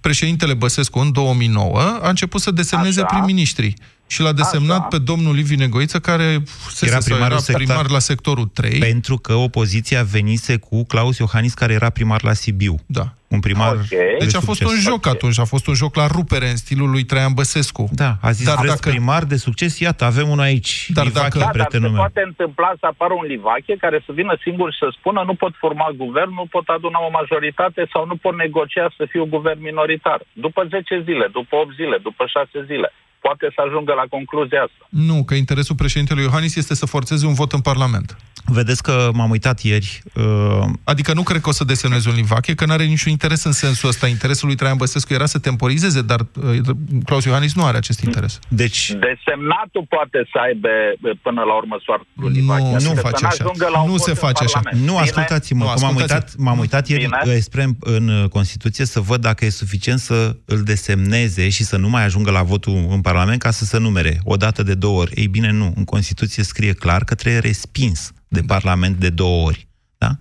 președintele 0.02 0.54
Băsescu 0.54 1.00
în 1.00 1.12
2009 1.12 1.80
a 2.02 2.10
început 2.10 2.42
să 2.42 2.52
desemneze 2.52 3.02
Așa. 3.02 3.16
Prim-ministri. 4.08 4.16
Și 4.16 4.22
l-a 4.22 4.32
desemnat 4.34 4.80
Așa. 4.80 4.88
pe 4.88 4.98
domnul 4.98 5.34
Liviu 5.36 5.58
Negoiță, 5.58 6.00
care 6.00 6.44
se 6.70 6.86
Era 6.86 6.96
era, 6.96 7.04
primarul 7.04 7.26
era 7.32 7.38
sector. 7.38 7.64
primar 7.66 7.90
la 7.90 8.00
sectorul 8.00 8.46
3. 8.54 8.80
Pentru 8.80 9.18
că 9.18 9.34
opoziția 9.34 10.04
venise 10.04 10.58
cu 10.58 10.86
Claus 10.86 11.18
Iohannis, 11.18 11.54
care 11.54 11.74
era 11.74 11.90
primar 11.90 12.24
la 12.24 12.34
Sibiu. 12.34 12.76
Da. 12.86 13.04
Un 13.28 13.40
primar 13.40 13.74
Ok. 13.76 13.88
de 13.88 14.16
Deci 14.20 14.36
a 14.36 14.40
fost 14.40 14.60
succes. 14.60 14.76
un 14.78 14.82
joc 14.92 15.06
atunci, 15.08 15.40
a 15.40 15.44
fost 15.54 15.66
un 15.68 15.74
joc 15.74 15.96
la 15.96 16.08
rupere 16.08 16.50
în 16.50 16.56
stilul 16.66 16.90
lui 16.90 17.04
Traian 17.04 17.34
Băsescu. 17.34 17.84
Da, 17.92 18.12
a 18.22 18.32
zis, 18.38 18.46
Dar 18.46 18.58
vreți 18.64 18.76
dacă- 18.82 18.90
primar 18.90 19.24
de 19.34 19.38
succes? 19.48 19.80
Iată, 19.80 20.04
avem 20.12 20.28
unul 20.34 20.44
aici. 20.52 20.72
Dar 20.98 21.06
Livache, 21.06 21.24
dacă- 21.28 21.38
Da, 21.38 21.44
dar 21.46 21.52
se 21.54 21.58
prietenul 21.58 21.90
meu. 21.96 22.02
poate 22.06 22.22
întâmpla 22.32 22.72
să 22.82 22.86
apară 22.94 23.14
un 23.22 23.26
Livache 23.34 23.74
care 23.86 23.98
să 24.06 24.12
vină 24.20 24.34
singur 24.46 24.68
și 24.74 24.78
să 24.84 24.88
spună 25.00 25.20
nu 25.30 25.36
pot 25.44 25.54
forma 25.64 25.88
guvern, 26.04 26.32
nu 26.40 26.46
pot 26.56 26.66
aduna 26.76 27.00
o 27.08 27.12
majoritate 27.20 27.82
sau 27.94 28.02
nu 28.12 28.16
pot 28.24 28.36
negocia 28.46 28.88
să 28.98 29.04
fiu 29.14 29.24
guvern 29.36 29.60
minoritar. 29.70 30.20
După 30.46 30.62
10 30.74 30.94
zile, 31.08 31.26
după 31.38 31.54
8 31.64 31.72
zile, 31.80 31.98
după 32.08 32.24
6 32.36 32.58
zile. 32.72 32.90
Poate 33.26 33.46
să 33.56 33.60
ajungă 33.66 33.94
la 34.02 34.06
concluzia 34.16 34.62
asta. 34.68 34.84
Nu, 35.10 35.18
că 35.28 35.34
interesul 35.34 35.76
președintelui 35.76 36.24
Iohannis 36.24 36.56
este 36.56 36.76
să 36.82 36.86
forțeze 36.86 37.26
un 37.26 37.34
vot 37.34 37.52
în 37.52 37.62
Parlament. 37.62 38.08
Vedeți 38.46 38.84
că 38.84 39.10
m-am 39.14 39.30
uitat 39.30 39.60
ieri. 39.62 40.02
Uh, 40.16 40.24
Adică 40.84 41.14
nu 41.14 41.24
cred 41.24 41.42
că 41.42 41.50
o 41.50 41.52
să 41.52 41.64
desemneze 41.64 42.10
un 42.10 42.16
Livache, 42.16 42.54
că 42.56 42.66
nu 42.66 42.72
are 42.72 42.84
niciun 42.86 43.12
interes 43.12 43.44
în 43.44 43.52
sensul 43.52 43.90
ăsta. 43.90 44.08
Interesul 44.08 44.48
lui 44.48 44.56
Traian 44.56 44.78
Băsescu 44.78 45.14
era 45.14 45.26
să 45.26 45.40
temporizeze, 45.40 46.02
dar 46.02 46.20
uh, 46.20 46.60
Claus 47.06 47.24
Iohannis 47.26 47.56
nu 47.56 47.66
are 47.66 47.78
acest 47.78 48.02
interes. 48.02 48.40
deci, 48.48 48.88
Desemnatul 48.88 49.86
poate 49.90 50.28
să 50.32 50.38
aibă 50.48 50.68
e, 50.68 51.12
până 51.22 51.42
la 51.42 51.56
urmă 51.58 51.80
soartă 51.86 52.06
lui 52.14 52.32
Livache. 52.34 52.62
Nu, 52.62 52.74
Adică 52.74 52.90
nu 52.90 52.96
să 52.96 53.02
face 53.02 53.26
așa. 53.26 53.36
n-ajungă 53.44 53.68
La 53.72 53.80
un 53.80 53.86
Nu 53.86 53.92
vot 53.92 54.02
se 54.02 54.10
în 54.10 54.16
face 54.16 54.44
așa. 54.44 54.60
Parlament. 54.60 54.86
nu, 54.86 54.92
Bine? 54.94 55.04
ascultați-mă, 55.04 55.64
Nu, 55.64 55.70
că 55.74 55.80
m-am 55.80 55.90
ascultați-mă. 55.90 56.16
uitat, 56.16 56.36
m-am 56.46 56.60
uitat 56.60 56.88
ieri 56.88 57.04
Bine. 57.04 57.34
uh, 57.36 57.42
spre 57.42 57.64
în, 57.64 57.74
în 57.80 58.08
uh, 58.08 58.30
Constituție 58.30 58.86
să 58.86 59.00
văd 59.00 59.22
dacă 59.22 59.46
e 59.46 59.50
suficient 59.50 60.00
să 60.00 60.36
îl 60.46 60.62
desemneze 60.64 61.50
și 61.50 61.64
să 61.64 61.78
nu 61.78 61.90
mai 61.90 62.04
ajungă 62.04 62.32
la 62.32 62.44
votul 62.44 62.86
în 62.90 63.02
Parlament 63.02 63.40
ca 63.42 63.52
să 63.52 63.66
se 63.66 63.78
numere 63.78 64.20
o 64.24 64.36
dată 64.36 64.64
de 64.64 64.74
două 64.74 65.00
ori. 65.00 65.12
Ei 65.16 65.28
bine, 65.28 65.52
nu. 65.52 65.74
În 65.76 65.84
Constituție 65.84 66.44
scrie 66.44 66.74
clar 66.74 67.04
că 67.04 67.16
trebuie 67.16 67.42
respins 67.42 68.12
de 68.34 68.42
Parlament 68.42 68.98
de 69.00 69.10
două 69.10 69.46
ori. 69.46 69.68
Da? 69.98 70.18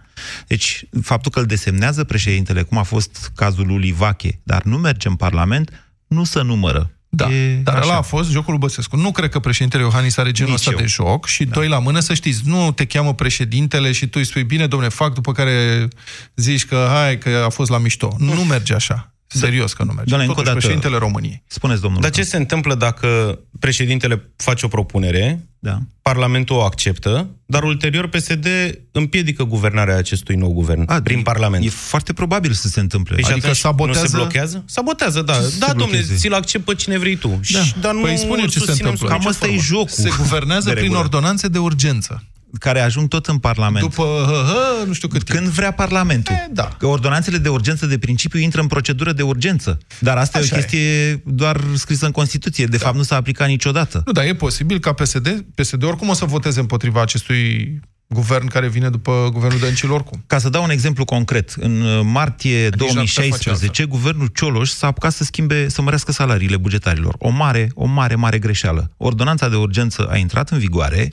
Deci, 0.47 0.85
faptul 1.03 1.31
că 1.31 1.39
îl 1.39 1.47
desemnează 1.47 2.05
președintele, 2.05 2.63
cum 2.63 2.79
a 2.79 2.83
fost 2.83 3.33
cazul 3.35 3.67
lui 3.67 3.79
Livache, 3.79 4.41
dar 4.43 4.63
nu 4.63 4.77
merge 4.77 5.09
în 5.09 5.15
Parlament, 5.15 5.87
nu 6.07 6.25
se 6.25 6.43
numără. 6.43 6.91
Da, 7.15 7.31
E 7.33 7.55
dar 7.57 7.75
așa. 7.77 7.85
ăla 7.85 7.97
a 7.97 8.03
fost 8.03 8.31
jocul 8.31 8.51
lui 8.51 8.59
Băsescu. 8.59 8.97
Nu 8.97 9.13
cred 9.13 9.31
că 9.31 9.39
președintele 9.39 9.83
Iohannis 9.83 10.17
are 10.17 10.31
genul 10.31 10.51
Nici 10.51 10.61
ăsta 10.61 10.71
eu. 10.71 10.79
de 10.79 10.87
joc 10.87 11.27
și 11.27 11.45
da. 11.45 11.51
doi 11.55 11.69
la 11.69 11.79
mână 11.79 12.01
să 12.01 12.15
știți, 12.15 12.41
nu 12.45 12.73
te 12.73 12.85
cheamă 12.85 13.15
președintele 13.15 13.93
și 13.93 14.07
tu 14.07 14.19
îi 14.19 14.25
spui, 14.25 14.45
bine, 14.45 14.67
domne, 14.67 14.89
fac, 14.89 15.15
după 15.15 15.33
care 15.33 15.89
zici 16.35 16.65
că 16.65 16.87
hai, 16.91 17.19
că 17.19 17.43
a 17.47 17.49
fost 17.49 17.71
la 17.71 17.79
mișto. 17.79 18.15
Nu 18.19 18.45
merge 18.45 18.75
așa. 18.75 19.12
Serios 19.39 19.73
că 19.73 19.83
nu 19.85 19.93
merge. 19.93 20.09
Doamne, 20.11 20.27
încă 20.27 20.41
o 20.41 20.43
Totuși, 20.43 20.55
dată- 20.55 20.67
președintele 20.67 20.97
României. 21.07 21.43
Spuneți, 21.47 21.81
domnul. 21.81 22.01
Dar 22.01 22.11
ce 22.11 22.23
se 22.23 22.37
întâmplă 22.37 22.75
dacă 22.75 23.39
președintele 23.59 24.31
face 24.37 24.67
o 24.67 24.69
propunere, 24.69 25.47
Da. 25.59 25.79
Parlamentul 26.03 26.57
o 26.57 26.63
acceptă, 26.63 27.29
dar 27.47 27.63
ulterior 27.63 28.07
PSD 28.09 28.47
împiedică 28.93 29.45
guvernarea 29.45 29.97
acestui 29.97 30.35
nou 30.35 30.53
guvern 30.53 30.85
A, 30.87 31.01
prin 31.03 31.23
Parlament? 31.23 31.65
E 31.65 31.69
foarte 31.69 32.13
probabil 32.13 32.53
să 32.53 32.69
se 32.69 32.81
întâmple. 32.81 33.15
Păi 33.15 33.25
și 33.25 33.31
Adică 33.31 33.47
atunci 33.47 33.61
sabotează- 33.63 34.01
Nu 34.03 34.07
se 34.09 34.17
blochează? 34.17 34.63
Sabotează, 34.67 35.23
da. 35.23 35.33
Ce 35.35 35.41
să 35.41 35.59
Da, 35.59 35.67
se 35.67 35.73
domne, 35.73 35.87
blocheze? 35.87 36.15
ți-l 36.15 36.33
accept 36.35 36.65
pe 36.65 36.75
cine 36.75 36.99
vrei 36.99 37.17
tu. 37.17 37.41
Da. 37.53 37.59
Și- 37.63 37.75
Dar 37.81 37.95
nu 37.95 38.01
păi 38.01 38.17
spune 38.17 38.43
îl 38.43 38.49
ce 38.49 38.59
se 38.59 38.65
susținem 38.65 38.91
întâmplă. 38.91 39.09
sub 39.09 39.09
nicio 39.09 39.23
Cam 39.23 39.27
ăsta 39.31 39.45
e 39.47 39.49
formă. 39.49 39.63
jocul. 39.63 40.11
Se 40.11 40.23
guvernează 40.23 40.65
de 40.65 40.71
prin 40.71 40.83
regulă. 40.83 41.01
ordonanțe 41.01 41.49
de 41.49 41.59
urgență. 41.59 42.25
Care 42.59 42.81
ajung 42.81 43.09
tot 43.09 43.27
în 43.27 43.39
Parlament. 43.39 43.85
După, 43.85 44.03
hă, 44.03 44.53
hă, 44.53 44.87
nu 44.87 44.93
știu 44.93 45.09
cât 45.09 45.25
timp. 45.25 45.39
Când 45.39 45.51
vrea 45.51 45.71
Parlamentul. 45.71 46.35
E, 46.35 46.49
da. 46.53 46.77
Că 46.79 46.87
ordonanțele 46.87 47.39
de 47.39 47.49
urgență 47.49 47.87
de 47.87 47.99
principiu 47.99 48.39
intră 48.39 48.61
în 48.61 48.67
procedură 48.67 49.13
de 49.13 49.23
urgență. 49.23 49.79
Dar 49.99 50.17
asta 50.17 50.39
Așa 50.39 50.47
e 50.47 50.59
o 50.59 50.61
chestie 50.61 51.23
doar 51.25 51.61
scrisă 51.75 52.07
în 52.07 52.13
Constituție. 52.13 52.67
De 52.67 52.77
fapt, 52.77 52.97
nu 52.97 53.03
s-a 53.03 53.17
aplicat 53.17 53.49
niciodată. 53.49 54.03
Nu, 54.07 54.13
dar 54.13 54.25
e 54.25 54.35
posibil 54.35 54.79
ca 54.79 54.93
PSD, 54.93 55.45
PSD 55.55 55.83
oricum 55.83 56.09
o 56.09 56.15
să 56.15 56.25
voteze 56.25 56.61
împotriva 56.61 57.01
acestui 57.01 57.81
Guvern 58.13 58.47
care 58.47 58.69
vine 58.69 58.89
după 58.89 59.29
guvernul 59.33 59.59
Dăncil 59.59 59.91
oricum. 59.91 60.23
Ca 60.27 60.39
să 60.39 60.49
dau 60.49 60.63
un 60.63 60.71
exemplu 60.71 61.05
concret, 61.05 61.55
în 61.59 61.81
uh, 61.81 62.01
martie 62.05 62.63
Nici 62.63 62.93
n-ar 62.93 63.05
putea 63.05 63.05
face 63.05 63.21
2016, 63.21 63.85
guvernul 63.85 64.27
Cioloș 64.27 64.71
s-a 64.71 64.87
apucat 64.87 65.13
să 65.13 65.25
schimbe, 65.25 65.69
să 65.69 65.83
mărească 65.83 66.13
salariile 66.13 66.57
bugetarilor. 66.57 67.15
O 67.19 67.29
mare, 67.29 67.71
o 67.75 67.85
mare, 67.87 68.15
mare 68.15 68.39
greșeală. 68.39 68.91
Ordonanța 68.97 69.49
de 69.49 69.57
urgență 69.57 70.09
a 70.11 70.17
intrat 70.17 70.51
în 70.51 70.59
vigoare, 70.59 71.13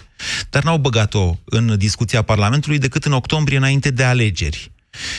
dar 0.49 0.63
n-au 0.63 0.77
băgat-o 0.77 1.37
în 1.45 1.75
discuția 1.77 2.21
Parlamentului 2.21 2.77
decât 2.77 3.05
în 3.05 3.11
octombrie 3.11 3.57
înainte 3.57 3.91
de 3.91 4.03
alegeri. 4.03 4.71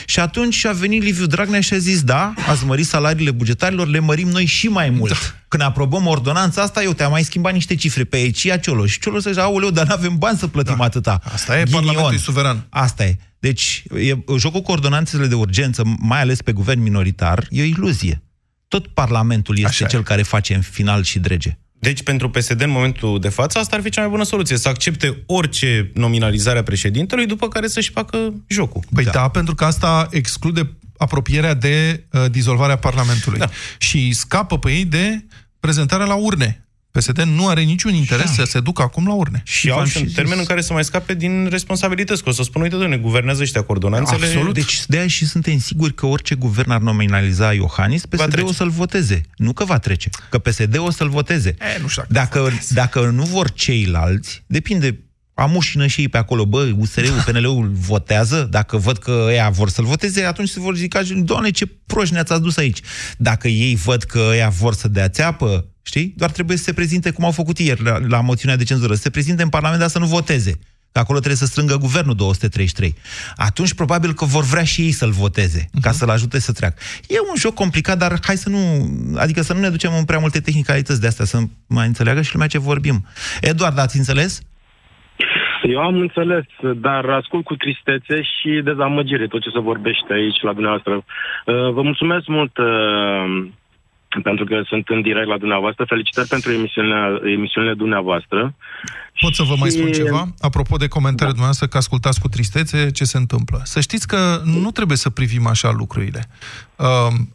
Și 0.05 0.19
atunci 0.19 0.65
a 0.65 0.71
venit 0.71 1.03
Liviu 1.03 1.25
Dragnea 1.25 1.61
și 1.61 1.73
a 1.73 1.77
zis, 1.77 2.03
da, 2.03 2.33
ați 2.47 2.65
mărit 2.65 2.85
salariile 2.85 3.31
bugetarilor, 3.31 3.87
le 3.87 3.99
mărim 3.99 4.27
noi 4.27 4.45
și 4.45 4.67
mai 4.67 4.89
mult. 4.89 5.11
Da. 5.11 5.17
Când 5.47 5.63
aprobăm 5.63 6.07
ordonanța 6.07 6.61
asta, 6.61 6.83
eu 6.83 6.93
te-am 6.93 7.11
mai 7.11 7.23
schimbat 7.23 7.53
niște 7.53 7.75
cifre 7.75 8.03
pe 8.03 8.15
aici, 8.15 8.43
ia 8.43 8.57
Cioloș. 8.57 8.91
Și 8.91 8.99
Cioloș 8.99 9.21
zice, 9.21 9.39
aoleu, 9.39 9.71
dar 9.71 9.87
nu 9.87 9.93
avem 9.93 10.17
bani 10.17 10.37
să 10.37 10.47
plătim 10.47 10.75
da. 10.77 10.83
atâta. 10.83 11.21
Asta 11.33 11.59
e, 11.59 11.63
Parlamentul 11.71 12.13
e 12.13 12.17
suveran. 12.17 12.65
Asta 12.69 13.05
e. 13.05 13.17
Deci, 13.39 13.83
e, 13.97 14.17
jocul 14.37 14.61
cu 14.61 14.71
ordonanțele 14.71 15.27
de 15.27 15.35
urgență, 15.35 15.83
mai 15.99 16.21
ales 16.21 16.41
pe 16.41 16.51
guvern 16.51 16.81
minoritar, 16.81 17.47
e 17.49 17.61
o 17.61 17.65
iluzie. 17.65 18.21
Tot 18.67 18.87
Parlamentul 18.87 19.55
este 19.55 19.67
Așa 19.67 19.85
e. 19.85 19.87
cel 19.87 20.03
care 20.03 20.21
face 20.21 20.53
în 20.55 20.61
final 20.61 21.03
și 21.03 21.19
drege. 21.19 21.57
Deci, 21.81 22.03
pentru 22.03 22.29
PSD, 22.29 22.61
în 22.61 22.69
momentul 22.69 23.19
de 23.19 23.29
față, 23.29 23.57
asta 23.57 23.75
ar 23.75 23.81
fi 23.81 23.89
cea 23.89 24.01
mai 24.01 24.09
bună 24.09 24.23
soluție. 24.23 24.57
Să 24.57 24.69
accepte 24.69 25.23
orice 25.25 25.91
nominalizare 25.93 26.59
a 26.59 26.63
președintelui, 26.63 27.25
după 27.25 27.47
care 27.47 27.67
să-și 27.67 27.91
facă 27.91 28.33
jocul. 28.47 28.83
Păi 28.93 29.03
da, 29.03 29.11
da 29.11 29.27
pentru 29.27 29.55
că 29.55 29.65
asta 29.65 30.07
exclude 30.11 30.71
apropierea 30.97 31.53
de 31.53 32.03
uh, 32.11 32.25
dizolvarea 32.31 32.75
Parlamentului. 32.75 33.39
Da. 33.39 33.49
Și 33.77 34.13
scapă 34.13 34.59
pe 34.59 34.71
ei 34.71 34.85
de 34.85 35.25
prezentarea 35.59 36.05
la 36.05 36.15
urne. 36.15 36.65
PSD 36.91 37.19
nu 37.21 37.47
are 37.47 37.61
niciun 37.61 37.93
interes 37.93 38.25
Da. 38.25 38.31
să 38.31 38.43
se 38.43 38.59
ducă 38.59 38.81
acum 38.81 39.07
la 39.07 39.13
urne. 39.13 39.41
Și 39.45 39.69
au 39.69 39.85
și 39.85 39.97
un 39.97 40.03
zis- 40.05 40.13
termen 40.15 40.37
în 40.39 40.45
care 40.45 40.61
să 40.61 40.73
mai 40.73 40.83
scape 40.83 41.13
din 41.13 41.47
responsabilități. 41.49 42.23
Că 42.23 42.29
o 42.29 42.31
să 42.31 42.43
spună, 42.43 42.63
uite, 42.63 42.75
doamne, 42.75 42.97
guvernează 42.97 43.41
ăștia 43.41 43.61
cu 43.61 43.71
ordonanțele. 43.71 44.25
Absolut. 44.25 44.53
Deci 44.53 44.85
de 44.87 44.97
aia 44.97 45.07
și 45.07 45.25
suntem 45.25 45.59
siguri 45.59 45.93
că 45.93 46.05
orice 46.05 46.35
guvern 46.35 46.69
ar 46.71 46.79
nominaliza 46.81 47.53
Iohannis, 47.53 48.05
PSD 48.05 48.41
o 48.43 48.51
să-l 48.53 48.69
voteze. 48.69 49.21
Nu 49.35 49.53
că 49.53 49.65
va 49.65 49.77
trece, 49.79 50.09
că 50.29 50.37
PSD 50.37 50.77
o 50.77 50.91
să-l 50.91 51.09
voteze. 51.09 51.49
E, 51.49 51.81
nu 51.81 51.87
știu 51.87 52.03
dacă, 52.07 52.51
dacă 52.69 52.99
nu 53.13 53.23
vor 53.23 53.51
ceilalți, 53.51 54.43
depinde 54.47 54.99
amușină 55.33 55.87
și 55.87 56.01
ei 56.01 56.07
pe 56.09 56.17
acolo, 56.17 56.45
bă, 56.45 56.69
USR-ul, 56.77 57.23
PNL-ul 57.25 57.71
votează, 57.73 58.47
dacă 58.49 58.77
văd 58.77 58.97
că 58.97 59.23
ăia 59.27 59.49
vor 59.49 59.69
să-l 59.69 59.85
voteze, 59.85 60.23
atunci 60.23 60.49
se 60.49 60.59
vor 60.59 60.75
zica, 60.75 61.01
doamne, 61.15 61.49
ce 61.49 61.65
proști 61.85 62.13
ne-ați 62.13 62.33
adus 62.33 62.57
aici. 62.57 62.79
Dacă 63.17 63.47
ei 63.47 63.75
văd 63.75 64.03
că 64.03 64.27
ăia 64.29 64.49
vor 64.49 64.73
să 64.73 64.87
dea 64.87 65.09
țeapă, 65.09 65.65
știi? 65.83 66.13
Doar 66.17 66.31
trebuie 66.31 66.57
să 66.57 66.63
se 66.63 66.73
prezinte, 66.73 67.11
cum 67.11 67.25
au 67.25 67.31
făcut 67.31 67.59
ieri 67.59 67.83
la, 67.83 67.97
la 68.07 68.21
moțiunea 68.21 68.57
de 68.57 68.63
cenzură, 68.63 68.93
să 68.93 69.01
se 69.01 69.09
prezinte 69.09 69.43
în 69.43 69.49
Parlament, 69.49 69.79
dar 69.79 69.89
să 69.89 69.99
nu 69.99 70.05
voteze. 70.05 70.59
Că 70.91 70.99
acolo 70.99 71.17
trebuie 71.17 71.37
să 71.37 71.45
strângă 71.45 71.75
guvernul 71.77 72.15
233. 72.15 72.95
Atunci 73.35 73.73
probabil 73.73 74.13
că 74.13 74.25
vor 74.25 74.43
vrea 74.43 74.63
și 74.63 74.81
ei 74.81 74.91
să-l 74.91 75.09
voteze, 75.09 75.65
uh-huh. 75.65 75.81
ca 75.81 75.91
să-l 75.91 76.09
ajute 76.09 76.39
să 76.39 76.51
treacă. 76.51 76.75
E 77.07 77.19
un 77.29 77.35
joc 77.37 77.53
complicat, 77.53 77.97
dar 77.97 78.11
hai 78.23 78.35
să 78.35 78.49
nu... 78.49 78.59
Adică 79.17 79.41
să 79.41 79.53
nu 79.53 79.59
ne 79.59 79.69
ducem 79.69 79.91
în 79.97 80.05
prea 80.05 80.19
multe 80.19 80.39
tehnicalități 80.39 81.01
de 81.01 81.07
astea, 81.07 81.25
să 81.25 81.37
mai 81.67 81.87
înțeleagă 81.87 82.21
și 82.21 82.33
lumea 82.33 82.47
ce 82.47 82.59
vorbim. 82.59 83.05
Eduard, 83.41 83.79
ați 83.79 83.97
înțeles? 83.97 84.41
Eu 85.63 85.79
am 85.79 85.95
înțeles, 85.95 86.45
dar 86.75 87.09
ascult 87.09 87.43
cu 87.43 87.55
tristețe 87.55 88.21
și 88.21 88.61
dezamăgire 88.63 89.27
tot 89.27 89.41
ce 89.41 89.49
se 89.49 89.59
vorbește 89.59 90.13
aici 90.13 90.41
la 90.41 90.53
dumneavoastră. 90.53 90.93
Uh, 90.93 91.71
Vă 91.75 91.81
mulțumesc 91.81 92.27
mult 92.27 92.57
uh, 92.57 92.65
pentru 94.23 94.45
că 94.45 94.61
sunt 94.67 94.87
în 94.87 95.01
direct 95.01 95.27
la 95.27 95.37
dumneavoastră. 95.37 95.85
Felicitări 95.87 96.27
pentru 96.27 96.51
emisiunea, 96.51 97.19
emisiunile 97.37 97.73
dumneavoastră. 97.73 98.55
Pot 99.21 99.33
să 99.33 99.43
vă 99.43 99.55
mai 99.59 99.69
Și- 99.69 99.75
spun 99.77 99.91
ceva? 99.91 100.33
Apropo 100.39 100.77
de 100.77 100.87
comentariul 100.87 101.29
dumneavoastră 101.29 101.67
că 101.67 101.77
ascultați 101.77 102.19
cu 102.19 102.27
tristețe 102.27 102.91
ce 102.91 103.03
se 103.03 103.17
întâmplă. 103.17 103.61
Să 103.63 103.79
știți 103.79 104.07
că 104.07 104.41
nu 104.45 104.71
trebuie 104.71 104.97
să 104.97 105.09
privim 105.09 105.47
așa 105.47 105.71
lucrurile. 105.71 106.25
Uh, 106.75 106.87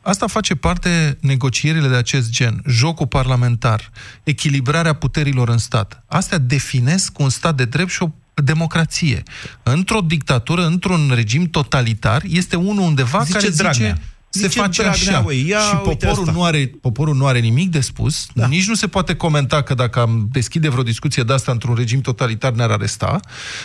Asta 0.03 0.27
face 0.27 0.55
parte 0.55 1.18
negocierile 1.20 1.89
de 1.89 1.97
acest 1.97 2.31
gen, 2.31 2.62
jocul 2.68 3.07
parlamentar, 3.07 3.91
echilibrarea 4.24 4.93
puterilor 4.93 5.49
în 5.49 5.59
stat. 5.59 6.05
Astea 6.09 6.39
definesc 6.39 7.18
un 7.18 7.29
stat 7.29 7.55
de 7.55 7.64
drept 7.64 7.91
și 7.91 8.03
o 8.03 8.09
democrație. 8.35 9.22
Într-o 9.62 10.01
dictatură, 10.01 10.64
într-un 10.64 11.11
regim 11.14 11.45
totalitar, 11.45 12.22
este 12.29 12.57
unul 12.57 12.83
undeva 12.83 13.22
Zice 13.22 13.39
care 13.39 13.49
Dragnea. 13.57 13.99
Zice 14.31 14.45
se 14.45 14.49
Zice 14.49 14.61
face 14.61 14.83
Dragnea, 14.83 15.12
așa. 15.12 15.20
băi, 15.20 15.45
ia 15.49 15.59
și 15.59 15.74
uite 15.74 15.89
poporul 15.89 16.29
asta. 16.29 16.33
nu, 16.33 16.45
are, 16.45 16.70
poporul 16.81 17.14
nu 17.14 17.27
are 17.27 17.39
nimic 17.39 17.70
de 17.70 17.81
spus, 17.81 18.29
da. 18.35 18.47
nici 18.47 18.68
nu 18.68 18.74
se 18.74 18.87
poate 18.87 19.16
comenta 19.16 19.62
că 19.62 19.74
dacă 19.74 20.01
am 20.01 20.29
deschide 20.33 20.68
vreo 20.68 20.83
discuție 20.83 21.22
de 21.22 21.33
asta 21.33 21.53
într-un 21.53 21.74
regim 21.74 22.01
totalitar 22.01 22.53
ne-ar 22.53 22.70
aresta 22.70 23.20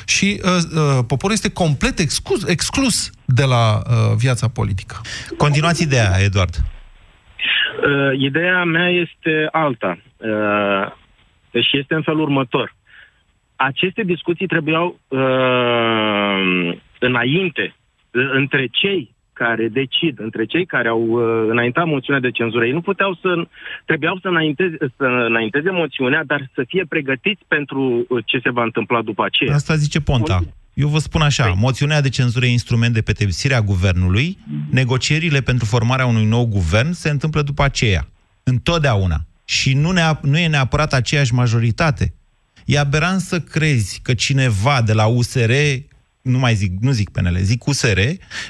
și 0.05 0.41
uh, 0.43 0.49
uh, 0.49 1.03
poporul 1.07 1.35
este 1.35 1.51
complet 1.51 1.99
exclus, 1.99 2.47
exclus 2.47 3.11
de 3.25 3.43
la 3.43 3.75
uh, 3.77 4.15
viața 4.17 4.47
politică. 4.47 4.95
Continuați 5.37 5.83
ideea, 5.83 6.11
Eduard. 6.19 6.55
Uh, 6.55 8.19
ideea 8.19 8.63
mea 8.63 8.89
este 8.89 9.47
alta. 9.51 9.97
Uh, 10.17 10.99
și 11.63 11.77
este 11.77 11.93
în 11.93 12.01
felul 12.01 12.21
următor. 12.21 12.75
Aceste 13.55 14.03
discuții 14.03 14.47
trebuiau 14.47 14.99
uh, 15.07 16.77
înainte, 16.99 17.75
uh, 18.11 18.29
între 18.33 18.67
cei 18.71 19.15
care 19.43 19.67
decid, 19.81 20.19
între 20.19 20.43
cei 20.45 20.65
care 20.65 20.87
au 20.87 21.03
uh, 21.03 21.21
înaintat 21.53 21.85
moțiunea 21.85 22.21
de 22.21 22.31
cenzură. 22.31 22.65
Ei 22.65 22.77
nu 22.79 22.81
puteau 22.81 23.13
să... 23.21 23.29
Trebuiau 23.85 24.17
să 24.21 24.27
înainteze, 24.27 24.77
să 24.97 25.07
înainteze 25.29 25.71
moțiunea, 25.71 26.23
dar 26.31 26.49
să 26.55 26.61
fie 26.67 26.85
pregătiți 26.89 27.43
pentru 27.47 27.81
uh, 28.09 28.23
ce 28.25 28.37
se 28.43 28.51
va 28.57 28.63
întâmpla 28.63 29.01
după 29.01 29.23
aceea. 29.25 29.53
Asta 29.55 29.75
zice 29.75 29.99
Ponta. 30.01 30.39
Eu 30.73 30.87
vă 30.87 30.97
spun 30.97 31.21
așa, 31.21 31.53
moțiunea 31.57 32.01
de 32.01 32.09
cenzură 32.09 32.45
e 32.45 32.51
instrument 32.51 32.93
de 32.93 33.01
pedepsire 33.01 33.55
a 33.55 33.61
guvernului, 33.61 34.37
negocierile 34.69 35.41
pentru 35.41 35.65
formarea 35.65 36.05
unui 36.05 36.25
nou 36.25 36.45
guvern 36.45 36.91
se 36.91 37.09
întâmplă 37.09 37.41
după 37.41 37.63
aceea. 37.63 38.07
Întotdeauna. 38.43 39.17
Și 39.45 39.73
nu, 39.73 39.91
ne 39.91 40.01
nu 40.21 40.37
e 40.37 40.47
neapărat 40.47 40.93
aceeași 40.93 41.33
majoritate. 41.33 42.13
E 42.65 42.79
aberant 42.79 43.19
să 43.19 43.39
crezi 43.39 43.99
că 44.03 44.13
cineva 44.13 44.81
de 44.81 44.93
la 44.93 45.05
USR, 45.05 45.51
nu 46.21 46.37
mai 46.37 46.55
zic, 46.55 46.71
nu 46.79 46.91
zic 46.91 47.09
PNL, 47.09 47.37
zic 47.41 47.65
USR, 47.67 47.99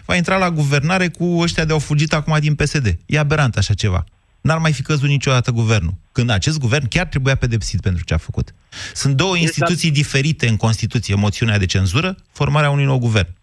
va 0.05 0.15
intra 0.15 0.37
la 0.37 0.51
guvernare 0.51 1.07
cu 1.07 1.23
ăștia 1.39 1.65
de 1.65 1.73
au 1.73 1.79
fugit 1.79 2.13
acum 2.13 2.37
din 2.39 2.55
PSD. 2.55 2.97
E 3.05 3.19
aberant 3.19 3.57
așa 3.57 3.73
ceva. 3.73 4.03
N-ar 4.41 4.57
mai 4.57 4.73
fi 4.73 4.81
căzut 4.81 5.09
niciodată 5.09 5.51
guvernul. 5.51 5.93
Când 6.11 6.29
acest 6.29 6.59
guvern 6.59 6.87
chiar 6.87 7.05
trebuia 7.05 7.35
pedepsit 7.35 7.81
pentru 7.81 8.03
ce 8.03 8.13
a 8.13 8.17
făcut. 8.17 8.53
Sunt 8.93 9.15
două 9.15 9.37
Exact. 9.37 9.57
instituții 9.57 9.91
diferite 9.91 10.47
în 10.47 10.57
Constituție, 10.57 11.15
moțiunea 11.15 11.57
de 11.57 11.65
cenzură, 11.65 12.15
formarea 12.31 12.69
unui 12.69 12.83
nou 12.85 12.97
guvern. 12.97 13.33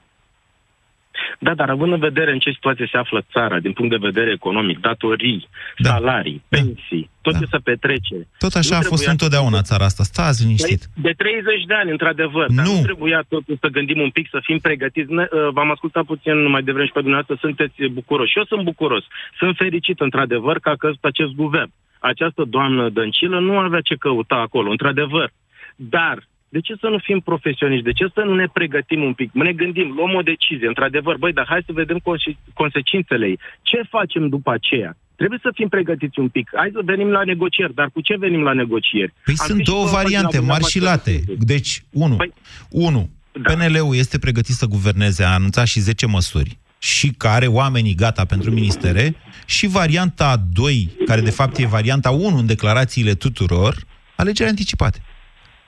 Da, 1.38 1.54
dar 1.54 1.70
având 1.70 1.92
în 1.92 1.98
vedere 1.98 2.30
în 2.32 2.38
ce 2.38 2.50
situație 2.50 2.88
se 2.92 2.98
află 2.98 3.20
țara, 3.32 3.58
din 3.58 3.72
punct 3.72 3.90
de 3.90 4.06
vedere 4.10 4.30
economic, 4.30 4.78
datorii, 4.80 5.48
da. 5.78 5.88
salarii, 5.88 6.42
pensii, 6.48 7.10
tot 7.20 7.32
da. 7.32 7.38
ce 7.38 7.46
se 7.50 7.58
petrece. 7.58 8.16
Tot 8.38 8.54
așa 8.54 8.70
nu 8.70 8.76
a 8.76 8.78
fost 8.78 8.88
trebuia- 9.02 9.10
întotdeauna 9.10 9.60
țara 9.62 9.84
asta. 9.84 10.02
Stați 10.02 10.42
liniștit. 10.42 10.82
De 10.94 11.12
30 11.16 11.64
de 11.66 11.74
ani, 11.74 11.90
într-adevăr, 11.90 12.46
dar 12.50 12.64
Nu. 12.66 12.72
nu 12.72 12.82
trebuia 12.82 13.24
totuși 13.28 13.58
să 13.60 13.68
gândim 13.68 14.00
un 14.00 14.10
pic, 14.10 14.28
să 14.30 14.40
fim 14.42 14.58
pregătiți. 14.58 15.12
Ne- 15.12 15.28
uh, 15.32 15.48
V-am 15.52 15.70
ascultat 15.70 16.04
puțin 16.04 16.48
mai 16.50 16.62
devreme 16.62 16.86
și 16.86 16.92
pe 16.92 17.00
dumneavoastră, 17.06 17.36
sunteți 17.46 17.92
bucuroși. 17.92 18.30
Și 18.30 18.38
eu 18.38 18.44
sunt 18.44 18.62
bucuros. 18.64 19.04
Sunt 19.38 19.56
fericit, 19.56 20.00
într-adevăr, 20.00 20.58
că 20.58 20.68
a 20.68 20.76
căzut 20.76 21.04
acest 21.04 21.32
guvern. 21.32 21.70
Această 22.00 22.42
doamnă 22.44 22.88
Dăncilă 22.88 23.38
nu 23.40 23.58
avea 23.58 23.80
ce 23.80 23.94
căuta 23.94 24.34
acolo, 24.34 24.70
într-adevăr. 24.70 25.30
Dar 25.76 26.27
de 26.48 26.60
ce 26.60 26.74
să 26.80 26.86
nu 26.88 26.98
fim 26.98 27.20
profesioniști? 27.20 27.84
De 27.84 27.92
ce 27.92 28.06
să 28.14 28.20
nu 28.20 28.34
ne 28.34 28.46
pregătim 28.52 29.02
un 29.02 29.12
pic? 29.12 29.30
Ne 29.32 29.52
gândim, 29.52 29.92
luăm 29.96 30.14
o 30.14 30.22
decizie, 30.22 30.66
într-adevăr, 30.66 31.16
băi, 31.16 31.32
dar 31.32 31.46
hai 31.48 31.62
să 31.66 31.72
vedem 31.72 31.98
conse- 31.98 32.36
consecințele 32.54 33.26
ei. 33.26 33.38
Ce 33.62 33.80
facem 33.88 34.28
după 34.28 34.50
aceea? 34.52 34.96
Trebuie 35.16 35.38
să 35.42 35.50
fim 35.54 35.68
pregătiți 35.68 36.18
un 36.18 36.28
pic. 36.28 36.50
Hai 36.54 36.70
să 36.72 36.80
venim 36.84 37.08
la 37.08 37.22
negocieri, 37.24 37.74
dar 37.74 37.90
cu 37.92 38.00
ce 38.00 38.16
venim 38.18 38.42
la 38.42 38.52
negocieri? 38.52 39.12
Păi 39.24 39.34
Am 39.38 39.46
sunt 39.46 39.58
fi 39.58 39.64
și 39.64 39.70
două 39.70 39.84
pe 39.84 39.90
pagina 39.90 40.02
variante, 40.20 40.38
mari 40.40 40.64
și 40.64 40.78
dumneavoastră. 40.78 41.12
late. 41.12 41.44
Deci, 41.52 41.82
unu, 41.90 42.16
Păi, 42.16 42.32
unu 42.70 43.10
da. 43.42 43.52
PNL-ul 43.52 43.96
este 43.96 44.18
pregătit 44.18 44.54
să 44.54 44.66
guverneze, 44.66 45.24
a 45.24 45.28
anunțat 45.32 45.66
și 45.66 45.80
10 45.80 46.06
măsuri 46.06 46.58
și 46.78 47.08
care 47.10 47.46
oamenii 47.46 47.94
gata 47.94 48.24
pentru 48.24 48.50
ministere 48.50 49.14
și 49.46 49.66
varianta 49.66 50.36
2, 50.52 50.90
care 51.06 51.20
de 51.20 51.30
fapt 51.30 51.58
e 51.58 51.66
varianta 51.66 52.10
1 52.10 52.36
în 52.36 52.46
declarațiile 52.46 53.14
tuturor, 53.14 53.74
alegeri 54.16 54.48
anticipate. 54.48 54.98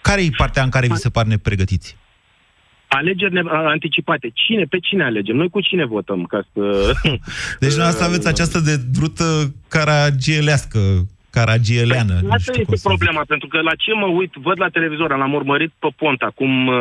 Care 0.02 0.22
e 0.22 0.28
partea 0.36 0.62
în 0.62 0.68
care 0.70 0.86
vi 0.86 0.94
se 0.94 1.10
par 1.10 1.24
nepregătiți? 1.26 1.96
Alegeri 2.88 3.32
ne- 3.32 3.42
anticipate. 3.50 4.30
Cine? 4.34 4.64
Pe 4.64 4.78
cine 4.78 5.04
alegem? 5.04 5.36
Noi 5.36 5.48
cu 5.48 5.60
cine 5.60 5.84
votăm? 5.84 6.24
Ca 6.24 6.42
să... 6.52 6.92
Deci 7.62 7.68
dumneavoastră 7.68 8.04
aveți 8.04 8.28
această 8.28 8.58
de 8.58 8.76
drută 8.76 9.54
caragielească, 9.68 10.78
caragieleană. 11.30 12.18
nu 12.22 12.30
Asta 12.30 12.38
știu 12.38 12.52
cum 12.52 12.60
este 12.60 12.76
să 12.76 12.88
zic. 12.88 12.98
problema, 12.98 13.22
pentru 13.26 13.48
că 13.48 13.60
la 13.60 13.74
ce 13.74 13.92
mă 13.92 14.06
uit, 14.06 14.32
văd 14.34 14.60
la 14.60 14.68
televizor, 14.68 15.16
l-am 15.16 15.32
urmărit 15.34 15.72
pe 15.78 15.88
Pont 15.96 16.20
acum 16.22 16.66
uh, 16.66 16.74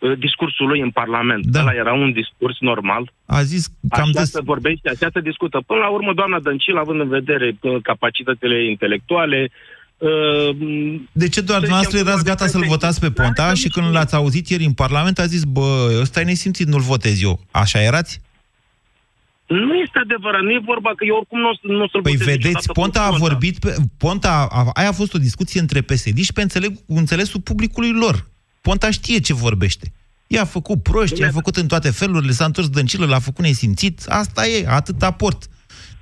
uh, 0.00 0.18
discursul 0.18 0.66
lui 0.66 0.80
în 0.80 0.90
Parlament. 0.90 1.44
Da. 1.46 1.60
Ăla 1.60 1.72
era 1.72 1.92
un 1.92 2.12
discurs 2.12 2.56
normal. 2.60 3.12
A 3.26 3.42
zis 3.42 3.66
cam 3.88 4.08
Așa 4.08 4.20
des... 4.20 4.30
se 4.30 4.40
vorbește, 4.42 4.88
așa 4.88 5.08
se 5.12 5.20
discută. 5.20 5.62
Până 5.66 5.80
la 5.80 5.88
urmă, 5.88 6.12
doamna 6.14 6.38
Dăncilă, 6.40 6.78
având 6.80 7.00
în 7.00 7.08
vedere 7.08 7.56
uh, 7.60 7.76
capacitățile 7.82 8.64
intelectuale, 8.70 9.40
Uh, 9.50 9.79
De 11.12 11.28
ce 11.28 11.40
doar 11.40 11.58
dumneavoastră 11.58 11.98
erați 11.98 12.24
gata 12.24 12.46
să-l 12.46 12.64
votați 12.66 13.00
pe 13.00 13.10
Ponta 13.10 13.54
și 13.54 13.68
când 13.68 13.90
l-ați 13.92 14.14
auzit 14.14 14.48
ieri 14.48 14.64
în 14.64 14.72
Parlament 14.72 15.18
a 15.18 15.26
zis, 15.26 15.42
bă, 15.44 15.98
ăsta 16.00 16.20
e 16.20 16.24
nesimțit, 16.24 16.66
nu-l 16.66 16.80
votez 16.80 17.22
eu. 17.22 17.40
Așa 17.50 17.82
erați? 17.82 18.20
Nu 19.46 19.74
este 19.74 19.98
adevărat, 20.02 20.42
nu 20.42 20.50
e 20.50 20.60
vorba 20.64 20.90
că 20.96 21.04
eu 21.04 21.16
oricum 21.16 21.38
nu, 21.40 21.48
o 21.48 21.54
să- 21.54 21.60
nu 21.62 21.82
o 21.82 21.88
să-l 21.88 22.02
Păi 22.02 22.12
votez 22.12 22.26
vedeți, 22.26 22.46
niciodată 22.46 22.66
cu 22.66 22.72
Ponta 22.72 23.00
a 23.02 23.08
Ponta. 23.08 23.18
vorbit, 23.26 23.58
pe, 23.58 23.74
Ponta, 23.96 24.48
a, 24.50 24.70
aia 24.72 24.88
a 24.88 24.92
fost 24.92 25.14
o 25.14 25.18
discuție 25.18 25.60
între 25.60 25.80
PSD 25.80 26.18
și 26.18 26.32
pe 26.32 26.42
înțeleg, 26.42 26.72
înțelesul 26.86 27.40
publicului 27.40 27.92
lor. 27.92 28.28
Ponta 28.60 28.90
știe 28.90 29.18
ce 29.20 29.32
vorbește. 29.34 29.92
I-a 30.26 30.44
făcut 30.44 30.82
proști, 30.82 31.20
i-a 31.20 31.30
făcut 31.30 31.56
în 31.56 31.66
toate 31.66 31.90
felurile, 31.90 32.32
s-a 32.32 32.44
întors 32.44 32.68
dăncilă, 32.68 33.06
l-a 33.06 33.18
făcut 33.18 33.44
nesimțit. 33.44 34.00
Asta 34.08 34.46
e, 34.46 34.66
atât 34.68 35.02
aport. 35.02 35.48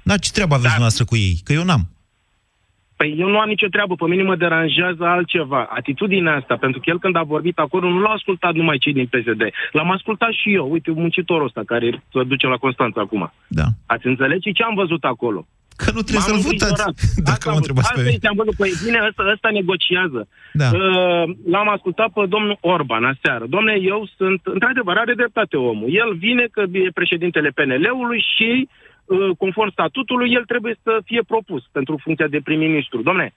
Dar 0.02 0.18
ce 0.18 0.30
treabă 0.30 0.54
aveți 0.54 0.68
dumneavoastră 0.68 1.04
cu 1.04 1.16
ei? 1.16 1.40
Că 1.44 1.52
eu 1.52 1.64
n-am. 1.64 1.88
Păi 2.98 3.14
eu 3.18 3.28
nu 3.28 3.38
am 3.38 3.48
nicio 3.48 3.66
treabă, 3.74 3.94
pe 3.94 4.06
mine 4.12 4.22
mă 4.22 4.36
deranjează 4.36 5.04
altceva. 5.04 5.60
Atitudinea 5.80 6.34
asta, 6.36 6.54
pentru 6.56 6.80
că 6.80 6.90
el 6.90 6.98
când 6.98 7.16
a 7.16 7.22
vorbit 7.34 7.58
acolo 7.58 7.88
nu 7.90 8.00
l-a 8.00 8.08
ascultat 8.18 8.52
numai 8.54 8.78
cei 8.78 8.92
din 8.92 9.06
PSD. 9.06 9.42
L-am 9.72 9.90
ascultat 9.90 10.32
și 10.40 10.54
eu. 10.54 10.70
Uite, 10.72 10.90
muncitorul 10.90 11.44
ăsta 11.46 11.62
care 11.66 12.02
se 12.12 12.22
duce 12.32 12.46
la 12.46 12.56
Constanța 12.56 13.00
acum. 13.00 13.32
Da. 13.48 13.64
Ați 13.86 14.06
înțeles 14.06 14.40
și 14.42 14.52
ce 14.52 14.62
am 14.62 14.74
văzut 14.74 15.04
acolo? 15.04 15.46
Că 15.82 15.90
nu 15.94 16.00
trebuie 16.08 16.24
M-am 16.28 16.40
să-l 16.40 16.50
votați, 16.50 16.64
îngrijorat. 16.64 16.94
dacă 17.30 17.30
Asta 17.30 17.48
mă 17.50 17.54
am- 17.56 17.60
întrebați 17.62 17.86
pe 17.88 17.92
Asta 17.92 18.02
mine. 18.04 18.14
este, 18.16 18.28
am 18.32 18.38
văzut. 18.42 18.54
Păi 18.62 18.72
bine, 18.84 18.98
ăsta, 19.08 19.22
ăsta 19.34 19.48
negociază. 19.60 20.20
Da. 20.60 20.68
Uh, 20.78 21.24
L-am 21.54 21.68
ascultat 21.76 22.08
pe 22.16 22.22
domnul 22.34 22.56
Orban 22.74 23.04
aseară. 23.12 23.44
Domne, 23.56 23.74
eu 23.92 24.00
sunt, 24.16 24.40
într-adevăr, 24.56 24.96
are 24.96 25.14
dreptate 25.22 25.56
omul. 25.56 25.88
El 26.02 26.10
vine 26.26 26.44
că 26.54 26.62
e 26.72 26.98
președintele 27.00 27.50
PNL-ului 27.58 28.20
și, 28.34 28.50
uh, 28.62 28.87
conform 29.38 29.70
statutului, 29.70 30.32
el 30.32 30.44
trebuie 30.44 30.76
să 30.82 31.00
fie 31.04 31.22
propus 31.26 31.62
pentru 31.72 32.00
funcția 32.02 32.26
de 32.26 32.40
prim-ministru. 32.44 33.02
Domne, 33.02 33.34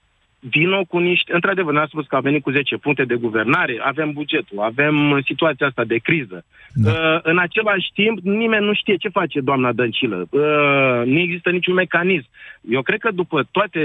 vino 0.48 0.84
cu 0.84 0.98
niște... 0.98 1.34
Într-adevăr, 1.34 1.72
ne-a 1.72 1.86
spus 1.86 2.06
că 2.06 2.16
a 2.16 2.20
venit 2.20 2.42
cu 2.42 2.50
10 2.50 2.76
puncte 2.76 3.04
de 3.04 3.14
guvernare, 3.14 3.80
avem 3.82 4.12
bugetul, 4.12 4.58
avem 4.58 5.10
uh, 5.10 5.24
situația 5.24 5.66
asta 5.66 5.84
de 5.84 5.96
criză. 5.96 6.44
Da. 6.72 6.90
Uh, 6.90 7.20
în 7.22 7.38
același 7.38 7.90
timp, 7.94 8.18
nimeni 8.18 8.64
nu 8.64 8.74
știe 8.74 8.96
ce 8.96 9.08
face 9.08 9.40
doamna 9.40 9.72
Dăncilă. 9.72 10.26
Uh, 10.30 11.02
nu 11.04 11.18
există 11.18 11.50
niciun 11.50 11.74
mecanism. 11.74 12.26
Eu 12.60 12.82
cred 12.82 13.00
că 13.00 13.10
după 13.10 13.48
toate 13.50 13.80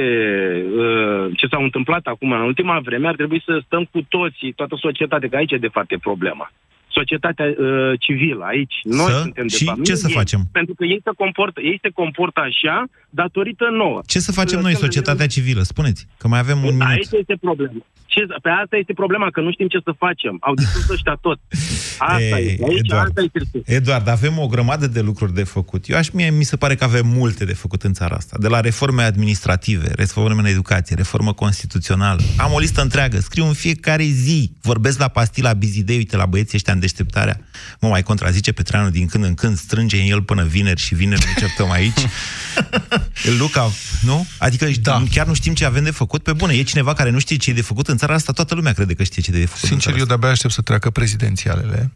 uh, 0.78 1.32
ce 1.36 1.48
s-au 1.48 1.64
întâmplat 1.64 2.06
acum 2.06 2.32
în 2.32 2.42
ultima 2.42 2.80
vreme, 2.80 3.08
ar 3.08 3.16
trebui 3.16 3.42
să 3.46 3.62
stăm 3.66 3.84
cu 3.92 4.02
toții, 4.10 4.52
toată 4.52 4.76
societatea, 4.80 5.30
că 5.30 5.36
aici 5.36 5.52
e 5.52 5.58
de 5.58 5.68
fapt 5.68 5.92
e 5.92 5.98
problema. 5.98 6.52
Societatea 6.98 7.45
uh, 7.58 7.91
civilă, 8.00 8.43
aici. 8.45 8.76
Noi 8.84 9.12
Să? 9.12 9.20
suntem 9.22 9.48
de 9.48 9.56
Și 9.56 9.66
fapt. 9.66 9.84
ce 9.84 9.91
nu 9.91 9.98
să 9.98 10.08
ei. 10.10 10.14
facem? 10.16 10.41
Pentru 10.52 10.74
că 10.78 10.84
ei 10.86 11.00
se 11.04 11.12
comportă, 11.18 11.62
ei 11.62 11.80
se 11.82 11.89
comportă 11.89 12.39
așa 12.39 12.86
datorită 13.10 13.66
nouă. 13.78 14.01
Ce 14.05 14.20
să 14.20 14.32
facem 14.32 14.60
noi, 14.60 14.72
Când- 14.72 14.84
societatea 14.84 15.28
civilă? 15.28 15.62
Spuneți, 15.62 16.08
că 16.18 16.28
mai 16.28 16.39
avem 16.39 16.58
un 16.64 16.74
minut. 16.74 16.88
Aici 16.88 17.08
este 17.12 17.38
problema. 17.41 17.86
Ce, 18.05 18.22
pe 18.41 18.49
asta 18.64 18.76
este 18.78 18.93
problema, 18.93 19.30
că 19.32 19.41
nu 19.41 19.51
știm 19.51 19.68
ce 19.68 19.80
să 19.84 19.93
facem. 19.97 20.38
Au 20.39 20.53
distrus 20.53 20.89
ăștia 20.97 21.18
tot. 21.22 21.39
Asta 21.97 22.22
Ei, 22.39 22.47
este. 22.51 22.64
Aici 22.70 22.78
Eduard. 22.80 23.08
asta 23.08 23.22
este. 23.22 23.62
Eduard, 23.74 24.08
avem 24.08 24.38
o 24.39 24.47
grămadă 24.47 24.88
de 24.88 25.01
lucruri 25.01 25.34
de 25.34 25.43
făcut. 25.43 25.89
Eu 25.89 25.97
aș, 25.97 26.10
mie, 26.10 26.30
mi 26.30 26.43
se 26.43 26.55
pare 26.58 26.76
că 26.76 26.84
avem 26.84 27.08
multe 27.08 27.45
de 27.45 27.53
făcut 27.53 27.84
în 27.84 27.93
țara 27.93 28.16
asta. 28.16 28.38
De 28.39 28.47
la 28.47 28.60
reforme 28.60 29.03
administrative, 29.03 29.91
reforme 29.95 30.39
în 30.39 30.45
educație, 30.45 30.95
reformă 30.95 31.34
constituțională. 31.34 32.22
Am 32.38 32.53
o 32.53 32.60
listă 32.60 32.82
întreagă, 32.82 33.20
scriu 33.20 33.45
în 33.45 33.53
fiecare 33.53 34.03
zi. 34.03 34.51
Vorbesc 34.62 34.99
la 34.99 35.08
pastila 35.08 35.53
Bizidei, 35.53 35.97
uite 35.97 36.16
la 36.18 36.26
băieții 36.26 36.55
ăștia 36.58 36.74
în 36.74 36.80
deșteptarea. 36.80 37.39
Mă 37.80 37.88
mai 37.88 38.03
contrazice 38.03 38.51
Petreanu 38.51 38.89
din 38.89 39.08
când 39.08 39.24
în 39.24 39.34
când, 39.34 39.58
strânge 39.58 39.97
în 40.01 40.08
el 40.08 40.22
până 40.22 40.43
vineri 40.43 40.80
și 40.82 40.95
vineri 40.95 41.26
ne 41.26 41.34
certăm 41.47 41.72
aici. 41.72 41.99
Luca, 43.39 43.72
nu? 44.02 44.28
Adică 44.38 44.68
da. 44.82 45.04
chiar 45.12 45.26
nu 45.26 45.34
știm 45.34 45.54
ce 45.54 45.66
avem 45.66 45.84
de 45.84 45.91
făcut. 45.91 46.24
Pe 46.24 46.34
bune, 46.34 46.54
e 46.54 46.64
cineva 46.64 46.93
care 46.93 47.10
nu 47.10 47.20
știe 47.20 47.38
ce 47.38 47.50
e 47.50 47.54
de 47.54 47.62
făcut 47.62 47.88
în 47.88 47.98
țara 47.98 48.14
asta, 48.14 48.32
toată 48.32 48.56
lumea 48.56 48.74
crede 48.74 48.93
că 48.93 49.04
știe 49.04 49.22
ce 49.22 49.32
e 49.32 49.39
de 49.39 49.45
făcut 49.45 49.62
în 49.62 49.68
Sincer, 49.68 49.84
țara 49.86 49.95
eu 49.95 50.02
asta. 50.02 50.16
de-abia 50.16 50.30
aștept 50.30 50.54
să 50.54 50.62
treacă 50.62 50.89
prezidențialele, 50.89 51.93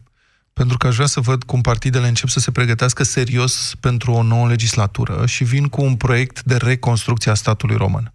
pentru 0.52 0.76
că 0.76 0.86
aș 0.86 0.94
vrea 0.94 1.06
să 1.06 1.20
văd 1.20 1.42
cum 1.42 1.60
partidele 1.60 2.08
încep 2.08 2.28
să 2.28 2.40
se 2.40 2.50
pregătească 2.50 3.02
serios 3.02 3.74
pentru 3.80 4.12
o 4.12 4.22
nouă 4.22 4.48
legislatură 4.48 5.26
și 5.26 5.44
vin 5.44 5.66
cu 5.68 5.82
un 5.82 5.94
proiect 5.94 6.42
de 6.42 6.56
reconstrucție 6.56 7.30
a 7.30 7.34
statului 7.34 7.76
român. 7.76 8.12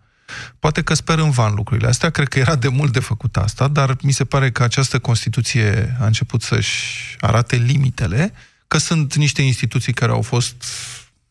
Poate 0.60 0.82
că 0.82 0.94
sper 0.94 1.18
în 1.18 1.30
van 1.30 1.54
lucrurile 1.54 1.88
astea, 1.88 2.10
cred 2.10 2.28
că 2.28 2.40
era 2.40 2.56
de 2.56 2.68
mult 2.68 2.94
de 2.94 3.00
făcut 3.00 3.38
asta, 3.38 3.68
dar 3.68 3.96
mi 4.02 4.12
se 4.12 4.26
pare 4.26 4.52
că 4.52 4.64
această 4.64 5.00
Constituție 5.00 5.98
a 6.00 6.06
început 6.06 6.42
să-și 6.42 7.16
arate 7.20 7.56
limitele, 7.56 8.34
că 8.68 8.78
sunt 8.78 9.16
niște 9.16 9.42
instituții 9.42 9.94
care 9.94 10.12
au 10.12 10.22
fost 10.22 10.64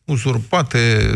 uzurpate, 0.07 1.11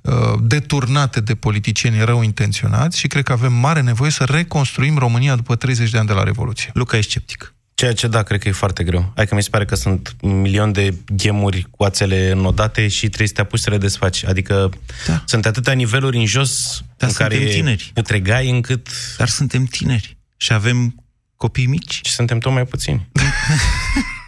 uh, 0.00 0.12
deturnate 0.40 1.20
de 1.20 1.34
politicieni 1.34 2.04
rău 2.04 2.22
intenționați 2.22 2.98
și 2.98 3.06
cred 3.06 3.24
că 3.24 3.32
avem 3.32 3.52
mare 3.52 3.80
nevoie 3.80 4.10
să 4.10 4.24
reconstruim 4.24 4.98
România 4.98 5.36
după 5.36 5.56
30 5.56 5.90
de 5.90 5.98
ani 5.98 6.06
de 6.06 6.12
la 6.12 6.22
Revoluție. 6.22 6.70
Luca 6.74 6.96
e 6.96 7.00
sceptic. 7.00 7.54
Ceea 7.74 7.94
ce 7.94 8.06
da, 8.06 8.22
cred 8.22 8.40
că 8.40 8.48
e 8.48 8.52
foarte 8.52 8.84
greu. 8.84 9.12
Adică 9.16 9.34
mi 9.34 9.42
se 9.42 9.48
pare 9.50 9.64
că 9.64 9.74
sunt 9.74 10.16
un 10.20 10.40
milion 10.40 10.72
de 10.72 10.94
ghemuri 11.16 11.66
cu 11.70 11.84
ațele 11.84 12.30
înodate 12.30 12.88
și 12.88 13.06
trebuie 13.06 13.28
să 13.28 13.34
te 13.34 13.40
apuci 13.40 13.60
să 13.60 13.70
le 13.70 13.78
desfaci. 13.78 14.24
Adică 14.24 14.70
da. 15.06 15.22
sunt 15.26 15.46
atâtea 15.46 15.72
niveluri 15.72 16.16
în 16.16 16.26
jos 16.26 16.82
Dar 16.96 17.08
în 17.08 17.14
care 17.14 17.34
suntem 17.34 17.54
tineri. 17.54 17.90
putregai 17.94 18.50
încât... 18.50 18.88
Dar 19.16 19.28
suntem 19.28 19.64
tineri 19.64 20.16
și 20.36 20.52
avem 20.52 21.04
copii 21.36 21.66
mici. 21.66 22.00
Și 22.04 22.12
suntem 22.12 22.38
tot 22.38 22.52
mai 22.52 22.64
puțini. 22.64 23.08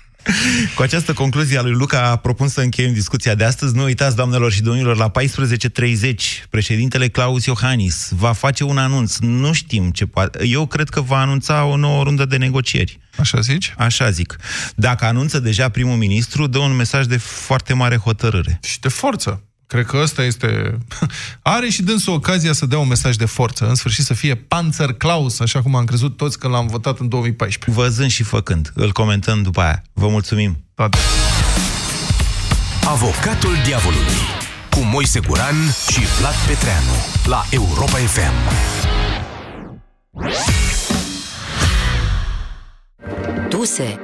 Cu 0.74 0.82
această 0.82 1.12
concluzie 1.12 1.58
a 1.58 1.62
lui 1.62 1.72
Luca 1.72 2.16
propun 2.16 2.48
să 2.48 2.60
încheiem 2.60 2.92
discuția 2.92 3.34
de 3.34 3.44
astăzi. 3.44 3.74
Nu 3.74 3.82
uitați, 3.82 4.16
doamnelor 4.16 4.52
și 4.52 4.62
domnilor, 4.62 4.96
la 4.96 5.10
14.30 5.10 6.46
președintele 6.50 7.08
Claus 7.08 7.44
Iohannis 7.44 8.10
va 8.16 8.32
face 8.32 8.64
un 8.64 8.78
anunț. 8.78 9.16
Nu 9.18 9.52
știm 9.52 9.90
ce 9.90 10.06
poate. 10.06 10.46
Eu 10.46 10.66
cred 10.66 10.88
că 10.88 11.00
va 11.00 11.20
anunța 11.20 11.64
o 11.64 11.76
nouă 11.76 12.02
rundă 12.02 12.24
de 12.24 12.36
negocieri. 12.36 12.98
Așa 13.16 13.40
zici? 13.40 13.74
Așa 13.78 14.10
zic. 14.10 14.36
Dacă 14.74 15.04
anunță 15.04 15.40
deja 15.40 15.68
primul 15.68 15.96
ministru, 15.96 16.46
dă 16.46 16.58
un 16.58 16.76
mesaj 16.76 17.06
de 17.06 17.16
foarte 17.16 17.72
mare 17.72 17.96
hotărâre. 17.96 18.58
Și 18.62 18.80
de 18.80 18.88
forță. 18.88 19.42
Cred 19.66 19.86
că 19.86 19.96
ăsta 20.02 20.22
este... 20.22 20.78
Are 21.42 21.68
și 21.68 21.82
dânsul 21.82 22.12
ocazia 22.12 22.52
să 22.52 22.66
dea 22.66 22.78
un 22.78 22.88
mesaj 22.88 23.16
de 23.16 23.24
forță. 23.24 23.68
În 23.68 23.74
sfârșit 23.74 24.04
să 24.04 24.14
fie 24.14 24.34
Panzer 24.34 24.92
Klaus, 24.92 25.40
așa 25.40 25.62
cum 25.62 25.74
am 25.74 25.84
crezut 25.84 26.16
toți 26.16 26.38
când 26.38 26.52
l-am 26.52 26.66
votat 26.66 26.98
în 26.98 27.08
2014. 27.08 27.80
Văzând 27.80 28.10
și 28.10 28.22
făcând. 28.22 28.72
Îl 28.74 28.92
comentăm 28.92 29.42
după 29.42 29.60
aia. 29.60 29.82
Vă 29.92 30.08
mulțumim. 30.08 30.64
Toate. 30.74 30.98
Avocatul 32.84 33.52
diavolului 33.64 34.20
cu 34.70 34.80
Moise 34.80 35.20
Guran 35.20 35.54
și 35.90 36.00
Vlad 36.18 36.34
Petreanu 36.46 36.94
la 37.24 37.44
Europa 37.50 37.96
FM. 37.96 38.32
Duse. 43.48 44.00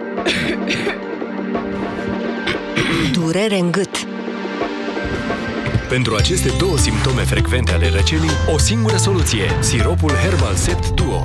Durere 3.12 3.58
în 3.58 3.70
gât. 3.70 4.09
Pentru 5.91 6.14
aceste 6.14 6.53
două 6.59 6.78
simptome 6.78 7.22
frecvente 7.22 7.72
ale 7.72 7.88
răcelii, 7.88 8.30
o 8.55 8.59
singură 8.59 8.97
soluție, 8.97 9.43
siropul 9.61 10.11
Herbal 10.11 10.55
Sept 10.55 10.91
Duo. 10.91 11.24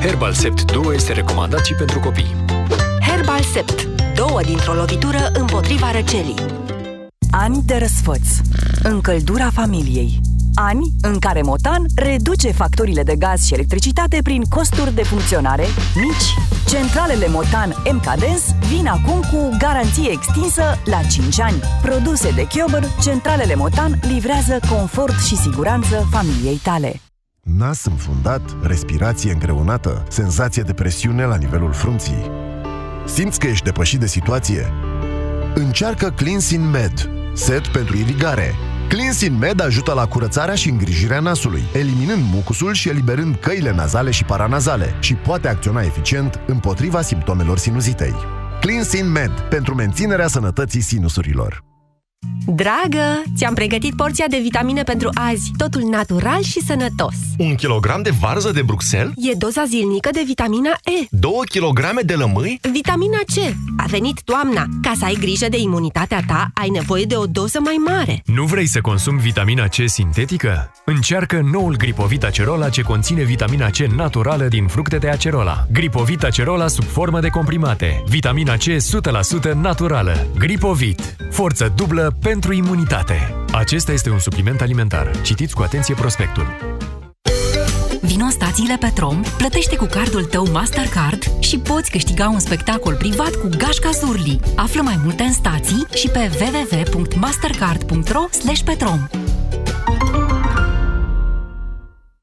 Herbal 0.00 0.32
Sept 0.32 0.72
Duo 0.72 0.94
este 0.94 1.12
recomandat 1.12 1.64
și 1.64 1.74
pentru 1.74 2.00
copii. 2.00 2.34
Herbal 3.00 3.42
Sept. 3.42 3.88
Două 4.14 4.40
dintr-o 4.42 4.72
lovitură 4.72 5.30
împotriva 5.32 5.90
răcelii. 5.90 6.34
Ani 7.30 7.62
de 7.66 7.76
răsfăț. 7.76 8.28
Încăldura 8.82 9.50
familiei. 9.50 10.20
Ani 10.60 10.92
în 11.02 11.18
care 11.18 11.42
Motan 11.42 11.84
reduce 11.94 12.52
facturile 12.52 13.02
de 13.02 13.16
gaz 13.16 13.44
și 13.44 13.54
electricitate 13.54 14.18
prin 14.22 14.42
costuri 14.42 14.94
de 14.94 15.02
funcționare 15.02 15.64
mici. 15.94 16.34
Centralele 16.68 17.26
Motan 17.28 17.74
MKDens 17.92 18.42
vin 18.68 18.86
acum 18.86 19.20
cu 19.32 19.56
garanție 19.58 20.10
extinsă 20.10 20.62
la 20.84 21.00
5 21.10 21.40
ani. 21.40 21.60
Produse 21.82 22.30
de 22.30 22.46
Chiober, 22.46 22.84
centralele 23.02 23.54
Motan 23.54 23.98
livrează 24.02 24.58
confort 24.70 25.20
și 25.20 25.36
siguranță 25.36 26.08
familiei 26.10 26.60
tale. 26.62 27.00
Nas 27.42 27.84
înfundat, 27.84 28.42
respirație 28.62 29.32
îngreunată, 29.32 30.04
senzație 30.08 30.62
de 30.62 30.72
presiune 30.72 31.24
la 31.24 31.36
nivelul 31.36 31.72
frunții. 31.72 32.30
Simți 33.06 33.38
că 33.38 33.46
ești 33.46 33.64
depășit 33.64 34.00
de 34.00 34.06
situație? 34.06 34.72
Încearcă 35.54 36.10
Cleansin 36.10 36.70
Med, 36.70 37.10
set 37.32 37.66
pentru 37.66 37.96
irigare. 37.96 38.54
Cleansin 38.88 39.38
Med 39.38 39.60
ajută 39.60 39.92
la 39.92 40.06
curățarea 40.06 40.54
și 40.54 40.68
îngrijirea 40.68 41.20
nasului, 41.20 41.62
eliminând 41.72 42.22
mucusul 42.32 42.72
și 42.72 42.88
eliberând 42.88 43.36
căile 43.36 43.72
nazale 43.72 44.10
și 44.10 44.24
paranazale 44.24 44.94
și 45.00 45.14
poate 45.14 45.48
acționa 45.48 45.82
eficient 45.82 46.40
împotriva 46.46 47.02
simptomelor 47.02 47.58
sinuzitei. 47.58 48.14
Cleansin 48.60 49.10
Med, 49.10 49.30
pentru 49.30 49.74
menținerea 49.74 50.26
sănătății 50.26 50.80
sinusurilor. 50.80 51.66
Dragă, 52.46 53.22
ți-am 53.36 53.54
pregătit 53.54 53.94
porția 53.94 54.26
de 54.28 54.38
vitamine 54.42 54.82
pentru 54.82 55.10
azi. 55.14 55.50
Totul 55.56 55.82
natural 55.82 56.42
și 56.42 56.60
sănătos. 56.60 57.14
Un 57.38 57.54
kilogram 57.54 58.02
de 58.02 58.10
varză 58.20 58.50
de 58.50 58.62
Bruxelles? 58.62 59.12
E 59.16 59.32
doza 59.38 59.64
zilnică 59.64 60.08
de 60.12 60.22
vitamina 60.26 60.70
E. 60.70 61.06
2 61.10 61.32
kilograme 61.48 62.00
de 62.00 62.14
lămâi? 62.14 62.60
Vitamina 62.78 63.18
C. 63.26 63.56
A 63.76 63.84
venit 63.86 64.22
toamna. 64.22 64.66
Ca 64.82 64.92
să 64.98 65.04
ai 65.04 65.16
grijă 65.20 65.48
de 65.48 65.56
imunitatea 65.58 66.22
ta, 66.26 66.50
ai 66.54 66.68
nevoie 66.68 67.04
de 67.04 67.16
o 67.16 67.26
doză 67.26 67.58
mai 67.64 67.76
mare. 67.86 68.22
Nu 68.24 68.44
vrei 68.44 68.66
să 68.66 68.80
consumi 68.80 69.20
vitamina 69.20 69.66
C 69.66 69.74
sintetică? 69.84 70.72
Încearcă 70.84 71.40
noul 71.52 71.76
Gripovit 71.76 72.24
Acerola 72.24 72.68
ce 72.68 72.82
conține 72.82 73.22
vitamina 73.22 73.70
C 73.70 73.76
naturală 73.76 74.44
din 74.44 74.66
fructe 74.66 74.96
de 74.96 75.08
acerola. 75.08 75.66
Gripovit 75.72 76.22
Acerola 76.22 76.68
sub 76.68 76.84
formă 76.84 77.20
de 77.20 77.28
comprimate. 77.28 78.02
Vitamina 78.08 78.54
C 78.56 78.64
100% 79.50 79.52
naturală. 79.54 80.26
Gripovit. 80.38 81.16
Forță 81.30 81.72
dublă 81.76 82.16
pentru 82.22 82.52
imunitate. 82.52 83.34
Acesta 83.52 83.92
este 83.92 84.10
un 84.10 84.18
supliment 84.18 84.60
alimentar. 84.60 85.10
Citiți 85.22 85.54
cu 85.54 85.62
atenție 85.62 85.94
prospectul. 85.94 86.77
Vino 88.38 88.46
în 88.46 88.54
stațiile 88.54 88.76
Petrom, 88.76 89.22
plătește 89.36 89.76
cu 89.76 89.84
cardul 89.84 90.24
tău 90.24 90.46
Mastercard 90.52 91.22
și 91.38 91.58
poți 91.58 91.90
câștiga 91.90 92.28
un 92.28 92.38
spectacol 92.38 92.94
privat 92.94 93.30
cu 93.30 93.48
Gașca 93.56 93.90
Zurli. 93.90 94.40
Află 94.56 94.82
mai 94.82 95.00
multe 95.04 95.22
în 95.22 95.32
stații 95.32 95.86
și 95.94 96.08
pe 96.08 96.30
www.mastercard.ro 96.40 98.24
petrom. 98.64 99.06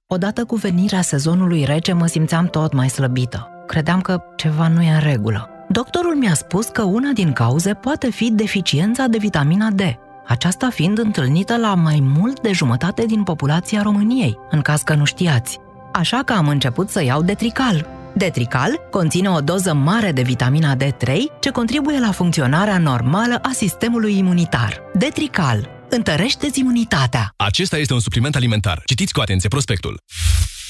Odată 0.08 0.46
cu 0.46 0.56
venirea 0.56 1.02
sezonului 1.02 1.64
rece 1.64 1.94
mă 1.94 2.06
simțeam 2.06 2.46
tot 2.46 2.74
mai 2.74 2.90
slăbită. 2.90 3.50
Credeam 3.68 4.02
că 4.02 4.22
ceva 4.36 4.68
nu 4.68 4.82
e 4.82 4.94
în 4.94 5.00
regulă. 5.00 5.50
Doctorul 5.70 6.16
mi-a 6.16 6.34
spus 6.34 6.66
că 6.68 6.84
una 6.84 7.12
din 7.14 7.34
cauze 7.34 7.74
poate 7.74 8.10
fi 8.10 8.32
deficiența 8.32 9.08
de 9.08 9.18
vitamina 9.18 9.70
D, 9.70 9.82
aceasta 10.28 10.70
fiind 10.70 10.98
întâlnită 10.98 11.58
la 11.58 11.74
mai 11.74 12.00
mult 12.18 12.42
de 12.42 12.52
jumătate 12.52 13.06
din 13.06 13.24
populația 13.24 13.82
României, 13.82 14.38
în 14.50 14.62
caz 14.62 14.82
că 14.82 14.94
nu 14.94 15.06
știați. 15.06 15.64
Așa 15.98 16.22
că 16.26 16.34
am 16.34 16.48
început 16.48 16.90
să 16.90 17.04
iau 17.04 17.22
Detrical. 17.22 17.88
Detrical 18.16 18.80
conține 18.92 19.30
o 19.30 19.40
doză 19.40 19.74
mare 19.74 20.12
de 20.12 20.22
vitamina 20.22 20.76
D3 20.76 21.14
ce 21.40 21.50
contribuie 21.50 22.00
la 22.00 22.12
funcționarea 22.12 22.78
normală 22.78 23.40
a 23.42 23.52
sistemului 23.54 24.18
imunitar. 24.18 24.82
Detrical 24.94 25.70
întărește 25.90 26.48
imunitatea. 26.54 27.34
Acesta 27.36 27.78
este 27.78 27.94
un 27.94 28.00
supliment 28.00 28.36
alimentar. 28.36 28.82
Citiți 28.86 29.14
cu 29.14 29.20
atenție 29.20 29.50
prospectul. 29.50 29.98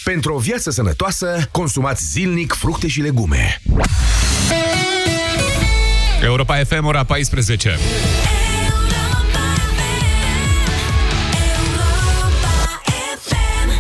Pentru 0.04 0.34
o 0.34 0.38
viață 0.38 0.72
sănătoasă, 0.72 1.48
consumați 1.52 2.06
zilnic 2.06 2.54
fructe 2.54 2.88
și 2.88 3.02
legume. 3.02 3.62
Europa 6.24 6.56
FM, 6.56 6.86
ora 6.86 7.04
14. 7.04 7.78